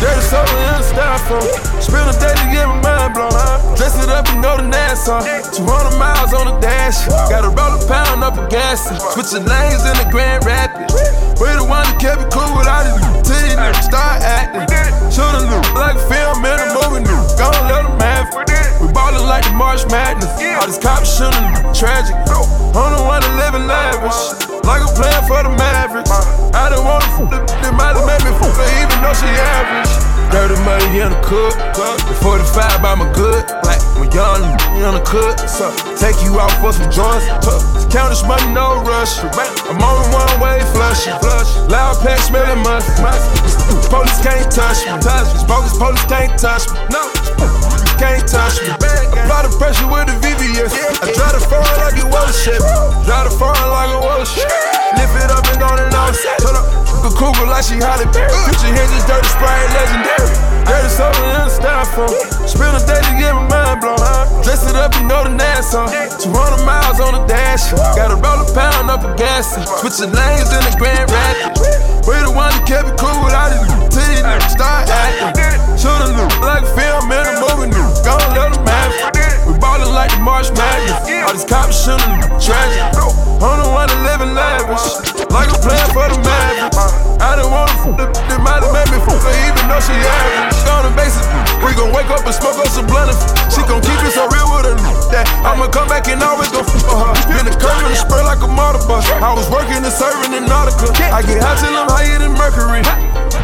Dirty 0.00 0.24
soda 0.32 0.48
in 0.48 0.80
the 0.80 0.86
styrofoam. 0.88 1.44
Spend 1.76 2.08
a 2.08 2.16
day 2.16 2.32
to 2.32 2.46
get 2.48 2.64
my 2.64 2.80
mind 2.80 3.12
blown. 3.12 3.36
Dress 3.76 4.00
it 4.00 4.08
up 4.08 4.24
and 4.32 4.40
go 4.42 4.56
to 4.56 4.64
Nassau. 4.64 5.20
200 5.20 6.00
miles 6.00 6.32
on 6.32 6.48
the 6.48 6.56
dash. 6.58 7.04
Got 7.28 7.44
to 7.44 7.52
roll 7.52 7.76
a 7.76 7.80
pound 7.84 8.24
up 8.24 8.40
a 8.40 8.48
gas. 8.48 8.88
Switching 9.12 9.44
lanes 9.44 9.84
in 9.84 9.92
the 10.00 10.08
Grand 10.10 10.44
Rapids. 10.48 10.96
We 11.36 11.52
the 11.52 11.68
one 11.68 11.84
that 11.84 12.00
kept 12.00 12.24
it 12.24 12.32
cool 12.32 12.48
without 12.56 12.88
it. 12.88 12.96
Till 13.28 13.44
you 13.44 13.60
start 13.84 14.24
acting. 14.24 14.64
Should've 15.12 15.44
looked 15.52 15.76
like 15.76 15.96
a 15.96 16.04
film 16.08 16.48
in 16.48 16.56
a 16.56 16.68
movie. 16.72 17.04
Gonna 17.36 17.60
let 17.68 17.79
like 19.30 19.46
the 19.46 19.54
March 19.54 19.86
Madness. 19.86 20.26
All 20.58 20.66
these 20.66 20.82
cops 20.82 21.06
shooting 21.06 21.54
tragic. 21.70 22.18
I'm 22.74 22.90
the 22.90 23.02
one 23.06 23.22
that 23.22 23.34
living 23.38 23.70
lavish. 23.70 24.18
Like 24.66 24.82
a 24.82 24.90
plan 24.90 25.22
for 25.30 25.38
the 25.46 25.54
Mavericks. 25.54 26.10
I 26.50 26.66
don't 26.66 26.82
wanna 26.82 27.06
f 27.14 27.30
the, 27.30 27.70
might 27.78 27.94
have 27.94 28.02
made 28.10 28.26
me 28.26 28.34
f 28.34 28.42
her 28.42 28.66
even 28.82 28.98
though 28.98 29.14
she 29.14 29.30
average. 29.30 29.94
Dirty 30.34 30.58
money 30.66 30.98
in 30.98 31.14
the 31.14 31.20
cook. 31.22 31.54
The 31.78 32.14
45 32.18 32.82
I'm 32.82 33.06
a 33.06 33.08
good. 33.14 33.46
Black, 33.62 33.78
when 34.02 34.10
young, 34.10 34.42
on 34.82 34.98
the 34.98 35.04
cook. 35.06 35.38
So, 35.46 35.70
take 35.94 36.18
you 36.26 36.34
out 36.42 36.50
for 36.58 36.74
some 36.74 36.90
joints. 36.90 37.30
Count 37.94 38.10
this 38.10 38.26
money, 38.26 38.50
no 38.50 38.82
rush. 38.82 39.22
I'm 39.22 39.78
on 39.78 40.10
one 40.10 40.34
way 40.42 40.58
flush. 40.74 41.06
Loud 41.70 42.02
pack 42.02 42.18
smelling 42.18 42.66
must. 42.66 42.98
Police 43.94 44.18
can't 44.26 44.50
touch 44.50 44.82
me. 44.90 44.98
Bogus 45.46 45.78
police 45.78 46.02
can't 46.10 46.34
touch 46.34 46.66
me. 46.66 46.82
No. 46.90 47.69
Can't 48.00 48.24
touch 48.24 48.56
me. 48.64 48.72
Apply 48.72 49.44
the 49.44 49.52
pressure 49.60 49.84
with 49.84 50.08
the 50.08 50.16
VVS. 50.24 50.72
I 51.04 51.12
drive 51.12 51.36
the 51.36 51.44
foreign 51.44 51.76
like 51.84 52.00
it 52.00 52.08
was 52.08 52.32
shit. 52.32 52.56
Drive 53.04 53.28
the 53.28 53.34
foreign 53.36 53.68
like 53.68 53.92
it 53.92 54.00
was 54.00 54.24
shit. 54.24 54.48
Lift 54.96 55.20
it 55.20 55.28
up 55.28 55.44
and 55.44 55.60
go 55.60 55.68
to 55.68 55.84
nose. 55.92 56.16
Turn 56.40 56.56
up 56.56 56.64
the 57.04 57.12
cougar 57.12 57.44
like 57.44 57.60
she 57.60 57.76
Holly 57.76 58.08
Berry. 58.08 58.32
Future 58.48 58.72
hinges, 58.72 59.04
dirty 59.04 59.28
spray, 59.28 59.52
legendary. 59.76 60.32
Dirty 60.64 60.88
soda 60.96 61.20
in 61.28 61.44
the 61.44 61.52
styrofoam. 61.52 62.16
Spend 62.48 62.72
a 62.72 62.80
day 62.88 63.04
to 63.04 63.12
get 63.20 63.36
my 63.36 63.44
mind 63.52 63.84
blown. 63.84 64.00
Dress 64.48 64.64
it 64.64 64.80
up 64.80 64.96
and 64.96 65.04
go 65.04 65.20
to 65.20 65.32
Nassau. 65.36 65.84
200 66.24 66.64
miles 66.64 67.04
on 67.04 67.20
the 67.20 67.22
dash. 67.28 67.68
Gotta 67.92 68.16
roll 68.16 68.40
a 68.40 68.48
pound 68.56 68.88
up 68.88 69.04
a 69.04 69.12
gas. 69.20 69.60
Switching 69.84 70.08
lanes 70.16 70.48
in 70.56 70.64
the 70.64 70.72
Grand 70.80 71.04
Rapids. 71.12 71.60
We 72.08 72.16
the 72.24 72.32
one 72.32 72.48
that 72.48 72.64
kept 72.64 72.88
it 72.88 72.96
cool 72.96 73.12
without 73.28 73.52
it. 73.52 73.60
Till 73.92 74.08
you 74.08 74.24
start 74.48 74.88
acting. 74.88 75.36
Should've 75.76 76.16
looked 76.16 76.40
like 76.40 76.64
a 76.64 76.72
film 76.72 77.12
in 77.12 77.24
a 77.28 77.34
movie. 77.44 77.79
Gonna 78.04 78.32
let 78.32 78.52
them 78.54 78.64
have 78.66 78.92
it. 79.12 79.46
We 79.46 79.58
ballin' 79.58 79.92
like 79.92 80.10
the 80.10 80.20
March 80.24 80.48
Madness. 80.56 81.04
All 81.26 81.34
these 81.36 81.44
cops 81.44 81.84
shooting 81.84 82.16
tragic. 82.40 82.80
I'm 83.40 83.56
the 83.60 83.68
one 83.72 83.88
that 83.88 84.00
living 84.04 84.32
lavish. 84.32 84.84
Like 85.28 85.52
a 85.52 85.58
plan 85.60 85.86
for 85.92 86.08
the 86.08 86.18
Mavericks. 86.24 86.76
I 87.20 87.36
didn't 87.36 87.52
wanna 87.52 87.72
f 87.76 87.84
the, 87.96 88.04
they 88.28 88.40
might 88.40 88.64
have 88.64 88.72
made 88.72 88.88
me 88.88 88.98
f 89.00 89.08
her 89.08 89.34
even 89.44 89.64
though 89.68 89.80
she 89.84 89.92
average. 89.92 90.56
On 90.72 90.88
the 90.88 90.92
basis, 90.96 91.24
we 91.60 91.76
gon' 91.76 91.92
wake 91.92 92.08
up 92.08 92.24
and 92.24 92.32
smoke 92.32 92.56
up 92.56 92.68
some 92.72 92.88
blunt. 92.88 93.12
She 93.52 93.60
gon' 93.68 93.84
keep 93.84 94.00
it 94.00 94.12
so 94.16 94.24
real 94.32 94.48
with 94.56 94.72
her. 94.72 94.76
That 95.12 95.28
I'ma 95.44 95.68
come 95.68 95.88
back 95.92 96.08
and 96.08 96.24
always 96.24 96.48
gon' 96.48 96.64
for 96.64 96.96
her. 96.96 97.12
Been 97.28 97.44
the 97.44 97.54
curve 97.56 97.84
and 97.84 97.96
spray 98.00 98.24
like 98.24 98.40
a 98.40 98.48
motor 98.48 98.80
bus. 98.88 99.04
I 99.20 99.32
was 99.36 99.48
working 99.52 99.84
and 99.84 99.92
serving 99.92 100.32
in 100.32 100.48
Nautica. 100.48 100.88
I 101.12 101.20
get 101.20 101.44
high 101.44 101.56
till 101.60 101.76
I'm 101.76 101.88
higher 101.88 102.16
than 102.16 102.32
Mercury. 102.32 102.80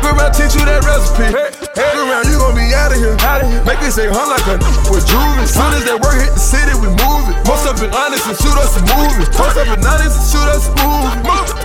Go 0.06 0.14
around, 0.14 0.38
teach 0.38 0.54
you 0.54 0.62
that 0.62 0.86
recipe. 0.86 1.34
Hey, 1.34 1.50
Head 1.74 1.98
around, 1.98 2.30
you 2.30 2.38
gon' 2.38 2.54
be 2.54 2.70
out 2.78 2.94
of 2.94 2.98
here. 3.02 3.18
Make 3.66 3.82
it 3.82 3.90
say 3.90 4.06
hunt 4.06 4.30
like 4.30 4.46
a 4.46 4.54
with 4.86 5.02
Juvie. 5.02 5.50
Soon 5.50 5.74
as 5.74 5.82
that 5.82 5.98
work 5.98 6.14
hit 6.22 6.30
the 6.30 6.38
city, 6.38 6.78
we 6.78 6.94
move 6.94 7.26
it. 7.26 7.34
Post 7.42 7.66
up 7.66 7.74
in 7.82 7.90
honest 7.90 8.22
and 8.30 8.38
shoot 8.38 8.54
us 8.54 8.78
a 8.78 8.86
movie. 8.86 9.26
Post 9.34 9.58
up 9.58 9.66
in 9.66 9.82
honest 9.82 10.14
and 10.14 10.28
shoot 10.30 10.46
us 10.54 10.70
a 10.70 10.74
movie. 10.78 11.10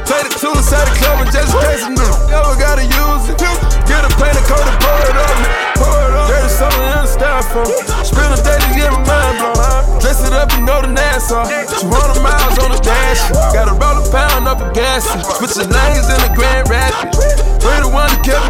Take 0.09 0.25
it 0.25 0.33
to 0.41 0.49
the 0.57 0.63
side 0.65 0.89
of 0.89 0.97
the 0.97 1.05
club 1.05 1.21
and 1.21 1.29
just 1.29 1.53
in 1.53 1.61
case 1.69 1.85
you 1.85 1.93
never 1.93 2.57
gotta 2.57 2.81
use 2.81 3.29
it. 3.29 3.37
Get 3.85 4.01
a 4.01 4.11
paint 4.17 4.33
and 4.33 4.47
coat 4.49 4.65
and 4.65 4.77
pour 4.81 5.01
it 5.05 5.17
up. 5.21 5.37
Pour 5.77 6.01
it 6.01 6.13
up. 6.17 6.25
Dirty 6.33 6.49
the 6.49 7.00
styrofoam. 7.21 7.69
Spend 8.01 8.33
a 8.33 8.39
day 8.41 8.57
to 8.57 8.69
get 8.73 8.89
my 8.89 9.05
mind 9.05 9.37
blown. 9.37 10.01
Dress 10.01 10.25
it 10.25 10.33
up 10.33 10.49
and 10.57 10.65
go 10.65 10.81
the 10.81 10.89
Nassau. 10.89 11.45
200 11.45 12.17
miles 12.25 12.57
on 12.57 12.73
the 12.73 12.81
dash. 12.81 13.21
Gotta 13.53 13.77
roll 13.77 14.01
pound 14.09 14.47
up 14.49 14.59
a 14.59 14.73
gas. 14.73 15.05
Switching 15.37 15.69
lanes 15.69 16.09
in 16.09 16.19
the 16.25 16.33
Grand 16.33 16.65
Rapids. 16.69 17.21
We 17.61 17.69
the 17.77 17.93
one 17.93 18.09
that 18.09 18.25
kept 18.25 18.40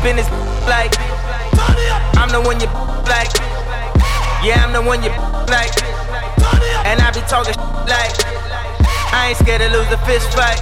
up 0.00 0.06
in 0.06 0.16
this 0.16 0.30
like. 0.64 0.92
Turn 1.52 1.76
it 1.76 1.92
up. 1.92 2.16
I'm 2.16 2.30
the 2.32 2.40
one 2.40 2.60
you 2.60 2.66
like. 3.04 3.32
Yeah, 4.40 4.64
I'm 4.64 4.72
the 4.72 4.80
one 4.80 5.02
you 5.02 5.10
like. 5.52 5.76
And 6.88 7.00
I 7.00 7.10
be 7.12 7.20
talking 7.28 7.56
like. 7.84 8.16
I 9.12 9.28
ain't 9.28 9.38
scared 9.38 9.60
to 9.60 9.68
lose 9.68 9.90
a 9.92 9.98
fist 10.08 10.32
fight. 10.32 10.60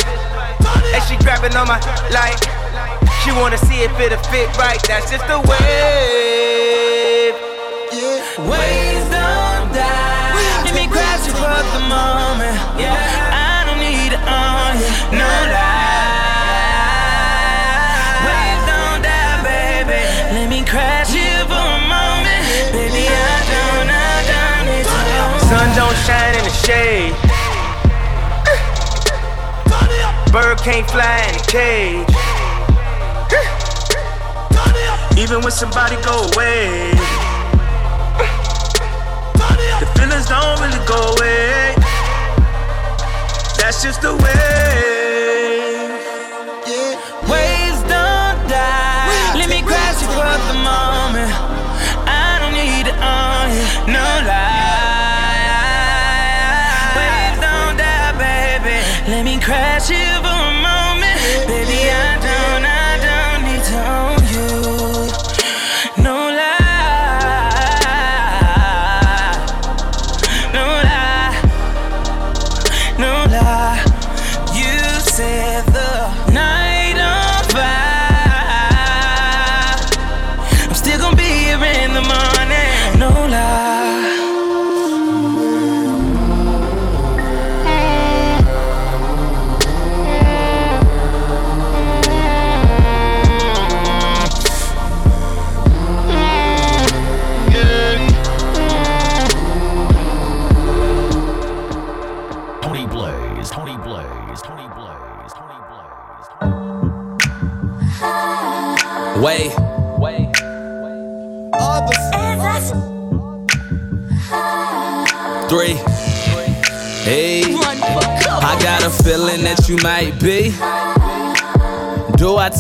And 0.95 1.03
she 1.07 1.17
grabbing 1.23 1.55
on 1.55 1.69
my 1.69 1.79
like. 2.11 2.39
She 3.23 3.31
wanna 3.33 3.59
see 3.59 3.83
if 3.83 3.95
it'll 4.01 4.19
fit 4.27 4.51
right. 4.59 4.83
That's 4.89 5.11
just 5.11 5.27
the 5.27 5.39
way. 5.49 6.19
Waves 8.39 8.69
don't 8.69 8.78
Bird 30.39 30.59
can't 30.59 30.89
fly 30.89 31.19
in 31.29 31.35
a 31.35 31.39
cage. 31.51 32.07
Even 35.19 35.41
when 35.43 35.51
somebody 35.51 35.97
go 35.97 36.15
away, 36.31 36.93
the 39.81 39.87
feelings 39.99 40.29
don't 40.29 40.61
really 40.63 40.79
go 40.87 40.95
away. 41.19 41.75
That's 43.59 43.83
just 43.83 44.01
the 44.01 44.15
way. 44.15 44.29
Waves 47.27 47.83
don't 47.91 48.39
die. 48.47 49.35
Let 49.35 49.49
me 49.51 49.61
crash 49.63 50.01
you 50.03 50.09
for 50.15 50.39
the 50.47 50.55
moment. 50.55 51.33
I 52.07 52.39
don't 52.39 52.55
need 52.55 52.87
it 52.87 52.95
on 53.03 53.51
you. 53.51 53.65
No 53.93 54.07
lie. 54.23 54.55
Waves 56.95 57.41
don't 57.43 57.77
die, 57.77 58.13
baby. 58.23 58.79
Let 59.11 59.25
me 59.25 59.41
crash 59.41 59.91
you 59.91 60.28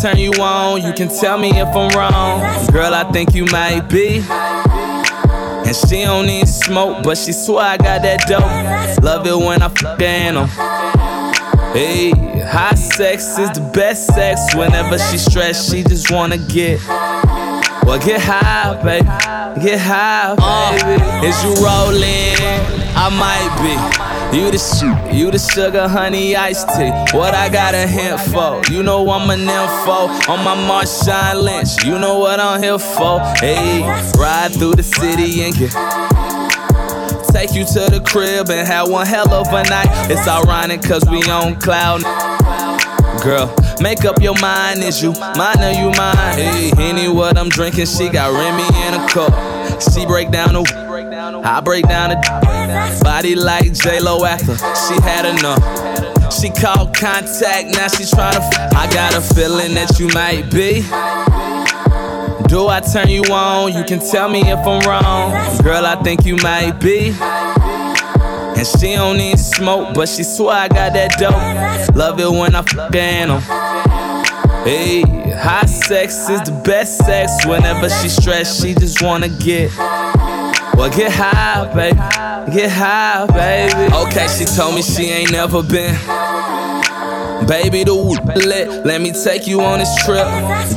turn 0.00 0.18
you 0.18 0.32
on? 0.40 0.82
You 0.82 0.92
can 0.92 1.08
tell 1.08 1.38
me 1.38 1.50
if 1.50 1.68
I'm 1.68 1.90
wrong. 1.96 2.66
Girl, 2.72 2.94
I 2.94 3.10
think 3.12 3.34
you 3.34 3.44
might 3.46 3.88
be. 3.88 4.22
And 5.66 5.76
she 5.76 6.02
don't 6.02 6.26
need 6.26 6.48
smoke, 6.48 7.02
but 7.02 7.18
she 7.18 7.32
swear 7.32 7.64
I 7.64 7.76
got 7.76 8.02
that 8.02 8.20
dope. 8.26 9.04
Love 9.04 9.26
it 9.26 9.36
when 9.36 9.62
I 9.62 9.68
fuck 9.68 10.00
her 10.00 10.46
Hey, 11.72 12.10
high 12.40 12.74
sex 12.74 13.38
is 13.38 13.50
the 13.50 13.70
best 13.74 14.06
sex. 14.06 14.54
Whenever 14.54 14.98
she 14.98 15.18
stressed, 15.18 15.70
she 15.70 15.82
just 15.82 16.10
wanna 16.10 16.38
get. 16.38 16.80
Well, 16.86 17.98
get 17.98 18.20
high, 18.20 18.74
baby. 18.82 19.06
Get 19.64 19.80
high, 19.80 20.34
baby. 20.34 21.02
Uh, 21.02 21.24
is 21.24 21.44
you 21.44 21.54
rolling? 21.64 22.36
I 22.96 23.08
might 23.10 23.52
be. 24.02 24.07
You 24.30 24.50
the 24.50 25.10
you 25.10 25.30
the 25.30 25.38
sugar, 25.38 25.88
honey, 25.88 26.36
iced 26.36 26.68
tea. 26.76 26.90
What 27.16 27.32
I 27.32 27.48
got 27.48 27.74
a 27.74 27.86
hint 27.86 28.20
for? 28.20 28.60
You 28.70 28.82
know 28.82 29.08
I'm 29.10 29.30
an 29.30 29.40
info 29.40 30.30
on 30.30 30.44
my 30.44 30.54
Marshawn 30.68 31.42
Lynch. 31.42 31.82
You 31.82 31.98
know 31.98 32.18
what 32.18 32.38
I'm 32.38 32.62
here 32.62 32.78
for? 32.78 33.20
Hey, 33.40 33.82
ride 34.18 34.52
through 34.52 34.74
the 34.74 34.82
city 34.82 35.44
and 35.44 35.54
get. 35.56 35.72
Take 37.32 37.54
you 37.54 37.64
to 37.64 37.90
the 37.90 38.04
crib 38.06 38.50
and 38.50 38.68
have 38.68 38.90
one 38.90 39.06
hell 39.06 39.32
of 39.32 39.48
a 39.48 39.62
night. 39.64 39.88
It's 40.10 40.28
ironic 40.28 40.82
cause 40.82 41.04
we 41.08 41.22
on 41.22 41.58
cloud. 41.58 42.02
Girl, 43.24 43.54
make 43.80 44.04
up 44.04 44.20
your 44.20 44.38
mind, 44.42 44.84
is 44.84 45.02
you 45.02 45.12
mine 45.36 45.62
or 45.62 45.72
you 45.72 45.90
mine? 45.96 46.36
Hey, 46.36 46.70
any 46.76 47.08
what 47.08 47.38
I'm 47.38 47.48
drinking, 47.48 47.86
she 47.86 48.10
got 48.10 48.32
Remy 48.32 48.62
in 48.86 48.94
a 48.94 49.08
cup. 49.08 49.32
She 49.80 50.04
break 50.04 50.30
down 50.30 50.52
the 50.52 51.42
I 51.44 51.60
break 51.60 51.88
down 51.88 52.12
a 52.12 52.20
body 53.02 53.34
like 53.34 53.72
J 53.72 54.00
Lo 54.00 54.24
after 54.24 54.56
she 54.56 55.00
had 55.02 55.24
enough. 55.24 55.62
She 56.32 56.50
called 56.50 56.94
contact, 56.94 57.74
now 57.74 57.88
she 57.88 58.04
tryna. 58.04 58.36
F- 58.36 58.74
I 58.74 58.88
got 58.92 59.14
a 59.16 59.20
feeling 59.20 59.74
that 59.74 59.98
you 59.98 60.08
might 60.08 60.50
be. 60.50 60.82
Do 62.48 62.68
I 62.68 62.80
turn 62.80 63.08
you 63.08 63.22
on? 63.24 63.74
You 63.74 63.84
can 63.84 63.98
tell 63.98 64.28
me 64.28 64.40
if 64.40 64.58
I'm 64.58 64.80
wrong. 64.88 65.62
Girl, 65.62 65.84
I 65.84 65.96
think 66.02 66.24
you 66.24 66.36
might 66.36 66.78
be. 66.80 67.12
And 68.58 68.66
she 68.66 68.94
don't 68.94 69.16
need 69.18 69.38
smoke, 69.38 69.94
but 69.94 70.08
she 70.08 70.22
swear 70.22 70.54
I 70.54 70.68
got 70.68 70.92
that 70.94 71.18
dope. 71.18 71.94
Love 71.94 72.18
it 72.20 72.30
when 72.30 72.54
I 72.54 72.62
fuck 72.62 72.92
her 72.94 73.88
Hey, 74.64 75.02
high 75.32 75.66
sex 75.66 76.28
is 76.28 76.42
the 76.42 76.62
best 76.64 76.98
sex. 76.98 77.46
Whenever 77.46 77.88
she 77.88 78.08
stressed, 78.08 78.60
she 78.62 78.74
just 78.74 79.00
wanna 79.02 79.28
get. 79.28 79.70
Well, 80.78 80.96
get 80.96 81.10
high, 81.10 81.66
baby. 81.74 81.96
Get 82.54 82.70
high, 82.70 83.26
baby. 83.26 83.92
Okay, 83.92 84.28
she 84.28 84.44
told 84.44 84.76
me 84.76 84.82
she 84.82 85.06
ain't 85.06 85.32
never 85.32 85.60
been. 85.60 85.92
Baby, 87.48 87.82
the 87.82 87.94
lit. 88.46 88.86
Let 88.86 89.00
me 89.00 89.10
take 89.10 89.48
you 89.48 89.60
on 89.60 89.80
this 89.80 90.04
trip. 90.04 90.24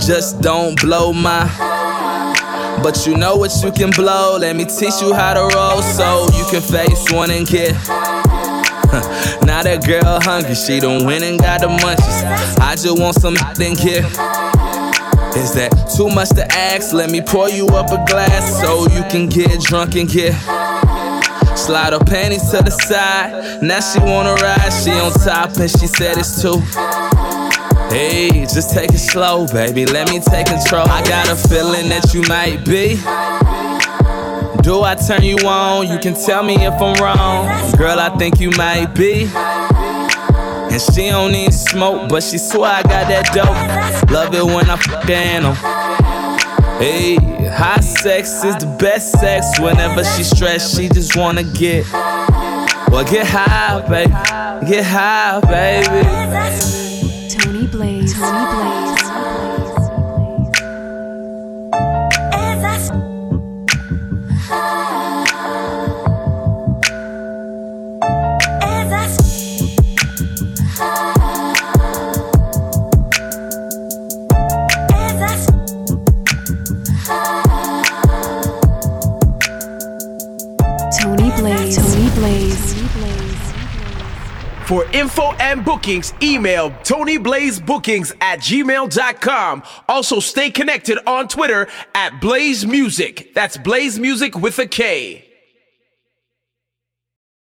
Just 0.04 0.42
don't 0.42 0.82
blow 0.82 1.14
my. 1.14 1.46
But 2.82 3.06
you 3.06 3.16
know 3.16 3.36
what 3.36 3.52
you 3.64 3.72
can 3.72 3.92
blow. 3.92 4.40
Let 4.40 4.56
me 4.56 4.66
teach 4.66 5.00
you 5.04 5.14
how 5.14 5.36
to 5.36 5.56
roll 5.56 5.84
so 5.84 6.26
you 6.36 6.46
can 6.50 6.62
face 6.62 7.12
one 7.12 7.30
and 7.30 7.46
get. 7.46 7.74
now 9.46 9.62
that 9.62 9.84
girl 9.86 10.20
hungry, 10.20 10.56
she 10.56 10.80
done 10.80 11.06
went 11.06 11.24
and 11.24 11.40
got 11.40 11.62
the 11.62 11.68
munchies. 11.68 12.60
I 12.60 12.74
just 12.76 13.00
want 13.00 13.22
some 13.22 13.36
then 13.54 13.76
get. 13.76 14.51
Is 15.36 15.54
that 15.54 15.72
too 15.96 16.10
much 16.10 16.30
to 16.30 16.46
ask? 16.52 16.94
Let 16.94 17.10
me 17.10 17.22
pour 17.22 17.50
you 17.50 17.68
up 17.68 17.92
a 17.92 18.04
glass 18.06 18.60
so 18.60 18.84
you 18.90 19.04
can 19.10 19.28
get 19.28 19.62
drunk 19.62 19.96
and 19.96 20.10
get. 20.10 20.34
Slide 21.58 21.94
her 21.94 22.00
panties 22.00 22.50
to 22.52 22.62
the 22.62 22.72
side. 22.72 23.62
Now 23.62 23.80
she 23.80 24.00
wanna 24.00 24.34
ride. 24.36 24.72
She 24.84 24.92
on 24.92 25.12
top 25.12 25.56
and 25.58 25.70
she 25.70 25.88
said 25.88 26.18
it's 26.18 26.42
too. 26.42 26.60
Hey, 27.90 28.42
just 28.42 28.74
take 28.74 28.92
it 28.92 29.00
slow, 29.00 29.48
baby. 29.48 29.86
Let 29.86 30.10
me 30.10 30.20
take 30.20 30.48
control. 30.48 30.88
I 30.88 31.02
got 31.04 31.30
a 31.30 31.36
feeling 31.36 31.90
that 31.90 32.14
you 32.14 32.22
might 32.24 32.64
be. 32.66 32.96
Do 34.64 34.84
I 34.84 34.96
turn 34.96 35.24
you 35.24 35.38
on? 35.48 35.88
You 35.88 35.98
can 36.00 36.14
tell 36.14 36.44
me 36.44 36.56
if 36.56 36.74
I'm 36.74 36.96
wrong. 37.02 37.72
Girl, 37.78 38.00
I 38.00 38.16
think 38.18 38.40
you 38.40 38.52
might 38.52 38.94
be. 38.96 39.28
And 40.72 40.82
she 40.82 41.10
don't 41.10 41.34
need 41.34 41.54
smoke, 41.54 42.08
but 42.08 42.24
she 42.24 42.38
swear 42.38 42.72
I 42.72 42.84
got 42.84 43.08
that 43.10 43.34
dope. 43.34 44.10
Love 44.10 44.34
it 44.34 44.44
when 44.44 44.70
I 44.70 44.78
fuck 44.78 45.04
her 45.04 45.82
Hey, 46.80 47.16
high 47.50 47.82
sex 47.82 48.44
is 48.44 48.56
the 48.56 48.78
best 48.80 49.12
sex. 49.20 49.60
Whenever 49.60 50.04
she 50.04 50.24
stressed, 50.24 50.78
she 50.78 50.88
just 50.88 51.18
wanna 51.18 51.44
get. 51.44 51.86
Well, 51.92 53.04
get 53.04 53.28
high, 53.28 53.82
baby. 53.88 54.12
Get 54.70 54.86
high, 54.86 55.42
baby. 55.42 56.08
Tony 57.30 57.68
Blaze. 57.68 58.14
Tony 58.14 58.46
Blaze. 58.56 59.01
For 84.72 84.86
info 84.92 85.34
and 85.34 85.66
bookings, 85.66 86.14
email 86.24 86.72
TonyBlazeBookings 86.72 88.16
at 88.22 88.40
gmail.com. 88.40 89.64
Also, 89.90 90.22
stay 90.22 90.50
connected 90.50 90.98
on 91.06 91.28
Twitter 91.28 91.68
at 91.94 92.22
Blaze 92.22 92.66
Music. 92.66 93.34
That's 93.34 93.58
Blaze 93.58 94.00
Music 94.00 94.34
with 94.38 94.58
a 94.60 94.68
K. 94.68 95.31